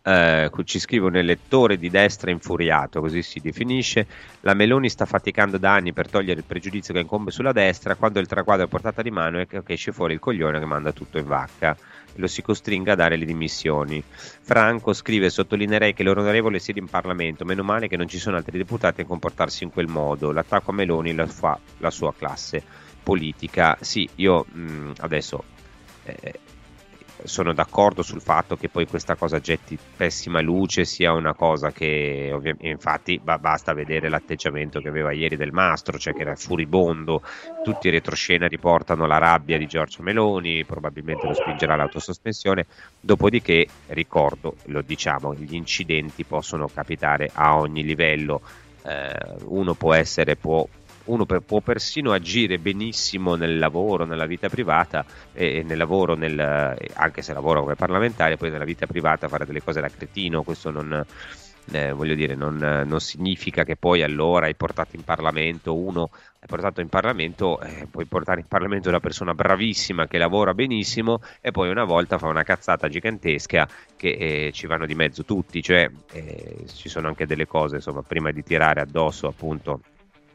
Eh, 0.06 0.52
ci 0.66 0.80
scrive 0.80 1.08
un 1.08 1.16
elettore 1.16 1.78
di 1.78 1.90
destra 1.90 2.30
infuriato, 2.30 3.00
così 3.00 3.24
si 3.24 3.40
definisce. 3.40 4.06
La 4.42 4.54
Meloni 4.54 4.90
sta 4.90 5.06
faticando 5.06 5.58
da 5.58 5.74
anni 5.74 5.92
per 5.92 6.08
togliere 6.08 6.42
il 6.42 6.46
pregiudizio 6.46 6.94
che 6.94 7.00
incombe 7.00 7.32
sulla 7.32 7.52
destra. 7.52 7.96
Quando 7.96 8.20
il 8.20 8.28
traguardo 8.28 8.66
è 8.66 8.68
portata 8.68 9.02
di 9.02 9.10
mano 9.10 9.40
è 9.40 9.48
che 9.48 9.64
esce 9.66 9.92
fuori 9.92 10.14
il 10.14 10.20
coglione 10.20 10.60
che 10.60 10.66
manda 10.66 10.92
tutto 10.92 11.18
in 11.18 11.26
vacca 11.26 11.76
lo 12.16 12.28
si 12.28 12.42
costringa 12.42 12.94
a 12.94 12.96
dare 12.96 13.16
le 13.16 13.26
dimissioni. 13.26 14.04
Franco 14.06 14.94
scrive: 14.94 15.30
Sottolineerei 15.30 15.94
che 15.94 16.04
l'onorevole 16.04 16.60
siede 16.60 16.80
in 16.80 16.88
Parlamento, 16.88 17.46
meno 17.46 17.64
male 17.64 17.88
che 17.88 17.98
non 17.98 18.08
ci 18.08 18.20
sono 18.20 18.38
altri 18.38 18.58
deputati 18.58 19.02
a 19.02 19.06
comportarsi 19.06 19.64
in 19.64 19.72
quel 19.72 19.88
modo. 19.88 20.32
L'attacco 20.32 20.72
a 20.72 20.74
Meloni 20.74 21.14
la 21.14 21.28
fa 21.28 21.60
la 21.78 21.90
sua 21.92 22.14
classe 22.14 22.64
politica. 23.02 23.78
Sì, 23.82 24.08
io 24.16 24.46
mh, 24.52 24.92
adesso. 25.00 25.44
Eh, 26.06 26.40
sono 27.26 27.54
d'accordo 27.54 28.02
sul 28.02 28.22
fatto 28.22 28.56
che 28.56 28.70
poi 28.70 28.86
questa 28.86 29.16
cosa 29.16 29.40
getti 29.40 29.78
pessima 29.96 30.42
luce 30.42 30.86
sia 30.86 31.14
una 31.14 31.34
cosa 31.34 31.72
che 31.72 32.34
infatti 32.60 33.20
ba- 33.24 33.38
basta 33.38 33.74
vedere 33.74 34.10
l'atteggiamento 34.10 34.80
che 34.80 34.90
aveva 34.90 35.12
ieri 35.12 35.36
del 35.36 35.52
mastro, 35.52 35.98
cioè 35.98 36.14
che 36.14 36.22
era 36.22 36.36
furibondo, 36.36 37.22
tutti 37.64 37.88
i 37.88 37.92
retroscena 37.92 38.48
riportano 38.48 39.06
la 39.06 39.18
rabbia 39.18 39.58
di 39.58 39.68
Giorgio 39.68 40.04
Meloni, 40.04 40.66
probabilmente 40.66 41.28
lo 41.28 41.34
spingerà 41.34 41.74
all'autosospensione, 41.74 42.66
dopodiché 43.00 43.68
ricordo, 43.88 44.56
lo 44.66 44.82
diciamo, 44.82 45.34
gli 45.34 45.56
incidenti 45.56 46.24
possono 46.26 46.68
capitare 46.68 47.30
a 47.34 47.58
ogni 47.58 47.84
livello, 47.84 48.42
eh, 48.86 49.16
uno 49.46 49.74
può 49.74 49.94
essere, 49.94 50.36
può 50.36 50.66
uno 51.06 51.26
per, 51.26 51.42
può 51.42 51.60
persino 51.60 52.12
agire 52.12 52.58
benissimo 52.60 53.36
nel 53.36 53.58
lavoro, 53.58 54.06
nella 54.06 54.26
vita 54.26 54.50
privata, 54.50 55.06
e, 55.34 55.58
e 55.58 55.64
nel 55.64 55.78
lavoro, 55.78 56.16
nel, 56.16 56.40
anche 56.94 57.22
se 57.22 57.34
lavora 57.34 57.62
come 57.62 57.76
parlamentare, 57.76 58.38
poi 58.38 58.50
nella 58.50 58.66
vita 58.66 58.86
privata 58.86 59.28
fare 59.28 59.46
delle 59.46 59.62
cose 59.64 59.82
da 59.82 59.90
cretino, 59.90 60.44
questo 60.44 60.72
non, 60.72 61.06
eh, 61.72 61.92
voglio 61.92 62.16
dire, 62.16 62.36
non, 62.36 62.58
non, 62.58 63.00
significa 63.00 63.64
che 63.64 63.76
poi 63.76 64.04
allora 64.04 64.48
hai 64.48 64.56
portato 64.56 64.96
in 64.96 65.04
Parlamento 65.04 65.76
uno, 65.76 66.10
hai 66.40 66.48
portato 66.48 66.82
in 66.82 66.90
Parlamento, 66.90 67.60
eh, 67.62 67.88
puoi 67.90 68.06
portare 68.06 68.42
in 68.42 68.48
Parlamento 68.48 68.90
una 68.90 69.00
persona 69.00 69.34
bravissima 69.34 70.08
che 70.08 70.18
lavora 70.18 70.54
benissimo 70.54 71.22
e 71.40 71.52
poi 71.52 71.70
una 71.70 71.86
volta 71.86 72.18
fa 72.18 72.28
una 72.28 72.44
cazzata 72.44 72.90
gigantesca 72.90 73.68
che 73.96 74.10
eh, 74.10 74.52
ci 74.52 74.68
vanno 74.68 74.86
di 74.86 74.96
mezzo 74.96 75.24
tutti, 75.24 75.62
cioè 75.62 75.90
eh, 76.12 76.66
ci 76.68 76.90
sono 76.90 77.08
anche 77.08 77.26
delle 77.26 77.48
cose, 77.48 77.76
insomma, 77.76 78.02
prima 78.02 78.32
di 78.32 78.44
tirare 78.44 78.82
addosso 78.82 79.28
appunto 79.28 79.82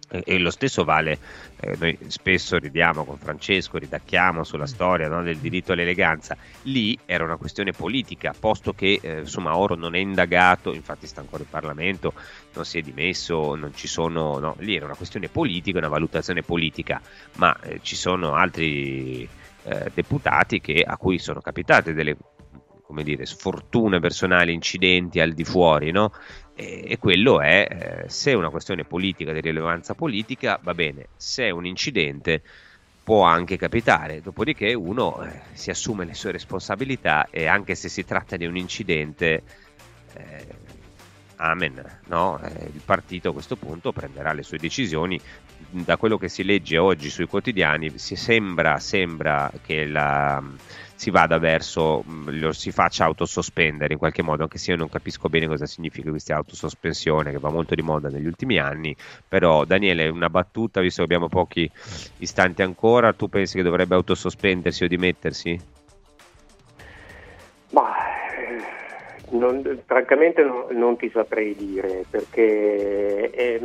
e 0.09 0.39
lo 0.39 0.51
stesso 0.51 0.85
vale, 0.85 1.19
eh, 1.61 1.77
noi 1.79 1.99
spesso 2.07 2.57
ridiamo 2.57 3.05
con 3.05 3.19
Francesco, 3.19 3.79
ridacchiamo 3.79 4.43
sulla 4.43 4.67
storia 4.67 5.09
no, 5.09 5.23
del 5.23 5.39
diritto 5.39 5.73
all'eleganza, 5.73 6.37
lì 6.63 6.99
era 7.05 7.25
una 7.25 7.37
questione 7.37 7.73
politica, 7.73 8.35
posto 8.39 8.73
che 8.73 8.99
eh, 9.03 9.21
insomma 9.21 9.57
Oro 9.57 9.75
non 9.75 9.95
è 9.95 9.99
indagato, 9.99 10.73
infatti 10.73 11.07
sta 11.07 11.21
ancora 11.21 11.43
in 11.43 11.51
Parlamento, 11.51 12.15
non 12.55 12.65
si 12.65 12.79
è 12.79 12.83
dimesso, 12.83 13.55
non 13.55 13.75
ci 13.75 13.87
sono, 13.87 14.39
no, 14.39 14.57
lì 14.61 14.77
era 14.77 14.87
una 14.87 14.97
questione 14.97 15.29
politica, 15.29 15.79
una 15.79 15.89
valutazione 15.89 16.43
politica, 16.43 17.01
ma 17.37 17.57
eh, 17.61 17.81
ci 17.83 17.97
sono 17.97 18.35
altri 18.35 19.29
eh, 19.65 19.91
deputati 19.93 20.61
che, 20.61 20.83
a 20.87 20.97
cui 20.97 21.19
sono 21.19 21.41
capitate 21.41 21.93
delle 21.93 22.17
come 22.89 23.03
dire, 23.03 23.27
sfortune 23.27 24.01
personali, 24.01 24.55
incidenti 24.55 25.21
al 25.21 25.35
di 25.35 25.45
fuori, 25.45 25.91
no? 25.91 26.11
E, 26.61 26.83
e 26.89 26.99
quello 26.99 27.41
è, 27.41 28.03
eh, 28.05 28.09
se 28.09 28.35
una 28.35 28.51
questione 28.51 28.83
politica 28.83 29.33
di 29.33 29.41
rilevanza 29.41 29.95
politica, 29.95 30.59
va 30.61 30.75
bene, 30.75 31.07
se 31.17 31.45
è 31.45 31.51
un 31.51 31.65
incidente 31.65 32.43
può 33.05 33.23
anche 33.23 33.57
capitare, 33.57 34.21
dopodiché 34.21 34.75
uno 34.75 35.23
eh, 35.23 35.41
si 35.53 35.71
assume 35.71 36.05
le 36.05 36.15
sue 36.15 36.33
responsabilità 36.33 37.29
e 37.31 37.47
anche 37.47 37.77
se 37.77 37.89
si 37.89 38.05
tratta 38.05 38.37
di 38.37 38.45
un 38.45 38.57
incidente, 38.57 39.43
eh, 40.15 40.47
amen, 41.37 42.01
no? 42.07 42.41
Eh, 42.43 42.71
il 42.75 42.83
partito 42.85 43.31
a 43.31 43.33
questo 43.33 43.55
punto 43.55 43.93
prenderà 43.93 44.33
le 44.33 44.43
sue 44.43 44.59
decisioni. 44.59 45.19
Da 45.71 45.97
quello 45.97 46.19
che 46.19 46.29
si 46.29 46.43
legge 46.43 46.77
oggi 46.77 47.09
sui 47.09 47.27
quotidiani, 47.27 47.99
si 47.99 48.17
sembra, 48.17 48.81
sembra 48.81 49.51
che 49.65 49.87
la 49.87 50.43
si 50.99 51.11
vada 51.13 51.39
verso, 51.39 52.03
mm, 52.05 52.41
lo 52.41 52.53
si 52.53 52.73
faccia 52.73 53.05
autosospendere 53.05 53.93
in 53.93 54.01
qualche 54.01 54.21
modo, 54.21 54.43
anche 54.43 54.59
se 54.59 54.73
io 54.73 54.77
non 54.77 54.89
capisco 54.89 55.29
bene 55.29 55.47
cosa 55.47 55.65
significa 55.65 56.11
questa 56.11 56.35
autosospensione 56.35 57.31
che 57.31 57.39
va 57.39 57.51
molto 57.51 57.77
di 57.77 57.83
moda 57.83 58.09
negli 58.09 58.27
ultimi 58.27 58.59
anni, 58.59 58.97
però 59.29 59.65
Daniele 59.65 60.09
una 60.09 60.29
battuta, 60.29 60.81
visto 60.81 60.99
che 60.99 61.05
abbiamo 61.05 61.29
pochi 61.29 61.71
istanti 62.17 62.63
ancora, 62.63 63.13
tu 63.13 63.29
pensi 63.29 63.57
che 63.57 63.63
dovrebbe 63.63 63.95
autosospendersi 63.95 64.83
o 64.83 64.89
dimettersi? 64.89 65.61
Ma 67.71 67.95
eh, 68.37 69.37
non, 69.37 69.81
francamente 69.87 70.43
non, 70.43 70.67
non, 70.73 70.97
ti 70.97 71.09
saprei 71.11 71.55
dire 71.55 72.07
perché 72.11 73.31
è, 73.31 73.61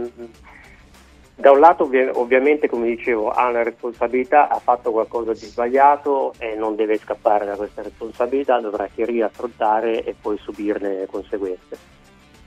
da 1.35 1.51
un 1.51 1.59
lato 1.59 1.89
ovviamente 2.13 2.69
come 2.69 2.87
dicevo 2.87 3.29
ha 3.29 3.49
una 3.49 3.63
responsabilità, 3.63 4.49
ha 4.49 4.59
fatto 4.59 4.91
qualcosa 4.91 5.31
di 5.31 5.39
sbagliato 5.39 6.33
e 6.37 6.55
non 6.55 6.75
deve 6.75 6.97
scappare 6.99 7.45
da 7.45 7.55
questa 7.55 7.81
responsabilità, 7.81 8.59
dovrà 8.59 8.87
chiarire, 8.87 9.25
affrontare 9.25 10.03
e 10.03 10.15
poi 10.19 10.37
subirne 10.37 10.99
le 10.99 11.05
conseguenze. 11.07 11.91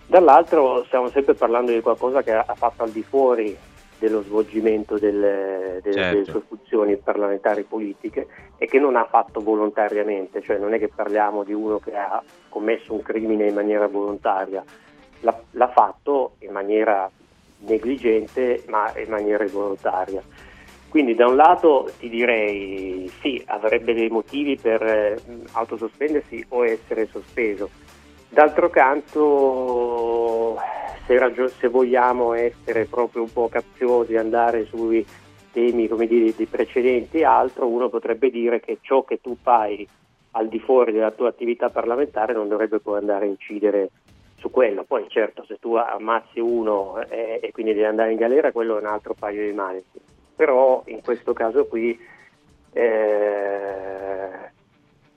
Dall'altro 0.07 0.84
stiamo 0.84 1.09
sempre 1.11 1.34
parlando 1.34 1.72
di 1.72 1.80
qualcosa 1.80 2.22
che 2.22 2.32
ha 2.32 2.55
fatto 2.55 2.84
al 2.84 2.91
di 2.91 3.03
fuori 3.03 3.57
dello 3.99 4.22
svolgimento 4.22 4.99
delle, 4.99 5.80
delle, 5.82 5.97
certo. 5.97 6.12
delle 6.12 6.24
sue 6.24 6.43
funzioni 6.47 6.97
parlamentari 6.97 7.64
politiche 7.64 8.28
e 8.57 8.66
che 8.66 8.78
non 8.78 8.95
ha 8.95 9.07
fatto 9.07 9.41
volontariamente, 9.41 10.43
cioè 10.43 10.59
non 10.59 10.74
è 10.74 10.78
che 10.78 10.89
parliamo 10.89 11.43
di 11.43 11.53
uno 11.53 11.78
che 11.78 11.97
ha 11.97 12.22
commesso 12.49 12.93
un 12.93 13.03
crimine 13.03 13.49
in 13.49 13.55
maniera 13.55 13.89
volontaria, 13.89 14.62
l'ha, 15.20 15.41
l'ha 15.51 15.68
fatto 15.68 16.34
in 16.41 16.53
maniera 16.53 17.11
negligente 17.61 18.64
ma 18.68 18.92
in 18.96 19.11
maniera 19.11 19.44
involontaria. 19.44 20.22
Quindi 20.88 21.14
da 21.14 21.26
un 21.26 21.36
lato 21.36 21.92
ti 21.98 22.09
direi 22.09 23.11
sì, 23.20 23.42
avrebbe 23.46 23.92
dei 23.92 24.09
motivi 24.09 24.57
per 24.57 24.82
eh, 24.82 25.16
autosospendersi 25.52 26.46
o 26.48 26.64
essere 26.64 27.07
sospeso. 27.11 27.68
D'altro 28.28 28.70
canto, 28.70 30.57
se, 31.07 31.18
ragio- 31.18 31.52
se, 31.59 31.68
vogliamo 31.68 32.32
essere 32.32 32.86
proprio 32.86 33.22
un 33.22 33.32
po' 33.32 33.48
capziosi 33.48 34.16
andare 34.16 34.64
sui 34.66 35.04
temi 35.52 35.88
dire, 36.07 36.34
di 36.36 36.46
precedenti 36.46 37.18
e 37.18 37.24
altro, 37.24 37.66
uno 37.66 37.88
potrebbe 37.88 38.30
dire 38.30 38.61
che 38.61 38.78
ciò 38.80 39.04
che 39.04 39.20
tu 39.20 39.36
fai 39.40 39.86
al 40.32 40.48
di 40.48 40.59
fuori 40.61 40.92
della 40.92 41.11
tua 41.11 41.28
attività 41.28 41.70
parlamentare 41.70 42.32
non 42.32 42.48
dovrebbe 42.48 42.78
poi 42.78 42.98
andare 42.98 43.24
a 43.24 43.28
incidere 43.28 43.90
su 44.47 44.51
quello. 44.51 44.84
Poi 44.84 45.07
certo 45.09 45.44
se 45.47 45.59
tu 45.59 45.74
ammazzi 45.74 46.40
uno 46.40 47.01
eh, 47.09 47.40
e 47.42 47.51
quindi 47.53 47.72
devi 47.72 47.84
andare 47.84 48.12
in 48.12 48.18
galera, 48.18 48.53
quello 48.53 48.76
è 48.76 48.80
un 48.80 48.86
altro 48.86 49.14
paio 49.18 49.44
di 49.44 49.53
maniche. 49.53 49.99
Però 50.34 50.82
in 50.86 51.03
questo 51.03 51.32
caso 51.32 51.66
qui 51.66 51.99
eh, 52.72 54.28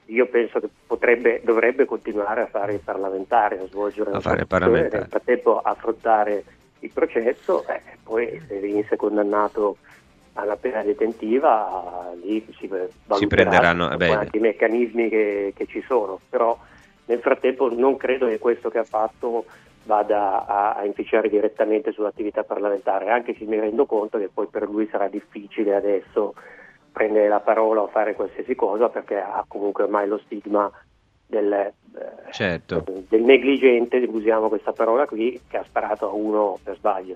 io 0.05 0.27
penso 0.27 0.59
che 0.59 0.69
potrebbe, 0.87 1.41
dovrebbe 1.43 1.85
continuare 1.85 2.41
a 2.41 2.47
fare 2.47 2.73
il 2.73 2.79
parlamentare, 2.79 3.59
a 3.59 3.65
svolgere 3.67 4.11
a 4.11 4.19
fare 4.19 4.45
parlamentare. 4.45 4.99
nel 4.99 5.09
frattempo 5.09 5.59
affrontare 5.59 6.43
il 6.79 6.91
processo 6.91 7.67
e 7.67 7.73
eh, 7.73 7.81
poi 8.03 8.41
se 8.47 8.59
venisse 8.59 8.95
condannato 8.95 9.77
alla 10.33 10.55
pena 10.55 10.81
detentiva 10.83 12.13
lì 12.23 12.45
si, 12.57 12.69
si 13.17 13.27
prenderanno 13.27 13.91
eh 13.99 14.09
anche 14.09 14.37
i 14.37 14.39
meccanismi 14.39 15.09
che, 15.09 15.53
che 15.53 15.65
ci 15.65 15.83
sono, 15.85 16.21
però 16.29 16.57
nel 17.09 17.21
frattempo 17.21 17.73
non 17.73 17.97
credo 17.97 18.27
che 18.27 18.37
questo 18.37 18.69
che 18.69 18.77
ha 18.77 18.83
fatto 18.83 19.45
vada 19.83 20.45
a, 20.45 20.73
a 20.73 20.85
inficiare 20.85 21.27
direttamente 21.27 21.91
sull'attività 21.91 22.43
parlamentare, 22.43 23.09
anche 23.09 23.35
se 23.35 23.45
mi 23.45 23.59
rendo 23.59 23.87
conto 23.87 24.19
che 24.19 24.29
poi 24.31 24.45
per 24.47 24.69
lui 24.69 24.87
sarà 24.91 25.07
difficile 25.07 25.75
adesso 25.75 26.35
prendere 26.91 27.27
la 27.27 27.39
parola 27.39 27.81
o 27.81 27.87
fare 27.87 28.13
qualsiasi 28.13 28.53
cosa 28.53 28.89
perché 28.89 29.17
ha 29.17 29.43
comunque 29.47 29.83
ormai 29.83 30.07
lo 30.07 30.19
stigma 30.19 30.71
del, 31.25 31.51
eh, 31.51 31.73
certo. 32.31 32.83
del 33.07 33.23
negligente, 33.23 33.97
usiamo 34.07 34.47
questa 34.47 34.73
parola 34.73 35.07
qui, 35.07 35.41
che 35.47 35.57
ha 35.57 35.63
sparato 35.63 36.07
a 36.07 36.13
uno 36.13 36.59
per 36.63 36.75
sbaglio. 36.77 37.15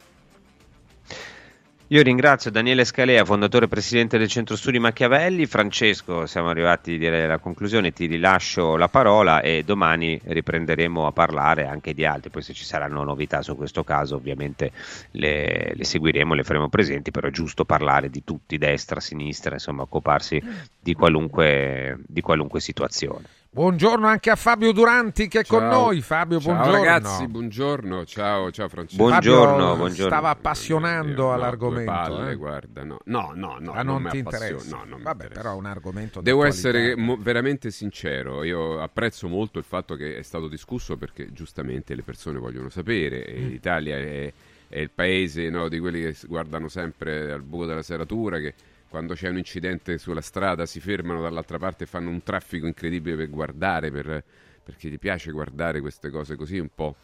Io 1.87 2.01
ringrazio 2.01 2.49
Daniele 2.49 2.85
Scalea, 2.85 3.25
fondatore 3.25 3.65
e 3.65 3.67
presidente 3.67 4.17
del 4.17 4.29
Centro 4.29 4.55
Studi 4.55 4.79
Machiavelli. 4.79 5.45
Francesco, 5.45 6.25
siamo 6.25 6.47
arrivati 6.47 6.97
direi 6.97 7.25
alla 7.25 7.39
conclusione, 7.39 7.91
ti 7.91 8.05
rilascio 8.05 8.77
la 8.77 8.87
parola 8.87 9.41
e 9.41 9.63
domani 9.65 10.19
riprenderemo 10.23 11.05
a 11.05 11.11
parlare 11.11 11.67
anche 11.67 11.93
di 11.93 12.05
altri. 12.05 12.29
Poi 12.29 12.41
se 12.41 12.53
ci 12.53 12.63
saranno 12.63 13.03
novità 13.03 13.41
su 13.41 13.57
questo 13.57 13.83
caso 13.83 14.15
ovviamente 14.15 14.71
le, 15.11 15.73
le 15.75 15.83
seguiremo, 15.83 16.33
le 16.33 16.43
faremo 16.43 16.69
presenti, 16.69 17.11
però 17.11 17.27
è 17.27 17.31
giusto 17.31 17.65
parlare 17.65 18.09
di 18.09 18.23
tutti, 18.23 18.57
destra, 18.57 19.01
sinistra, 19.01 19.53
insomma 19.53 19.81
occuparsi 19.81 20.41
di 20.79 20.93
qualunque, 20.93 21.99
di 22.07 22.21
qualunque 22.21 22.61
situazione. 22.61 23.25
Buongiorno 23.53 24.07
anche 24.07 24.31
a 24.31 24.35
Fabio 24.35 24.71
Duranti 24.71 25.27
che 25.27 25.41
è 25.41 25.43
ciao. 25.43 25.59
con 25.59 25.67
noi. 25.67 26.01
Fabio, 26.01 26.39
ciao 26.39 26.53
buongiorno. 26.55 26.83
ragazzi, 26.83 27.27
buongiorno. 27.27 28.03
Ciao, 28.03 28.49
ciao 28.49 28.67
Francesco. 28.67 29.03
Buongiorno, 29.03 29.57
Fabio 29.59 29.75
buongiorno. 29.75 30.07
Stava 30.07 30.29
appassionando 30.29 31.29
eh, 31.29 31.33
all'argomento. 31.35 31.91
Palle, 31.91 32.31
eh? 32.31 32.35
guarda, 32.35 32.83
no, 32.83 32.97
no, 33.05 33.31
no, 33.35 33.57
no 33.59 33.71
ah, 33.73 33.83
non, 33.83 34.01
non 34.01 34.09
ti 34.09 34.17
interessa. 34.17 34.75
No, 34.75 34.85
non 34.85 35.03
Vabbè, 35.03 35.25
interessa. 35.25 35.39
però 35.39 35.53
è 35.53 35.57
un 35.59 35.65
argomento 35.67 36.21
Devo 36.21 36.45
essere 36.45 36.95
mo- 36.95 37.15
veramente 37.19 37.69
sincero. 37.69 38.43
Io 38.43 38.81
apprezzo 38.81 39.27
molto 39.27 39.59
il 39.59 39.65
fatto 39.65 39.93
che 39.93 40.17
è 40.17 40.23
stato 40.23 40.47
discusso 40.47 40.97
perché 40.97 41.31
giustamente 41.31 41.93
le 41.93 42.01
persone 42.01 42.39
vogliono 42.39 42.69
sapere. 42.69 43.35
Mm. 43.37 43.47
L'Italia 43.49 43.97
è, 43.97 44.33
è 44.67 44.79
il 44.79 44.89
paese 44.89 45.51
no, 45.51 45.69
di 45.69 45.77
quelli 45.77 46.01
che 46.01 46.15
guardano 46.25 46.69
sempre 46.69 47.31
al 47.31 47.43
buco 47.43 47.67
della 47.67 47.83
serratura. 47.83 48.39
Che 48.39 48.55
quando 48.93 49.15
c'è 49.15 49.27
un 49.27 49.39
incidente 49.39 49.97
sulla 49.97 50.21
strada 50.21 50.67
si 50.67 50.79
fermano 50.79 51.19
dall'altra 51.19 51.57
parte 51.57 51.85
e 51.85 51.87
fanno 51.87 52.11
un 52.11 52.21
traffico 52.21 52.67
incredibile 52.67 53.15
per 53.15 53.27
guardare, 53.27 53.89
per, 53.89 54.23
perché 54.63 54.87
gli 54.87 54.99
piace 54.99 55.31
guardare 55.31 55.81
queste 55.81 56.11
cose 56.11 56.35
così 56.35 56.59
un 56.59 56.69
po'. 56.71 56.95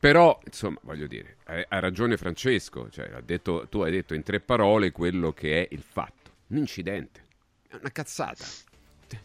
Però, 0.00 0.40
insomma, 0.46 0.78
voglio 0.80 1.06
dire, 1.06 1.36
ha, 1.44 1.78
ragione 1.78 2.16
Francesco, 2.16 2.88
cioè, 2.88 3.10
ha 3.12 3.20
detto, 3.20 3.66
tu 3.68 3.80
hai 3.82 3.90
detto 3.90 4.14
in 4.14 4.22
tre 4.22 4.40
parole 4.40 4.92
quello 4.92 5.34
che 5.34 5.60
è 5.60 5.68
il 5.72 5.82
fatto. 5.82 6.30
Un 6.46 6.56
incidente, 6.56 7.22
è 7.68 7.74
una 7.74 7.92
cazzata. 7.92 8.46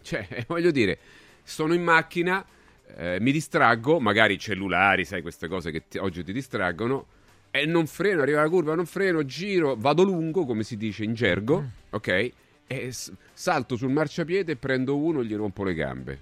Cioè, 0.01 0.43
voglio 0.47 0.71
dire, 0.71 0.99
sono 1.43 1.73
in 1.73 1.81
macchina, 1.81 2.45
eh, 2.93 3.19
mi 3.21 3.31
distraggo, 3.31 4.01
magari 4.01 4.37
cellulari, 4.37 5.05
sai 5.05 5.21
queste 5.21 5.47
cose 5.47 5.71
che 5.71 5.87
ti- 5.87 5.97
oggi 5.97 6.25
ti 6.25 6.33
distraggono, 6.33 7.07
e 7.59 7.65
non 7.65 7.87
freno, 7.87 8.21
arriva 8.21 8.41
la 8.41 8.49
curva, 8.49 8.75
non 8.75 8.85
freno, 8.85 9.23
giro, 9.25 9.75
vado 9.75 10.03
lungo, 10.03 10.45
come 10.45 10.63
si 10.63 10.77
dice 10.77 11.03
in 11.03 11.13
gergo, 11.13 11.61
Mm. 11.61 11.65
ok? 11.91 12.31
E 12.67 12.91
s- 12.91 13.11
salto 13.33 13.75
sul 13.75 13.91
marciapiede, 13.91 14.55
prendo 14.55 14.97
uno 14.97 15.21
e 15.21 15.25
gli 15.25 15.35
rompo 15.35 15.63
le 15.63 15.73
gambe. 15.73 16.19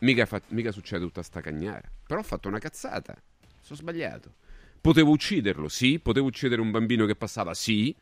Mica, 0.00 0.26
fa- 0.26 0.40
mica 0.48 0.72
succede 0.72 1.04
tutta 1.04 1.22
sta 1.22 1.40
cagnara. 1.40 1.88
Però 2.06 2.20
ho 2.20 2.24
fatto 2.24 2.48
una 2.48 2.58
cazzata. 2.58 3.14
Sono 3.60 3.78
sbagliato. 3.78 4.34
Potevo 4.80 5.10
ucciderlo, 5.10 5.68
sì. 5.68 5.98
Potevo 5.98 6.26
uccidere 6.26 6.60
un 6.60 6.70
bambino 6.70 7.04
che 7.06 7.14
passava, 7.14 7.52
sì. 7.54 7.94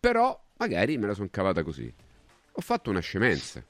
Però 0.00 0.40
magari 0.58 0.98
me 0.98 1.06
la 1.06 1.14
sono 1.14 1.28
cavata 1.30 1.62
così. 1.62 1.92
Ho 2.52 2.60
fatto 2.60 2.90
una 2.90 3.00
scemenza. 3.00 3.64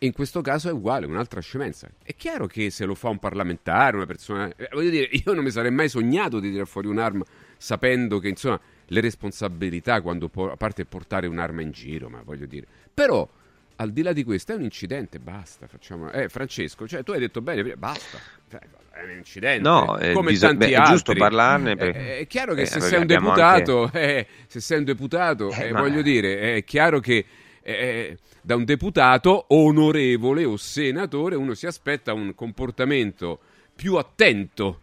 E 0.00 0.06
in 0.06 0.12
questo 0.12 0.40
caso 0.42 0.68
è 0.68 0.72
uguale, 0.72 1.06
un'altra 1.06 1.40
scemenza. 1.40 1.88
È 2.02 2.14
chiaro 2.14 2.46
che 2.46 2.70
se 2.70 2.84
lo 2.84 2.94
fa 2.94 3.08
un 3.08 3.18
parlamentare, 3.18 3.96
una 3.96 4.06
persona... 4.06 4.48
eh, 4.56 4.68
voglio 4.72 4.90
dire, 4.90 5.08
io 5.10 5.32
non 5.34 5.42
mi 5.42 5.50
sarei 5.50 5.72
mai 5.72 5.88
sognato 5.88 6.38
di 6.38 6.50
tirare 6.50 6.66
fuori 6.66 6.86
un'arma 6.86 7.24
sapendo 7.56 8.20
che, 8.20 8.28
insomma, 8.28 8.60
le 8.86 9.00
responsabilità 9.00 10.00
quando, 10.00 10.28
po- 10.28 10.52
a 10.52 10.56
parte 10.56 10.84
portare 10.84 11.26
un'arma 11.26 11.62
in 11.62 11.72
giro, 11.72 12.08
ma 12.08 12.22
voglio 12.24 12.46
dire... 12.46 12.66
Però, 12.94 13.28
al 13.76 13.90
di 13.90 14.02
là 14.02 14.12
di 14.12 14.22
questo, 14.22 14.52
è 14.52 14.54
un 14.54 14.62
incidente, 14.62 15.18
basta, 15.18 15.66
facciamo... 15.66 16.12
Eh, 16.12 16.28
Francesco, 16.28 16.86
cioè, 16.86 17.02
tu 17.02 17.10
hai 17.10 17.18
detto 17.18 17.40
bene, 17.40 17.62
prima, 17.62 17.76
basta. 17.76 18.18
Cioè, 18.48 18.60
È 18.92 19.02
un 19.02 19.10
incidente. 19.16 19.68
No, 19.68 19.98
eh, 19.98 20.12
come 20.12 20.30
bisog- 20.30 20.52
tanti 20.52 20.66
beh, 20.66 20.72
è 20.72 20.78
altri. 20.78 20.92
giusto 20.92 21.12
parlarne 21.14 21.72
Eh, 21.72 21.76
perché- 21.76 22.18
È, 22.18 22.26
chiaro 22.28 22.54
che 22.54 22.62
eh, 22.62 22.66
se 22.66 22.80
sei 22.80 23.00
un 23.00 23.06
deputato, 23.06 23.82
anche- 23.82 24.16
eh, 24.18 24.26
se 24.46 24.60
sei 24.60 24.78
un 24.78 24.84
deputato, 24.84 25.50
Eh, 25.50 25.66
eh, 25.66 25.72
ma- 25.72 25.80
voglio 25.80 26.02
dire, 26.02 26.54
è 26.54 26.62
chiaro 26.64 27.00
che 27.00 27.24
eh, 27.74 28.18
da 28.40 28.56
un 28.56 28.64
deputato 28.64 29.46
onorevole 29.48 30.44
o 30.44 30.56
senatore 30.56 31.36
uno 31.36 31.54
si 31.54 31.66
aspetta 31.66 32.12
un 32.12 32.34
comportamento 32.34 33.38
più 33.74 33.96
attento, 33.96 34.80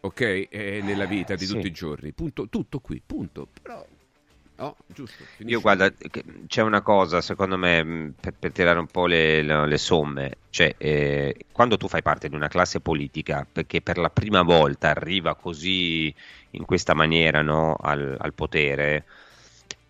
ok, 0.00 0.20
eh, 0.20 0.80
nella 0.82 1.06
vita 1.06 1.34
di 1.34 1.44
sì. 1.44 1.54
tutti 1.54 1.66
i 1.66 1.72
giorni. 1.72 2.12
Punto, 2.12 2.48
tutto 2.48 2.78
qui, 2.80 3.02
punto. 3.04 3.48
Però, 3.60 3.84
no, 4.56 4.76
giusto. 4.86 5.24
finisce 5.36 5.54
Io 5.54 5.60
guarda, 5.60 5.92
c'è 6.46 6.62
una 6.62 6.80
cosa 6.80 7.20
secondo 7.20 7.58
me 7.58 7.82
mh, 7.82 8.14
per, 8.20 8.34
per 8.38 8.52
tirare 8.52 8.78
un 8.78 8.86
po' 8.86 9.06
le, 9.06 9.42
le- 9.42 9.66
le 9.66 9.78
somme, 9.78 10.36
cioè 10.50 10.74
eh, 10.78 11.34
quando 11.52 11.76
tu 11.76 11.88
fai 11.88 12.02
parte 12.02 12.28
di 12.28 12.34
una 12.36 12.48
classe 12.48 12.80
politica 12.80 13.46
perché 13.50 13.80
per 13.82 13.98
la 13.98 14.10
prima 14.10 14.42
volta 14.42 14.88
arriva 14.90 15.34
così 15.34 16.14
in 16.50 16.64
questa 16.64 16.94
maniera 16.94 17.42
no, 17.42 17.74
al, 17.74 18.16
al 18.18 18.32
potere 18.32 19.04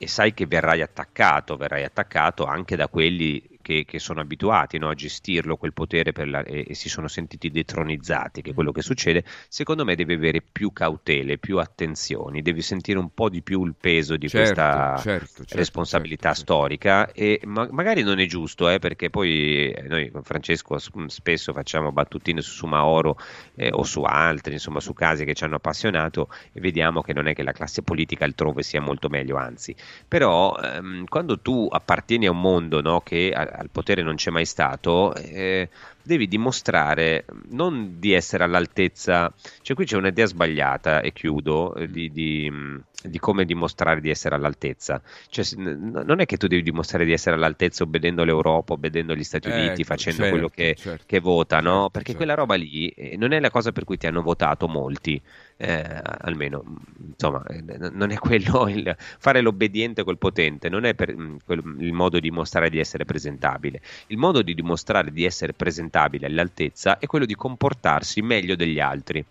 e 0.03 0.09
sai 0.09 0.35
che 0.35 0.47
verrai 0.47 0.83
attaccato, 0.83 1.57
verrai 1.57 1.85
attaccato 1.85 2.45
anche 2.45 2.75
da 2.75 2.89
quelli 2.89 3.41
che, 3.63 3.85
che 3.87 3.99
sono 3.99 4.21
abituati 4.21 4.79
no, 4.79 4.89
a 4.89 4.95
gestirlo 4.95 5.57
quel 5.57 5.73
potere 5.73 6.13
per 6.13 6.29
la- 6.29 6.43
e, 6.45 6.65
e 6.69 6.75
si 6.75 6.89
sono 6.89 7.09
sentiti 7.09 7.51
detronizzati, 7.51 8.43
che 8.43 8.51
è 8.51 8.55
quello 8.55 8.73
che 8.73 8.83
succede, 8.83 9.25
secondo 9.49 9.85
me 9.85 9.95
devi 9.95 10.15
avere 10.15 10.43
più 10.43 10.73
cautele, 10.73 11.39
più 11.39 11.59
attenzioni, 11.59 12.43
devi 12.43 12.61
sentire 12.63 12.99
un 12.99 13.13
po' 13.15 13.29
di 13.31 13.43
più 13.43 13.65
il 13.65 13.75
peso 13.79 14.17
di 14.17 14.29
Certo, 14.29 14.31
questa 14.31 14.95
certo, 14.95 15.45
certo, 15.45 15.57
responsabilità 15.57 16.35
storica. 16.35 17.11
E 17.13 17.41
ma- 17.45 17.69
magari 17.71 18.03
non 18.03 18.19
è 18.19 18.27
giusto, 18.27 18.69
eh, 18.69 18.79
perché 18.79 19.11
poi 19.11 19.71
eh, 19.71 19.83
noi 19.89 20.11
con 20.11 20.23
Francesco 20.23 20.79
s- 20.79 20.91
spesso 21.07 21.53
facciamo 21.53 21.93
battutine 21.93 22.41
su 22.41 22.53
Sumaoro 22.53 23.17
eh, 23.55 23.71
o 23.73 23.83
su 23.83 24.03
altri, 24.03 24.55
insomma 24.55 24.81
su 24.81 24.93
casi 24.93 25.25
che 25.25 25.35
ci 25.35 25.45
hanno 25.45 25.57
appassionato 25.57 26.29
e 26.53 26.61
vediamo 26.61 27.03
che 27.03 27.13
non 27.13 27.27
è 27.27 27.35
che 27.35 27.43
la 27.43 27.53
classe 27.53 27.83
politica 27.83 28.25
altrove 28.25 28.63
sia 28.63 28.81
molto 28.81 29.09
meglio, 29.09 29.37
anzi, 29.37 29.75
però 30.09 30.57
ehm, 30.57 31.05
quando 31.07 31.41
tu 31.41 31.67
appartieni 31.71 32.27
a 32.27 32.31
un 32.31 32.41
mondo 32.41 32.81
no, 32.81 33.01
che 33.01 33.33
al 33.53 33.71
potere 33.71 34.03
non 34.03 34.17
c'è 34.17 34.31
mai 34.31 34.47
stato, 34.47 35.15
eh, 35.15 35.69
devi 36.03 36.27
dimostrare 36.27 37.25
non 37.51 37.99
di 37.99 38.13
essere 38.13 38.45
all'altezza, 38.45 39.33
cioè 39.63 39.77
qui 39.77 39.85
c'è 39.85 39.97
un'idea 39.97 40.27
sbagliata 40.27 41.01
e 41.01 41.13
chiudo 41.13 41.75
eh, 41.75 41.89
di, 41.89 42.11
di, 42.11 42.53
di 43.03 43.19
come 43.19 43.45
dimostrare 43.45 44.01
di 44.01 44.11
essere 44.11 44.35
all'altezza, 44.35 45.01
cioè, 45.29 45.45
n- 45.57 46.03
non 46.05 46.21
è 46.21 46.27
che 46.27 46.37
tu 46.37 46.47
devi 46.47 46.63
dimostrare 46.63 47.05
di 47.05 47.13
essere 47.13 47.37
all'altezza 47.37 47.85
obbedendo 47.85 48.23
all'Europa, 48.23 48.73
obbedendo 48.73 49.13
agli 49.13 49.25
Stati 49.25 49.49
Uniti, 49.49 49.83
Ecco, 49.83 49.85
facendo 49.85 50.21
certo, 50.23 50.33
quello 50.33 50.49
che, 50.49 50.75
certo. 50.77 51.05
che 51.07 51.21
vota, 51.21 51.61
no? 51.61 51.89
Perché 51.91 52.15
quella 52.15 52.35
roba 52.35 52.55
lì 52.55 52.89
eh, 52.89 53.17
non 53.17 53.33
è 53.33 53.41
la 53.41 53.51
cosa 53.51 53.73
per 53.73 53.85
cui 53.85 53.97
ti 53.97 54.07
hanno 54.07 54.23
votato 54.23 54.67
molti, 54.69 55.21
eh, 55.57 56.01
almeno 56.19 56.65
insomma, 57.07 57.45
eh, 57.47 57.63
non 57.91 58.11
è 58.11 58.19
quello 58.19 58.67
il 58.69 58.95
fare 58.99 59.41
l'obbediente 59.41 60.03
col 60.03 60.19
potente, 60.19 60.69
non 60.69 60.85
è 60.85 60.95
per, 60.95 61.15
mh, 61.17 61.39
quel- 61.45 61.77
il 61.79 61.93
modo 61.93 62.19
di 62.19 62.29
dimostrare 62.29 62.71
di 62.71 62.79
essere 62.79 63.05
presentabile. 63.05 63.81
Il 64.09 64.19
modo 64.19 64.43
di 64.43 64.55
dimostrare 64.55 65.13
di 65.13 65.25
essere 65.25 65.53
presentabile 65.53 65.92
all'altezza 66.25 66.99
è 66.99 67.07
quello 67.07 67.25
di 67.25 67.35
comportarsi 67.35 68.23
meglio 68.23 68.57
degli 68.57 68.81
altri. 68.81 69.25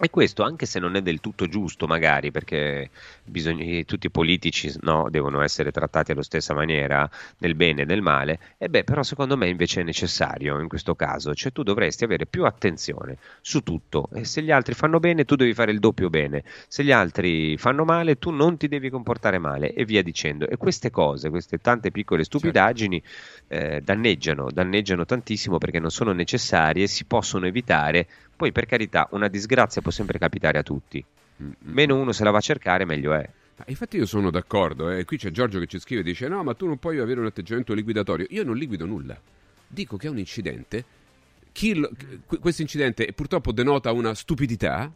E 0.00 0.10
questo, 0.10 0.42
anche 0.42 0.66
se 0.66 0.80
non 0.80 0.96
è 0.96 1.02
del 1.02 1.20
tutto 1.20 1.46
giusto, 1.46 1.86
magari, 1.86 2.30
perché 2.30 2.90
bisogna- 3.24 3.82
tutti 3.84 4.06
i 4.06 4.10
politici 4.10 4.72
no, 4.80 5.08
devono 5.10 5.40
essere 5.40 5.70
trattati 5.70 6.12
allo 6.12 6.22
stessa 6.22 6.54
maniera, 6.54 7.08
nel 7.38 7.54
bene 7.54 7.82
e 7.82 7.84
nel 7.84 8.02
male, 8.02 8.38
e 8.58 8.68
beh, 8.68 8.84
però 8.84 9.02
secondo 9.02 9.36
me 9.36 9.48
invece 9.48 9.80
è 9.80 9.84
necessario 9.84 10.60
in 10.60 10.68
questo 10.68 10.94
caso, 10.94 11.34
cioè 11.34 11.52
tu 11.52 11.62
dovresti 11.62 12.04
avere 12.04 12.26
più 12.26 12.44
attenzione 12.44 13.18
su 13.40 13.62
tutto, 13.62 14.08
e 14.12 14.24
se 14.24 14.42
gli 14.42 14.50
altri 14.50 14.74
fanno 14.74 14.98
bene 14.98 15.24
tu 15.24 15.36
devi 15.36 15.54
fare 15.54 15.70
il 15.70 15.78
doppio 15.78 16.10
bene, 16.10 16.44
se 16.66 16.82
gli 16.84 16.92
altri 16.92 17.56
fanno 17.56 17.84
male 17.84 18.18
tu 18.18 18.30
non 18.30 18.56
ti 18.56 18.68
devi 18.68 18.90
comportare 18.90 19.38
male, 19.38 19.72
e 19.72 19.84
via 19.84 20.02
dicendo. 20.02 20.48
E 20.48 20.56
queste 20.56 20.90
cose, 20.90 21.30
queste 21.30 21.58
tante 21.58 21.90
piccole 21.90 22.24
stupidaggini, 22.24 23.02
eh, 23.48 23.80
danneggiano, 23.80 24.50
danneggiano 24.50 25.04
tantissimo 25.04 25.58
perché 25.58 25.78
non 25.78 25.90
sono 25.90 26.12
necessarie, 26.12 26.86
si 26.86 27.04
possono 27.04 27.46
evitare. 27.46 28.06
Poi, 28.38 28.52
per 28.52 28.66
carità, 28.66 29.08
una 29.10 29.26
disgrazia 29.26 29.82
può 29.82 29.90
sempre 29.90 30.16
capitare 30.16 30.58
a 30.58 30.62
tutti. 30.62 31.04
Meno 31.64 31.96
uno 31.96 32.12
se 32.12 32.22
la 32.22 32.30
va 32.30 32.38
a 32.38 32.40
cercare, 32.40 32.84
meglio 32.84 33.12
è. 33.12 33.28
Ma 33.56 33.64
infatti 33.66 33.96
io 33.96 34.06
sono 34.06 34.30
d'accordo, 34.30 34.90
eh. 34.90 35.04
qui 35.04 35.16
c'è 35.16 35.32
Giorgio 35.32 35.58
che 35.58 35.66
ci 35.66 35.80
scrive 35.80 36.02
e 36.02 36.04
dice 36.04 36.28
no 36.28 36.44
ma 36.44 36.54
tu 36.54 36.66
non 36.66 36.78
puoi 36.78 37.00
avere 37.00 37.18
un 37.18 37.26
atteggiamento 37.26 37.74
liquidatorio, 37.74 38.28
io 38.30 38.44
non 38.44 38.56
liquido 38.56 38.86
nulla, 38.86 39.20
dico 39.66 39.96
che 39.96 40.06
è 40.06 40.10
un 40.10 40.18
incidente, 40.18 40.84
questo 42.40 42.62
incidente 42.62 43.12
purtroppo 43.12 43.50
denota 43.50 43.90
una 43.90 44.14
stupidità, 44.14 44.92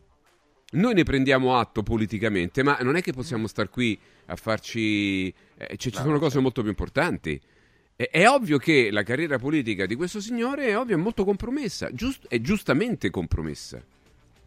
noi 0.74 0.94
ne 0.94 1.02
prendiamo 1.02 1.58
atto 1.58 1.82
politicamente, 1.82 2.62
ma 2.62 2.78
non 2.82 2.94
è 2.94 3.02
che 3.02 3.12
possiamo 3.12 3.48
star 3.48 3.68
qui 3.68 3.98
a 4.26 4.36
farci... 4.36 5.26
eh, 5.56 5.76
cioè, 5.76 5.90
ci 5.90 5.98
No, 5.98 6.04
sono 6.04 6.18
cose 6.20 6.38
molto 6.38 6.60
più 6.60 6.70
importanti. 6.70 7.40
È, 8.02 8.10
è 8.10 8.28
ovvio 8.28 8.58
che 8.58 8.90
la 8.90 9.04
carriera 9.04 9.38
politica 9.38 9.86
di 9.86 9.94
questo 9.94 10.20
signore 10.20 10.66
è 10.66 10.76
ovvio, 10.76 10.98
molto 10.98 11.24
compromessa, 11.24 11.92
giust- 11.92 12.26
è 12.26 12.40
giustamente 12.40 13.10
compromessa. 13.10 13.80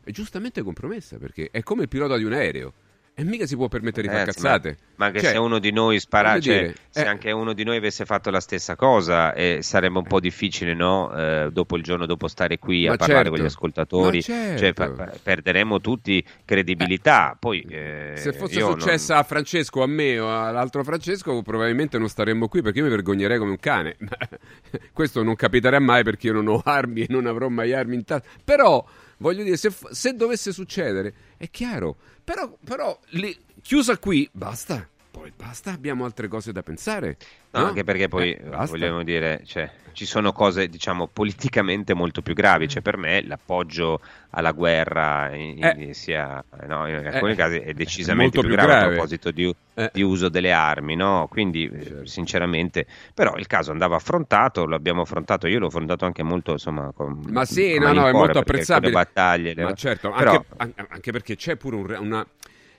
È 0.04 0.12
giustamente 0.12 0.62
compromessa 0.62 1.18
perché 1.18 1.48
è 1.52 1.64
come 1.64 1.84
il 1.84 1.88
pilota 1.88 2.18
di 2.18 2.26
un 2.26 2.34
aereo 2.34 2.74
e 3.18 3.24
mica 3.24 3.46
si 3.46 3.56
può 3.56 3.70
permettere 3.70 4.02
di 4.04 4.08
fare 4.10 4.20
Ragazzi, 4.26 4.42
ma- 4.44 4.50
cazzate. 4.50 4.78
Ma, 4.98 5.06
anche 5.06 5.20
Cioè, 5.22 5.32
se 5.32 5.38
uno 5.38 5.60
di 5.60 5.72
noi 5.72 6.00
spara, 6.00 6.38
cioè, 6.40 6.60
dire, 6.60 6.76
se 6.90 7.02
eh. 7.02 7.08
anche 7.08 7.32
uno 7.32 7.54
di 7.54 7.64
noi 7.64 7.78
avesse 7.78 8.04
fatto 8.06 8.30
la 8.30 8.42
stessa 8.42 8.76
cosa, 8.76 9.34
eh, 9.34 9.60
sarebbe 9.62 9.98
un 10.00 10.04
po' 10.06 10.20
difficile, 10.20 10.74
no? 10.74 11.16
Eh, 11.16 11.50
dopo 11.52 11.78
il 11.78 11.84
giorno 11.84 12.06
dopo 12.06 12.28
stare 12.28 12.60
qui 12.60 12.86
a 12.88 12.96
parlare 12.98 13.24
certo. 13.24 13.30
con 13.32 13.40
gli 13.40 13.46
ascoltatori, 13.48 14.18
Ma 14.18 14.22
certo. 14.24 14.60
cioè, 14.60 14.74
pa- 14.74 14.90
pa- 14.90 15.14
perderemo 15.24 15.80
tutti 15.80 16.24
credibilità. 16.44 17.38
Poi, 17.40 17.62
eh, 17.70 18.14
Se 18.16 18.34
fosse 18.34 18.60
io 18.60 18.70
non- 18.70 18.80
successa 18.80 19.18
a 19.18 19.24
Francesco, 19.24 19.82
a 19.82 19.88
me 19.88 20.20
o 20.20 20.28
all'altro 20.46 20.84
Francesco, 20.84 21.42
probabilmente 21.42 21.98
non 21.98 22.10
staremmo 22.10 22.48
qui 22.48 22.62
perché 22.62 22.80
io 22.80 22.86
mi 22.86 22.92
vergognerei 22.92 23.38
come 23.38 23.52
un 23.52 23.60
cane. 23.60 23.96
Questo 24.92 25.24
non 25.24 25.36
capiterà 25.36 25.80
mai 25.80 26.04
perché 26.04 26.28
io 26.28 26.34
non 26.34 26.48
ho 26.48 26.62
armi 26.64 27.02
e 27.02 27.06
non 27.10 27.26
avrò 27.28 27.48
mai 27.50 27.74
armi 27.74 27.96
in 27.96 28.04
tasca. 28.04 28.28
Però, 28.44 28.86
voglio 29.18 29.44
dire, 29.44 29.58
se, 29.58 29.72
se 29.92 30.14
dovesse 30.14 30.52
succedere, 30.52 31.14
è 31.38 31.50
chiaro. 31.50 31.96
Però, 32.24 32.58
però 32.64 33.00
lì, 33.10 33.38
chiusa 33.62 33.98
qui, 33.98 34.28
basta. 34.32 34.88
Poi 35.16 35.32
basta, 35.34 35.72
abbiamo 35.72 36.04
altre 36.04 36.28
cose 36.28 36.52
da 36.52 36.62
pensare. 36.62 37.16
No, 37.52 37.62
no? 37.62 37.66
anche 37.68 37.86
perché 37.86 38.10
poi 38.10 38.34
Eh, 38.34 38.66
vogliamo 38.68 39.02
dire, 39.02 39.44
cioè, 39.46 39.72
ci 39.94 40.06
sono 40.06 40.34
cose, 40.34 40.68
diciamo, 40.68 41.08
politicamente 41.08 41.94
molto 41.94 42.22
più 42.22 42.34
gravi. 42.34 42.68
Cioè, 42.68 42.82
per 42.82 42.98
me 42.98 43.24
l'appoggio 43.26 44.02
alla 44.32 44.52
guerra 44.52 45.34
in- 45.34 45.58
in- 45.78 45.94
sia, 45.94 46.44
no, 46.68 46.86
in 46.90 46.96
alcuni 47.08 47.32
Eh, 47.32 47.36
casi 47.36 47.58
è 47.60 47.74
decisamente 47.74 48.40
più, 48.40 48.50
più 48.50 48.58
grave, 48.58 48.72
a 48.74 48.76
grave. 48.76 48.92
proposito 48.96 49.32
di, 49.32 49.56
Eh. 49.76 49.90
di 49.94 50.02
uso 50.02 50.28
delle 50.28 50.52
armi, 50.52 50.96
no? 50.98 51.28
Quindi, 51.30 51.64
eh, 51.74 51.82
Certo. 51.84 52.06
sinceramente, 52.08 52.86
però 53.14 53.38
il 53.38 53.48
caso 53.48 53.72
andava 53.72 53.96
affrontato, 53.96 54.66
lo 54.66 54.76
abbiamo 54.76 55.04
affrontato, 55.04 55.48
io 55.48 55.60
l'ho 55.60 55.68
affrontato 55.68 56.04
anche 56.04 56.24
molto, 56.24 56.52
insomma, 56.52 56.92
con 56.94 57.22
Ma 57.30 57.46
sì, 57.46 57.76
con 57.78 57.84
no, 57.86 57.94
no, 57.94 58.08
è 58.10 58.12
molto 58.12 58.40
apprezzabile. 58.40 58.92
battaglie, 58.92 59.56
Ma 59.56 59.72
certo, 59.76 60.12
però- 60.12 60.44
anche, 60.58 60.74
an- 60.82 60.88
anche 60.90 61.12
perché 61.14 61.38
c'è 61.38 61.56
pure 61.56 61.78
un 61.78 61.96
una, 62.02 62.28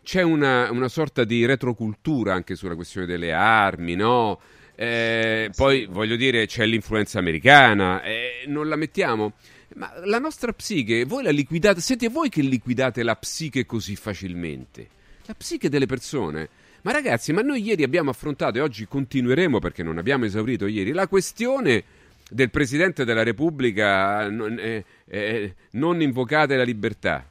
c'è 0.07 0.23
una, 0.23 0.71
una 0.71 0.87
sorta 0.87 1.25
di 1.25 1.45
retrocultura 1.45 2.33
anche 2.33 2.55
sulla 2.55 2.77
questione 2.77 3.09
delle 3.09 3.33
armi, 3.33 3.97
no? 3.97 4.39
Eh, 4.77 5.51
poi 5.53 5.87
voglio 5.87 6.15
dire, 6.15 6.47
c'è 6.47 6.65
l'influenza 6.65 7.19
americana, 7.19 8.01
eh, 8.05 8.45
non 8.47 8.69
la 8.69 8.77
mettiamo. 8.77 9.33
Ma 9.75 9.93
la 10.05 10.21
nostra 10.21 10.53
psiche, 10.53 11.05
voi 11.05 11.25
la 11.25 11.33
liquidate, 11.33 11.81
siete 11.81 12.09
voi 12.09 12.29
che 12.29 12.41
liquidate 12.41 13.03
la 13.03 13.17
psiche 13.17 13.67
così 13.67 13.97
facilmente? 13.97 14.89
La 15.25 15.35
psiche 15.35 15.69
delle 15.69 15.87
persone. 15.87 16.49
Ma 16.83 16.93
ragazzi, 16.93 17.33
ma 17.33 17.43
noi 17.43 17.65
ieri 17.65 17.83
abbiamo 17.83 18.11
affrontato 18.11 18.59
e 18.59 18.61
oggi 18.61 18.87
continueremo 18.87 19.59
perché 19.59 19.83
non 19.83 19.99
abbiamo 19.99 20.25
esaurito 20.25 20.69
ieri 20.69 20.93
la 20.93 21.09
questione 21.09 21.83
del 22.31 22.51
Presidente 22.51 23.05
della 23.05 23.25
Repubblica 23.25 24.31
non, 24.31 24.57
eh, 24.61 24.85
eh, 25.09 25.55
non 25.73 26.01
invocate 26.01 26.55
la 26.55 26.63
libertà. 26.63 27.29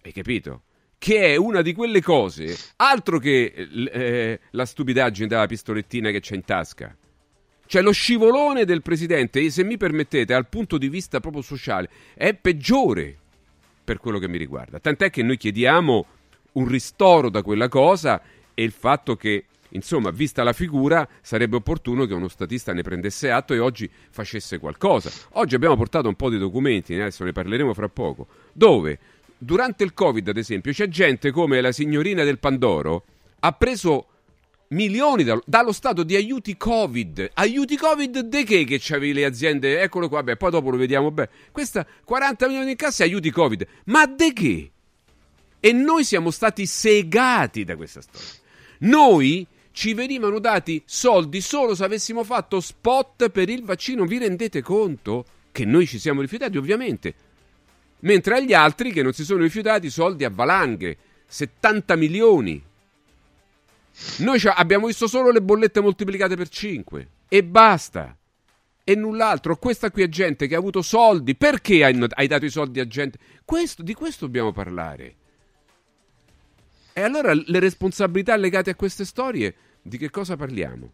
Hai 0.00 0.12
capito? 0.12 0.62
Che 0.98 1.20
è 1.20 1.36
una 1.36 1.62
di 1.62 1.72
quelle 1.72 2.02
cose, 2.02 2.56
altro 2.76 3.18
che 3.18 3.52
eh, 3.54 4.40
la 4.50 4.66
stupidaggine 4.66 5.28
della 5.28 5.46
pistolettina 5.46 6.10
che 6.10 6.20
c'è 6.20 6.34
in 6.34 6.44
tasca. 6.44 6.96
Cioè 7.66 7.82
lo 7.82 7.92
scivolone 7.92 8.64
del 8.64 8.82
Presidente, 8.82 9.48
se 9.50 9.62
mi 9.62 9.76
permettete, 9.76 10.32
dal 10.32 10.48
punto 10.48 10.76
di 10.76 10.88
vista 10.88 11.20
proprio 11.20 11.42
sociale, 11.42 11.88
è 12.14 12.34
peggiore 12.34 13.16
per 13.84 13.98
quello 13.98 14.18
che 14.18 14.26
mi 14.26 14.38
riguarda. 14.38 14.80
Tant'è 14.80 15.10
che 15.10 15.22
noi 15.22 15.36
chiediamo 15.36 16.06
un 16.52 16.66
ristoro 16.66 17.30
da 17.30 17.42
quella 17.42 17.68
cosa 17.68 18.20
e 18.54 18.62
il 18.62 18.72
fatto 18.72 19.16
che 19.16 19.44
Insomma, 19.72 20.10
vista 20.10 20.42
la 20.42 20.52
figura, 20.52 21.06
sarebbe 21.20 21.56
opportuno 21.56 22.06
che 22.06 22.14
uno 22.14 22.28
statista 22.28 22.72
ne 22.72 22.82
prendesse 22.82 23.30
atto 23.30 23.52
e 23.52 23.58
oggi 23.58 23.90
facesse 24.10 24.58
qualcosa. 24.58 25.10
Oggi 25.32 25.54
abbiamo 25.54 25.76
portato 25.76 26.08
un 26.08 26.14
po' 26.14 26.30
di 26.30 26.38
documenti, 26.38 26.94
adesso 26.94 27.24
ne 27.24 27.32
parleremo 27.32 27.74
fra 27.74 27.88
poco, 27.88 28.28
dove 28.52 28.98
durante 29.38 29.84
il 29.84 29.94
Covid, 29.94 30.28
ad 30.28 30.36
esempio, 30.36 30.72
c'è 30.72 30.88
gente 30.88 31.30
come 31.30 31.60
la 31.60 31.72
signorina 31.72 32.24
del 32.24 32.38
Pandoro 32.38 33.04
ha 33.40 33.52
preso 33.52 34.06
milioni 34.68 35.24
da, 35.24 35.40
dallo 35.44 35.72
stato 35.72 36.02
di 36.02 36.16
aiuti 36.16 36.56
Covid. 36.56 37.30
Aiuti 37.34 37.76
Covid 37.76 38.18
de 38.20 38.44
che 38.44 38.64
che 38.64 38.78
c'avevi 38.80 39.12
le 39.12 39.24
aziende? 39.24 39.80
Eccolo 39.80 40.08
qua, 40.08 40.22
beh, 40.22 40.36
poi 40.36 40.50
dopo 40.50 40.70
lo 40.70 40.76
vediamo 40.76 41.10
bene. 41.10 41.30
Questa 41.52 41.86
40 42.04 42.46
milioni 42.46 42.70
in 42.72 42.76
cassa 42.76 43.04
aiuti 43.04 43.30
Covid. 43.30 43.66
Ma 43.84 44.06
de 44.06 44.32
che? 44.32 44.70
E 45.60 45.72
noi 45.72 46.04
siamo 46.04 46.30
stati 46.30 46.66
segati 46.66 47.64
da 47.64 47.76
questa 47.76 48.00
storia. 48.00 48.28
Noi 48.80 49.46
ci 49.72 49.94
venivano 49.94 50.38
dati 50.38 50.82
soldi 50.84 51.40
solo 51.40 51.74
se 51.74 51.84
avessimo 51.84 52.24
fatto 52.24 52.60
spot 52.60 53.30
per 53.30 53.48
il 53.48 53.64
vaccino. 53.64 54.04
Vi 54.04 54.18
rendete 54.18 54.60
conto? 54.60 55.24
Che 55.50 55.64
noi 55.64 55.86
ci 55.86 55.98
siamo 55.98 56.20
rifiutati, 56.20 56.56
ovviamente. 56.56 57.14
Mentre 58.00 58.36
agli 58.36 58.52
altri 58.52 58.92
che 58.92 59.02
non 59.02 59.12
si 59.12 59.24
sono 59.24 59.42
rifiutati 59.42 59.90
soldi 59.90 60.24
a 60.24 60.30
valanghe, 60.30 60.96
70 61.26 61.96
milioni. 61.96 62.62
Noi 64.18 64.40
abbiamo 64.44 64.86
visto 64.86 65.08
solo 65.08 65.30
le 65.30 65.42
bollette 65.42 65.80
moltiplicate 65.80 66.36
per 66.36 66.48
5 66.48 67.08
e 67.28 67.44
basta. 67.44 68.16
E 68.84 68.94
null'altro. 68.94 69.56
Questa 69.56 69.90
qui 69.90 70.02
è 70.02 70.08
gente 70.08 70.46
che 70.46 70.54
ha 70.54 70.58
avuto 70.58 70.80
soldi. 70.80 71.34
Perché 71.34 71.84
hai, 71.84 72.06
hai 72.08 72.26
dato 72.26 72.44
i 72.44 72.50
soldi 72.50 72.80
a 72.80 72.86
gente? 72.86 73.18
Questo, 73.44 73.82
di 73.82 73.92
questo 73.94 74.26
dobbiamo 74.26 74.52
parlare. 74.52 75.14
E 76.92 77.00
allora 77.02 77.32
le 77.34 77.58
responsabilità 77.60 78.34
legate 78.36 78.70
a 78.70 78.74
queste 78.74 79.04
storie 79.04 79.54
di 79.82 79.98
che 79.98 80.10
cosa 80.10 80.36
parliamo? 80.36 80.90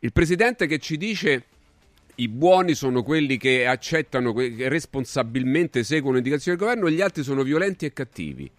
Il 0.00 0.12
presidente 0.12 0.66
che 0.66 0.78
ci 0.78 0.96
dice 0.96 1.44
i 2.16 2.28
buoni 2.28 2.74
sono 2.74 3.02
quelli 3.02 3.36
che 3.36 3.66
accettano, 3.66 4.32
che 4.32 4.68
responsabilmente 4.68 5.82
seguono 5.82 6.18
indicazioni 6.18 6.56
del 6.56 6.66
governo 6.66 6.88
e 6.88 6.92
gli 6.92 7.00
altri 7.00 7.22
sono 7.22 7.42
violenti 7.42 7.86
e 7.86 7.92
cattivi. 7.92 8.50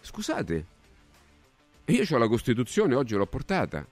Scusate, 0.00 0.66
io 1.86 2.04
ho 2.10 2.18
la 2.18 2.28
Costituzione, 2.28 2.94
oggi 2.94 3.14
l'ho 3.14 3.26
portata. 3.26 3.86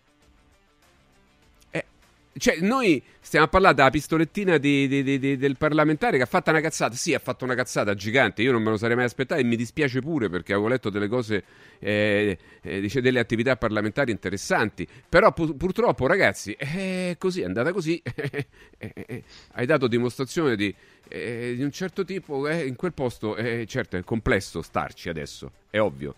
Cioè, 2.34 2.60
noi 2.60 3.02
stiamo 3.20 3.44
a 3.44 3.48
parlare 3.48 3.74
della 3.74 3.90
pistolettina 3.90 4.56
di, 4.56 4.88
di, 4.88 5.18
di, 5.18 5.36
del 5.36 5.56
parlamentare 5.58 6.16
che 6.16 6.22
ha 6.22 6.26
fatto 6.26 6.50
una 6.50 6.60
cazzata. 6.60 6.94
Sì, 6.94 7.12
ha 7.12 7.18
fatto 7.18 7.44
una 7.44 7.54
cazzata 7.54 7.94
gigante. 7.94 8.40
Io 8.42 8.52
non 8.52 8.62
me 8.62 8.70
lo 8.70 8.78
sarei 8.78 8.96
mai 8.96 9.04
aspettato 9.04 9.40
e 9.40 9.44
mi 9.44 9.56
dispiace 9.56 10.00
pure 10.00 10.30
perché 10.30 10.52
avevo 10.54 10.68
letto 10.68 10.88
delle 10.88 11.08
cose, 11.08 11.44
eh, 11.78 12.38
eh, 12.62 13.00
delle 13.00 13.20
attività 13.20 13.56
parlamentari 13.56 14.12
interessanti. 14.12 14.88
Però 15.08 15.32
pu- 15.32 15.56
purtroppo, 15.56 16.06
ragazzi, 16.06 16.52
è 16.52 17.16
così, 17.18 17.42
è 17.42 17.44
andata 17.44 17.72
così. 17.72 18.02
Hai 19.52 19.66
dato 19.66 19.86
dimostrazione 19.86 20.56
di, 20.56 20.74
eh, 21.08 21.56
un 21.58 21.70
certo 21.70 22.04
tipo. 22.04 22.48
Eh, 22.48 22.66
in 22.66 22.76
quel 22.76 22.94
posto, 22.94 23.36
eh, 23.36 23.66
certo, 23.66 23.98
è 23.98 24.04
complesso 24.04 24.62
starci 24.62 25.10
adesso, 25.10 25.52
è 25.68 25.78
ovvio 25.78 26.14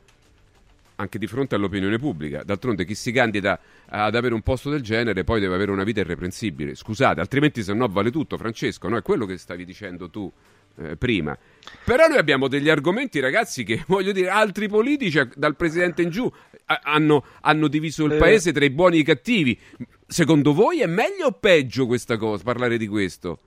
anche 0.97 1.19
di 1.19 1.27
fronte 1.27 1.55
all'opinione 1.55 1.99
pubblica. 1.99 2.43
D'altronde 2.43 2.85
chi 2.85 2.95
si 2.95 3.13
candida 3.13 3.59
ad 3.87 4.15
avere 4.15 4.35
un 4.35 4.43
posto 4.43 4.71
del 4.71 4.81
genere 4.81 5.25
poi 5.25 5.41
deve 5.41 5.55
avere 5.55 5.71
una 5.71 5.85
vita 5.85 6.01
irreprensibile. 6.01 6.75
Scusate, 6.75 7.21
altrimenti 7.21 7.63
se 7.63 7.73
no 7.73 7.89
vale 7.89 8.11
tutto, 8.11 8.37
Francesco, 8.37 8.89
no? 8.89 8.97
È 8.97 9.03
quello 9.03 9.27
che 9.27 9.37
stavi 9.37 9.65
dicendo 9.65 10.11
tu 10.11 10.31
eh, 10.77 10.97
prima. 10.97 11.37
Però 11.85 12.07
noi 12.07 12.19
abbiamo 12.19 12.49
degli 12.49 12.69
argomenti, 12.69 13.21
ragazzi, 13.21 13.65
che 13.65 13.85
voglio 13.89 14.13
dire, 14.13 14.29
altri 14.29 14.69
politici 14.69 15.21
dal 15.35 15.57
presidente 15.57 16.03
in 16.03 16.11
giù 16.11 16.31
hanno, 16.67 17.25
hanno 17.43 17.69
diviso 17.69 18.05
il 18.05 18.13
eh. 18.13 18.19
paese 18.19 18.53
tra 18.53 18.65
i 18.65 18.71
buoni 18.71 18.97
e 18.97 19.01
i 19.01 19.05
cattivi. 19.05 19.59
Secondo 20.07 20.53
voi 20.53 20.81
è 20.81 20.87
meglio 20.87 21.27
o 21.27 21.33
peggio 21.33 21.87
questa 21.87 22.17
cosa, 22.17 22.43
parlare 22.43 22.79
di 22.79 22.87
questo 22.87 23.41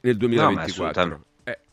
nel 0.00 0.16
2024? 0.16 1.06
No, 1.06 1.24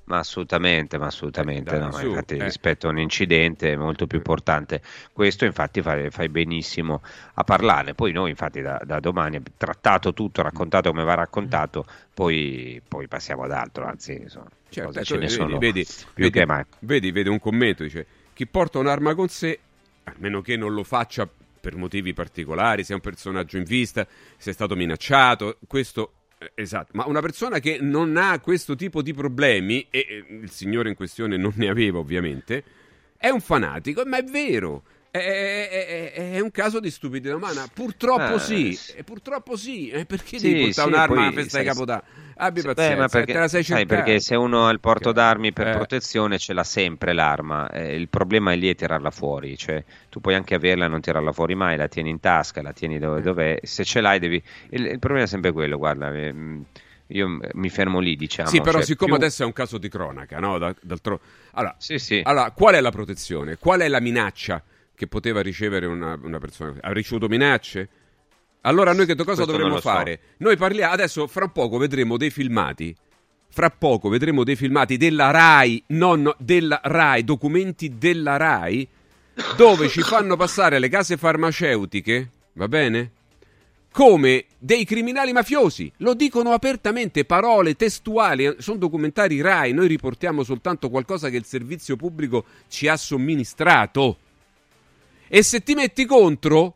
ma 0.06 0.20
assolutamente, 0.20 0.98
ma 0.98 1.08
assolutamente, 1.08 1.76
eh, 1.76 1.80
no, 1.80 1.92
su, 1.92 2.08
infatti, 2.08 2.36
eh. 2.36 2.44
rispetto 2.44 2.88
a 2.88 2.92
un 2.92 3.00
incidente 3.00 3.76
molto 3.76 4.08
più 4.08 4.18
importante. 4.18 4.82
Questo 5.12 5.46
infatti 5.46 5.82
fai, 5.82 6.10
fai 6.10 6.30
benissimo 6.30 7.02
a 7.34 7.44
parlarne. 7.44 7.94
Poi 7.94 8.12
noi 8.12 8.30
infatti 8.30 8.62
da, 8.62 8.80
da, 8.84 9.00
domani 9.00 9.42
trattato 9.58 10.14
tutto, 10.14 10.42
raccontato 10.42 10.90
come 10.90 11.04
va 11.04 11.16
raccontato, 11.16 11.86
poi, 12.14 12.82
poi 12.88 13.08
passiamo 13.08 13.44
ad 13.44 13.52
altro, 13.52 13.86
anzi 13.86 14.14
insomma, 14.14 14.50
certo, 14.70 15.04
ce 15.04 15.18
ne 15.18 15.28
sono 15.28 15.58
vedi, 15.58 15.84
più 15.84 16.24
vedi, 16.26 16.40
che 16.40 16.46
mai. 16.46 16.64
Vedi, 16.80 17.12
vedi 17.12 17.30
un 17.30 17.40
commento, 17.40 17.84
dice, 17.84 18.06
chi 18.34 18.46
porta 18.46 18.78
un'arma 18.80 19.16
con 19.16 19.28
sé, 19.28 19.60
a 20.04 20.14
meno 20.18 20.42
che 20.42 20.56
non 20.56 20.74
lo 20.74 20.84
faccia 20.84 21.28
per 21.60 21.76
motivi 21.76 22.14
particolari, 22.14 22.84
sia 22.84 22.94
un 22.94 23.02
personaggio 23.02 23.58
in 23.58 23.64
vista, 23.64 24.06
sia 24.38 24.54
stato 24.54 24.76
minacciato, 24.76 25.58
questo 25.68 26.12
esatto, 26.54 26.92
ma 26.94 27.06
una 27.08 27.22
persona 27.22 27.60
che 27.60 27.80
non 27.82 28.18
ha 28.18 28.40
questo 28.40 28.76
tipo 28.76 29.02
di 29.02 29.14
problemi, 29.14 29.88
e 29.90 30.26
il 30.30 30.52
signore 30.52 30.90
in 30.90 30.96
questione 30.96 31.38
non 31.38 31.54
ne 31.56 31.70
aveva 31.70 32.00
ovviamente, 32.00 32.64
è 33.18 33.30
un 33.30 33.42
fanatico, 33.42 34.04
ma 34.06 34.18
è 34.18 34.24
vero. 34.24 34.84
È, 35.10 35.18
è, 35.18 36.12
è, 36.12 36.32
è 36.34 36.40
un 36.42 36.52
caso 36.52 36.82
di 36.82 36.92
stupidità 36.92 37.34
umana. 37.34 37.70
Purtroppo 37.74 38.34
ah, 38.34 38.38
sì, 38.40 38.78
purtroppo 39.06 39.56
sì. 39.56 39.88
Eh, 39.88 40.06
perché 40.06 40.38
sì, 40.38 40.50
devi 40.50 40.66
portare 40.66 40.90
sì, 40.90 40.94
un'arma 40.94 41.22
alla 41.22 41.32
festa 41.32 41.60
di 41.60 41.66
Capodanno? 41.66 42.04
Abbi 42.38 42.60
sì, 42.60 42.68
pazienza, 42.68 43.04
beh, 43.04 43.08
perché, 43.10 43.34
te 43.34 43.40
la 43.40 43.48
sei 43.48 43.64
sai, 43.64 43.86
perché 43.86 44.20
se 44.20 44.36
uno 44.36 44.68
ha 44.68 44.72
il 44.72 44.80
porto 44.80 45.12
d'armi 45.12 45.54
per 45.54 45.70
eh. 45.70 45.72
protezione 45.72 46.38
ce 46.38 46.54
l'ha 46.54 46.64
sempre 46.64 47.14
l'arma. 47.14 47.70
Eh, 47.70 47.96
il 47.96 48.10
problema 48.10 48.52
è 48.52 48.56
lì 48.56 48.70
è 48.70 48.76
tirarla 48.76 49.12
fuori. 49.12 49.58
Cioè, 49.58 49.84
tu 50.10 50.20
puoi 50.20 50.36
anche 50.36 50.56
averla 50.56 50.86
e 50.86 50.88
non 50.88 51.02
tirarla 51.02 51.32
fuori 51.32 51.56
mai, 51.56 51.78
la 51.78 51.88
tieni 51.88 52.10
in 52.10 52.20
tasca, 52.20 52.62
la 52.62 52.74
tieni 52.74 53.00
dove, 53.00 53.22
dov'è. 53.22 53.60
Se 53.64 53.84
ce 53.84 54.02
l'hai 54.02 54.20
devi... 54.20 54.42
Il, 54.70 54.86
il 54.86 55.00
problema 55.00 55.26
è 55.26 55.28
sempre 55.28 55.52
quello, 55.52 55.78
guarda... 55.78 56.14
Eh, 56.14 56.34
io 57.10 57.38
mi 57.54 57.70
fermo 57.70 58.00
lì, 58.00 58.16
diciamo. 58.16 58.50
Sì, 58.50 58.62
però 58.62 58.78
cioè, 58.78 58.86
siccome 58.86 59.12
più... 59.12 59.22
adesso 59.22 59.44
è 59.44 59.46
un 59.46 59.54
caso 59.54 59.78
di 59.78 59.90
cronaca, 59.90 60.40
no? 60.40 60.58
D'altro... 60.58 61.20
Allora, 61.52 61.76
sì, 61.78 62.00
sì. 62.00 62.22
allora, 62.24 62.50
qual 62.50 62.74
è 62.74 62.82
la 62.82 62.90
protezione? 62.90 63.58
Qual 63.58 63.82
è 63.82 63.88
la 63.88 64.00
minaccia? 64.00 64.62
che 64.96 65.08
poteva 65.08 65.42
ricevere 65.42 65.86
una, 65.86 66.18
una 66.22 66.40
persona. 66.40 66.74
Ha 66.82 66.92
ricevuto 66.92 67.28
minacce? 67.28 67.90
Allora 68.66 68.94
noi 68.94 69.06
che 69.06 69.16
cosa 69.16 69.44
Questo 69.44 69.46
dovremmo 69.46 69.80
fare? 69.80 70.20
So. 70.22 70.30
Noi 70.38 70.58
parliamo 70.58 70.94
adesso, 70.94 71.28
fra 71.28 71.48
poco 71.48 71.78
vedremo 71.78 72.18
dei 72.18 72.32
filmati. 72.32 72.96
Fra 73.48 73.70
poco 73.70 74.10
vedremo 74.10 74.44
dei 74.44 74.56
filmati 74.56 74.98
della 74.98 75.30
RAI, 75.32 75.84
non 75.88 76.34
della 76.40 76.82
RAI, 76.84 77.24
documenti 77.24 77.98
della 77.98 78.38
RAI, 78.38 78.88
dove 79.56 79.88
ci 79.88 80.02
fanno 80.02 80.36
passare 80.36 80.80
le 80.80 80.90
case 80.90 81.16
farmaceutiche, 81.16 82.30
va 82.54 82.68
bene? 82.68 83.12
Come 83.92 84.46
dei 84.58 84.84
criminali 84.84 85.32
mafiosi. 85.32 85.90
Lo 85.98 86.16
dicono 86.16 86.52
apertamente, 86.52 87.24
parole 87.24 87.76
testuali, 87.76 88.56
sono 88.58 88.78
documentari 88.78 89.40
RAI, 89.42 89.74
noi 89.74 89.88
riportiamo 89.88 90.44
soltanto 90.44 90.90
qualcosa 90.90 91.30
che 91.30 91.38
il 91.38 91.46
servizio 91.46 91.96
pubblico 91.96 92.46
ci 92.68 92.88
ha 92.88 92.98
somministrato. 92.98 94.18
E 95.28 95.44
se 95.44 95.62
ti 95.62 95.76
metti 95.76 96.06
contro, 96.06 96.76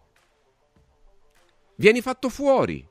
vieni 1.79 2.01
fatto 2.01 2.29
fuori. 2.29 2.85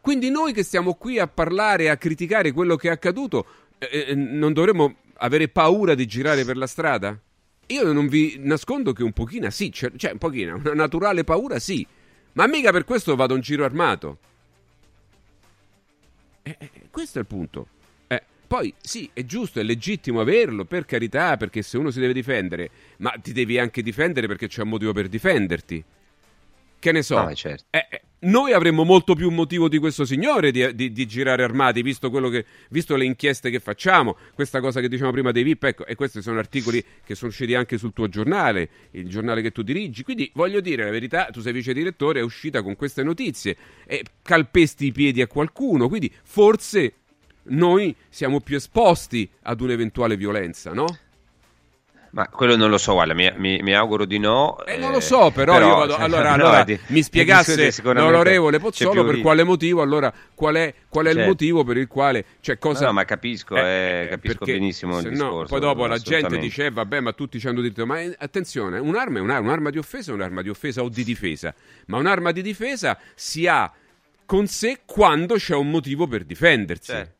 Quindi 0.00 0.30
noi 0.30 0.52
che 0.52 0.62
stiamo 0.62 0.94
qui 0.94 1.18
a 1.18 1.26
parlare 1.26 1.84
e 1.84 1.88
a 1.88 1.96
criticare 1.96 2.52
quello 2.52 2.76
che 2.76 2.88
è 2.88 2.92
accaduto, 2.92 3.46
eh, 3.78 4.06
eh, 4.08 4.14
non 4.14 4.52
dovremmo 4.52 4.96
avere 5.14 5.48
paura 5.48 5.94
di 5.94 6.06
girare 6.06 6.44
per 6.44 6.56
la 6.56 6.66
strada? 6.66 7.18
Io 7.68 7.92
non 7.92 8.06
vi 8.06 8.36
nascondo 8.38 8.92
che 8.92 9.02
un 9.02 9.12
pochino 9.12 9.50
sì, 9.50 9.72
cioè, 9.72 9.90
cioè 9.96 10.12
un 10.12 10.18
pochino, 10.18 10.56
una 10.56 10.74
naturale 10.74 11.24
paura 11.24 11.58
sì, 11.58 11.84
ma 12.34 12.46
mica 12.46 12.70
per 12.70 12.84
questo 12.84 13.16
vado 13.16 13.34
in 13.34 13.40
giro 13.40 13.64
armato. 13.64 14.18
Eh, 16.42 16.56
eh, 16.58 16.70
questo 16.90 17.18
è 17.18 17.22
il 17.22 17.26
punto. 17.26 17.68
Poi 18.46 18.72
sì, 18.80 19.10
è 19.12 19.24
giusto, 19.24 19.58
è 19.58 19.64
legittimo 19.64 20.20
averlo, 20.20 20.64
per 20.64 20.84
carità, 20.84 21.36
perché 21.36 21.62
se 21.62 21.78
uno 21.78 21.90
si 21.90 21.98
deve 21.98 22.12
difendere, 22.12 22.70
ma 22.98 23.12
ti 23.20 23.32
devi 23.32 23.58
anche 23.58 23.82
difendere 23.82 24.28
perché 24.28 24.46
c'è 24.46 24.62
un 24.62 24.68
motivo 24.68 24.92
per 24.92 25.08
difenderti. 25.08 25.84
Che 26.78 26.92
ne 26.92 27.02
so. 27.02 27.20
No, 27.20 27.34
certo. 27.34 27.64
eh, 27.70 27.86
eh, 27.90 28.00
noi 28.18 28.52
avremmo 28.52 28.84
molto 28.84 29.14
più 29.14 29.30
motivo 29.30 29.68
di 29.68 29.78
questo 29.78 30.04
signore 30.04 30.50
di, 30.50 30.74
di, 30.74 30.90
di 30.90 31.06
girare 31.06 31.42
armati, 31.42 31.82
visto, 31.82 32.10
che, 32.10 32.44
visto, 32.70 32.96
le 32.96 33.04
inchieste 33.04 33.50
che 33.50 33.60
facciamo, 33.60 34.16
questa 34.34 34.60
cosa 34.60 34.80
che 34.80 34.88
dicevamo 34.88 35.12
prima 35.12 35.32
dei 35.32 35.42
VIP, 35.42 35.64
ecco, 35.64 35.86
e 35.86 35.94
questi 35.94 36.22
sono 36.22 36.38
articoli 36.38 36.82
che 37.04 37.14
sono 37.14 37.30
usciti 37.30 37.54
anche 37.54 37.78
sul 37.78 37.92
tuo 37.92 38.08
giornale, 38.08 38.68
il 38.92 39.08
giornale 39.08 39.42
che 39.42 39.52
tu 39.52 39.62
dirigi. 39.62 40.02
Quindi 40.02 40.30
voglio 40.34 40.60
dire 40.60 40.84
la 40.84 40.90
verità, 40.90 41.26
tu 41.26 41.40
sei 41.40 41.52
vice 41.52 41.72
direttore, 41.72 42.20
è 42.20 42.22
uscita 42.22 42.62
con 42.62 42.74
queste 42.74 43.02
notizie 43.02 43.56
e 43.86 44.02
calpesti 44.22 44.86
i 44.86 44.92
piedi 44.92 45.20
a 45.20 45.26
qualcuno, 45.26 45.88
quindi 45.88 46.12
forse 46.22 46.94
noi 47.48 47.94
siamo 48.08 48.40
più 48.40 48.56
esposti 48.56 49.28
ad 49.42 49.60
un'eventuale 49.60 50.16
violenza, 50.16 50.72
no? 50.72 50.86
Ma 52.16 52.28
quello 52.28 52.56
non 52.56 52.70
lo 52.70 52.78
so, 52.78 52.94
guarda, 52.94 53.12
mi, 53.12 53.30
mi, 53.36 53.58
mi 53.60 53.74
auguro 53.74 54.06
di 54.06 54.18
no. 54.18 54.64
Eh, 54.64 54.78
non 54.78 54.90
lo 54.90 55.00
so, 55.00 55.30
però, 55.30 55.52
però 55.52 55.68
io 55.68 55.76
vado, 55.76 55.96
allora, 55.96 56.28
no, 56.34 56.44
allora 56.44 56.64
di, 56.64 56.80
mi 56.86 57.02
spiegasse 57.02 57.74
l'onorevole 57.82 58.58
Pozzolo 58.58 59.04
per 59.04 59.20
quale 59.20 59.44
motivo, 59.44 59.82
allora 59.82 60.10
qual 60.34 60.54
è, 60.54 60.72
qual 60.88 61.04
è 61.04 61.08
certo. 61.08 61.20
il 61.20 61.26
motivo 61.26 61.62
per 61.62 61.76
il 61.76 61.86
quale, 61.86 62.24
cioè 62.40 62.56
cosa... 62.56 62.86
No, 62.86 62.92
ma 62.94 63.04
capisco, 63.04 63.54
eh, 63.56 64.04
eh, 64.04 64.08
capisco 64.08 64.46
benissimo 64.46 64.98
il 64.98 65.10
discorso. 65.10 65.36
No, 65.42 65.44
poi 65.44 65.60
dopo 65.60 65.84
la 65.84 65.98
gente 65.98 66.38
dice, 66.38 66.64
eh, 66.64 66.70
vabbè, 66.70 67.00
ma 67.00 67.12
tutti 67.12 67.38
ci 67.38 67.48
hanno 67.48 67.60
detto, 67.60 67.84
ma 67.84 68.00
eh, 68.00 68.16
attenzione, 68.18 68.78
un'arma 68.78 69.18
è 69.18 69.20
un'arma, 69.20 69.48
un'arma 69.48 69.68
di 69.68 69.76
offesa 69.76 70.12
è 70.12 70.14
un'arma 70.14 70.40
di 70.40 70.48
offesa 70.48 70.82
o 70.82 70.88
di 70.88 71.04
difesa, 71.04 71.54
ma 71.88 71.98
un'arma 71.98 72.32
di 72.32 72.40
difesa 72.40 72.98
si 73.14 73.46
ha 73.46 73.70
con 74.24 74.46
sé 74.46 74.80
quando 74.86 75.34
c'è 75.34 75.54
un 75.54 75.68
motivo 75.68 76.06
per 76.06 76.24
difendersi. 76.24 76.92
Certo. 76.92 77.14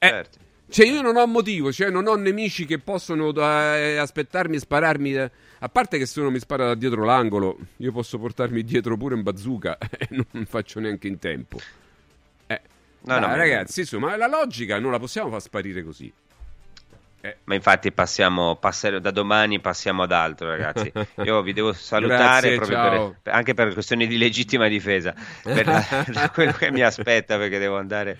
Eh, 0.00 0.08
certo. 0.08 0.38
Cioè, 0.70 0.86
io 0.86 1.00
non 1.00 1.16
ho 1.16 1.26
motivo, 1.26 1.72
cioè, 1.72 1.88
non 1.88 2.06
ho 2.06 2.14
nemici 2.14 2.66
che 2.66 2.78
possono 2.78 3.32
eh, 3.34 3.96
aspettarmi 3.96 4.56
e 4.56 4.58
spararmi. 4.58 5.14
Eh. 5.14 5.30
A 5.60 5.68
parte 5.68 5.96
che 5.96 6.04
se 6.04 6.20
uno 6.20 6.30
mi 6.30 6.38
spara 6.38 6.66
da 6.66 6.74
dietro 6.74 7.04
l'angolo, 7.04 7.58
io 7.78 7.90
posso 7.90 8.18
portarmi 8.18 8.62
dietro 8.62 8.96
pure 8.96 9.14
in 9.14 9.22
bazooka 9.22 9.78
e 9.96 10.08
non 10.10 10.44
faccio 10.46 10.78
neanche 10.78 11.08
in 11.08 11.18
tempo. 11.18 11.58
Eh. 12.46 12.60
No, 13.00 13.18
no, 13.18 13.34
ragazzi, 13.34 13.80
insomma, 13.80 14.16
la 14.16 14.28
logica 14.28 14.78
non 14.78 14.90
la 14.90 14.98
possiamo 14.98 15.30
far 15.30 15.40
sparire 15.40 15.82
così. 15.82 16.12
Eh. 17.20 17.36
Ma 17.44 17.54
infatti 17.54 17.90
passiamo, 17.90 18.56
passare, 18.56 19.00
da 19.00 19.10
domani 19.10 19.60
passiamo 19.60 20.02
ad 20.02 20.12
altro, 20.12 20.48
ragazzi. 20.48 20.92
Io 21.24 21.40
vi 21.40 21.54
devo 21.54 21.72
salutare 21.72 22.56
Grazie, 22.56 22.76
per, 23.22 23.32
anche 23.32 23.54
per 23.54 23.72
questioni 23.72 24.06
di 24.06 24.18
legittima 24.18 24.68
difesa, 24.68 25.14
per 25.42 25.66
la, 25.66 26.30
quello 26.30 26.52
che 26.52 26.70
mi 26.70 26.82
aspetta 26.82 27.38
perché 27.38 27.58
devo 27.58 27.78
andare 27.78 28.18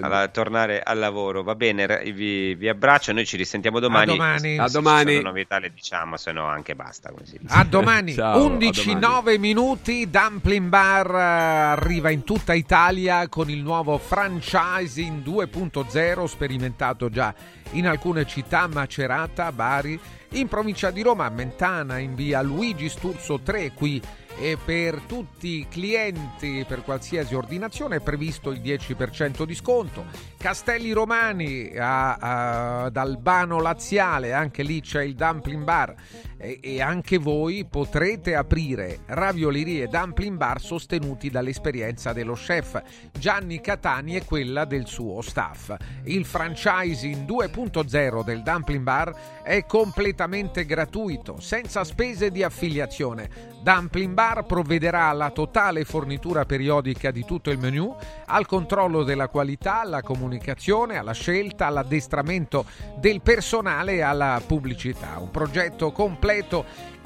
a 0.00 0.28
tornare 0.28 0.82
al 0.82 0.98
lavoro. 0.98 1.42
Va 1.42 1.54
bene, 1.54 1.86
vi, 2.12 2.54
vi, 2.54 2.68
abbraccio, 2.68 3.12
noi 3.12 3.26
ci 3.26 3.36
risentiamo 3.36 3.78
domani. 3.78 4.12
A 4.12 4.14
domani. 4.14 4.58
A 4.58 4.68
domani. 4.68 5.14
Se 5.16 5.22
novità 5.22 5.58
le 5.58 5.72
diciamo, 5.72 6.16
se 6.16 6.32
no 6.32 6.46
anche 6.46 6.74
basta. 6.74 7.12
A 7.48 7.64
domani. 7.64 8.12
Ciao, 8.14 8.44
11 8.46 8.80
a 8.80 8.84
domani. 8.84 9.06
9 9.06 9.38
minuti, 9.38 10.10
Dumpling 10.10 10.68
Bar 10.68 11.10
eh, 11.10 11.20
arriva 11.20 12.10
in 12.10 12.24
tutta 12.24 12.54
Italia 12.54 13.28
con 13.28 13.50
il 13.50 13.62
nuovo 13.62 13.98
franchising 13.98 15.24
2.0 15.24 16.24
sperimentato 16.24 17.08
già 17.08 17.34
in 17.72 17.86
alcune 17.86 18.26
città, 18.26 18.66
Macerata, 18.68 19.52
Bari, 19.52 19.98
in 20.30 20.48
provincia 20.48 20.90
di 20.90 21.02
Roma, 21.02 21.28
Mentana, 21.28 21.98
in 21.98 22.14
via 22.14 22.40
Luigi 22.42 22.88
Sturzo 22.88 23.40
3, 23.40 23.72
qui 23.72 24.00
e 24.38 24.58
per 24.62 25.00
tutti 25.06 25.60
i 25.60 25.66
clienti 25.68 26.64
per 26.68 26.82
qualsiasi 26.82 27.34
ordinazione 27.34 27.96
è 27.96 28.00
previsto 28.00 28.50
il 28.50 28.60
10% 28.60 29.44
di 29.44 29.54
sconto. 29.54 30.04
Castelli 30.36 30.92
Romani 30.92 31.72
a, 31.76 32.82
ad 32.84 32.96
Albano 32.96 33.60
Laziale, 33.60 34.32
anche 34.32 34.62
lì 34.62 34.80
c'è 34.80 35.02
il 35.02 35.14
dumpling 35.14 35.64
bar 35.64 35.94
e, 36.38 36.60
e 36.62 36.80
anche 36.80 37.18
voi 37.18 37.64
potrete 37.64 38.34
aprire 38.34 39.00
raviolerie 39.06 39.84
e 39.84 39.88
dumpling 39.88 40.36
bar 40.36 40.60
sostenuti 40.60 41.30
dall'esperienza 41.30 42.12
dello 42.12 42.34
chef 42.34 42.80
Gianni 43.18 43.60
Catani 43.60 44.16
e 44.16 44.24
quella 44.24 44.64
del 44.64 44.86
suo 44.86 45.20
staff. 45.22 45.74
Il 46.04 46.24
franchising 46.24 47.24
2.0 47.26 48.24
del 48.24 48.42
dumpling 48.42 48.82
bar 48.82 49.42
è 49.42 49.64
completamente 49.64 50.66
gratuito, 50.66 51.40
senza 51.40 51.84
spese 51.84 52.30
di 52.30 52.42
affiliazione. 52.42 53.54
Dumpling 53.62 54.12
Bar 54.12 54.44
provvederà 54.44 55.08
alla 55.08 55.30
totale 55.30 55.84
fornitura 55.84 56.44
periodica 56.44 57.10
di 57.10 57.24
tutto 57.24 57.50
il 57.50 57.58
menu, 57.58 57.96
al 58.26 58.46
controllo 58.46 59.02
della 59.02 59.26
qualità, 59.26 59.80
alla 59.80 60.02
comunicazione, 60.02 60.98
alla 60.98 61.12
scelta, 61.12 61.66
all'addestramento 61.66 62.64
del 62.96 63.22
personale 63.22 63.94
e 63.94 64.02
alla 64.02 64.40
pubblicità. 64.46 65.18
Un 65.18 65.32
progetto 65.32 65.90
completo 65.90 66.25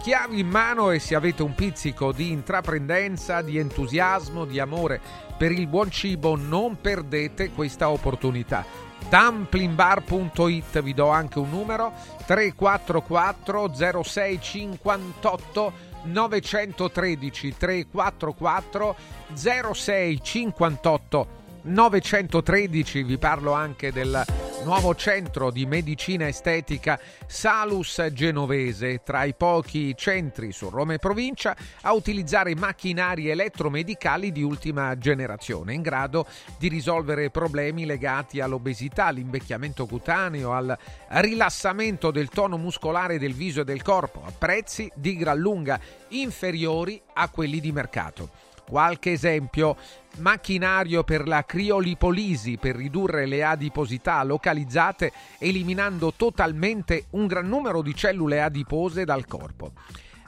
chiavi 0.01 0.41
in 0.41 0.49
mano 0.49 0.91
e 0.91 0.99
se 0.99 1.15
avete 1.15 1.43
un 1.43 1.55
pizzico 1.55 2.13
di 2.13 2.31
intraprendenza, 2.31 3.43
di 3.43 3.59
entusiasmo, 3.59 4.45
di 4.45 4.59
amore 4.59 5.01
per 5.37 5.53
il 5.53 5.67
buon 5.67 5.91
cibo, 5.91 6.37
non 6.37 6.81
perdete 6.81 7.51
questa 7.51 7.91
opportunità. 7.91 8.65
Dumplingbar.it 9.09 10.83
vi 10.83 10.95
do 10.95 11.09
anche 11.09 11.39
un 11.39 11.51
numero 11.51 11.93
344 12.27 13.73
0658 13.75 15.73
913 16.05 17.57
344 17.57 18.97
0658 19.35 21.40
913 21.63 23.03
vi 23.03 23.19
parlo 23.19 23.53
anche 23.53 23.93
del 23.93 24.25
nuovo 24.65 24.95
centro 24.95 25.51
di 25.51 25.67
medicina 25.67 26.27
estetica 26.27 26.99
Salus 27.27 28.07
Genovese, 28.13 29.03
tra 29.03 29.25
i 29.25 29.35
pochi 29.35 29.95
centri 29.97 30.53
su 30.53 30.69
Roma 30.69 30.95
e 30.95 30.99
provincia 30.99 31.57
a 31.83 31.93
utilizzare 31.93 32.55
macchinari 32.55 33.29
elettromedicali 33.29 34.33
di 34.33 34.43
ultima 34.43 34.97
generazione, 34.97 35.75
in 35.75 35.83
grado 35.83 36.27
di 36.59 36.69
risolvere 36.69 37.31
problemi 37.31 37.85
legati 37.85 38.41
all'obesità, 38.41 39.07
all'invecchiamento 39.07 39.87
cutaneo, 39.87 40.53
al 40.53 40.77
rilassamento 41.09 42.11
del 42.11 42.29
tono 42.29 42.57
muscolare 42.57 43.19
del 43.19 43.35
viso 43.35 43.61
e 43.61 43.65
del 43.65 43.83
corpo, 43.83 44.23
a 44.25 44.33
prezzi 44.37 44.91
di 44.95 45.17
gran 45.17 45.39
lunga 45.39 45.79
inferiori 46.09 47.01
a 47.15 47.29
quelli 47.29 47.61
di 47.61 47.73
mercato. 47.73 48.49
Qualche 48.71 49.11
esempio, 49.11 49.77
macchinario 50.19 51.03
per 51.03 51.27
la 51.27 51.45
criolipolisi 51.45 52.57
per 52.57 52.77
ridurre 52.77 53.27
le 53.27 53.43
adiposità 53.43 54.23
localizzate 54.23 55.13
eliminando 55.39 56.13
totalmente 56.15 57.07
un 57.11 57.27
gran 57.27 57.49
numero 57.49 57.83
di 57.83 57.93
cellule 57.97 58.41
adipose 58.41 59.05
dal 59.05 59.27
corpo. 59.27 59.73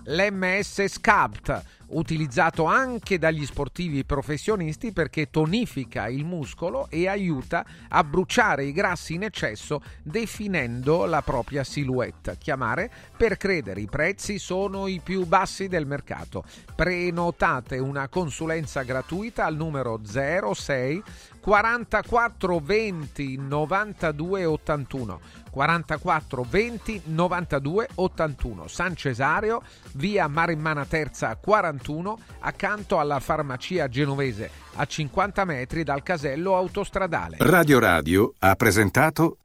l'MS 0.07 0.87
Sculpt, 0.87 1.63
utilizzato 1.93 2.65
anche 2.65 3.19
dagli 3.19 3.45
sportivi 3.45 4.05
professionisti 4.05 4.93
perché 4.93 5.31
tonifica 5.31 6.09
il 6.09 6.25
muscolo 6.25 6.89
e 6.91 7.09
aiuta 7.09 7.65
a 7.89 8.05
bruciare 8.05 8.65
i 8.65 8.73
grassi 8.73 9.15
in 9.15 9.25
eccesso 9.25 9.83
definendo 10.03 11.05
la 11.05 11.23
propria 11.23 11.65
silhouette. 11.65 12.37
Chiamare 12.39 12.91
per 13.17 13.37
credere, 13.37 13.81
i 13.81 13.89
prezzi 13.89 14.39
sono 14.39 14.87
i 14.87 15.01
più 15.03 15.27
bassi 15.27 15.69
del 15.69 15.87
mercato. 15.87 16.45
Prenotate 16.75 17.79
una 17.79 18.09
consulenza 18.09 18.83
gratuita 18.83 19.45
al 19.45 19.57
numero 19.57 20.01
06 20.05 21.03
44 21.41 22.61
20 22.61 23.37
92 23.37 24.45
81 24.45 25.21
44 25.51 26.47
20 26.49 27.03
92 27.05 27.89
81 27.97 28.69
San 28.69 28.97
Cesario, 28.97 29.63
via 29.95 30.27
Marimmana 30.29 30.87
Terza 30.87 31.37
41, 31.83 32.19
accanto 32.41 32.99
alla 32.99 33.19
farmacia 33.19 33.89
genovese, 33.89 34.51
a 34.77 34.87
50 34.87 35.45
metri 35.45 35.83
dal 35.83 36.03
casello 36.03 36.57
autostradale. 36.57 37.37
Radio 37.41 37.79
Radio 37.81 38.33
ha 38.39 38.55
presentato 38.55 39.39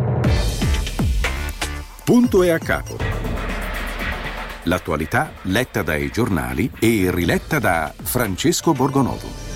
Punto 2.03 2.43
e 2.43 2.51
a 2.51 2.59
capo. 2.59 2.95
L'attualità 4.63 5.31
letta 5.43 5.81
dai 5.81 6.09
giornali 6.09 6.71
e 6.79 7.09
riletta 7.11 7.59
da 7.59 7.93
Francesco 7.95 8.71
Borgonovo. 8.71 9.46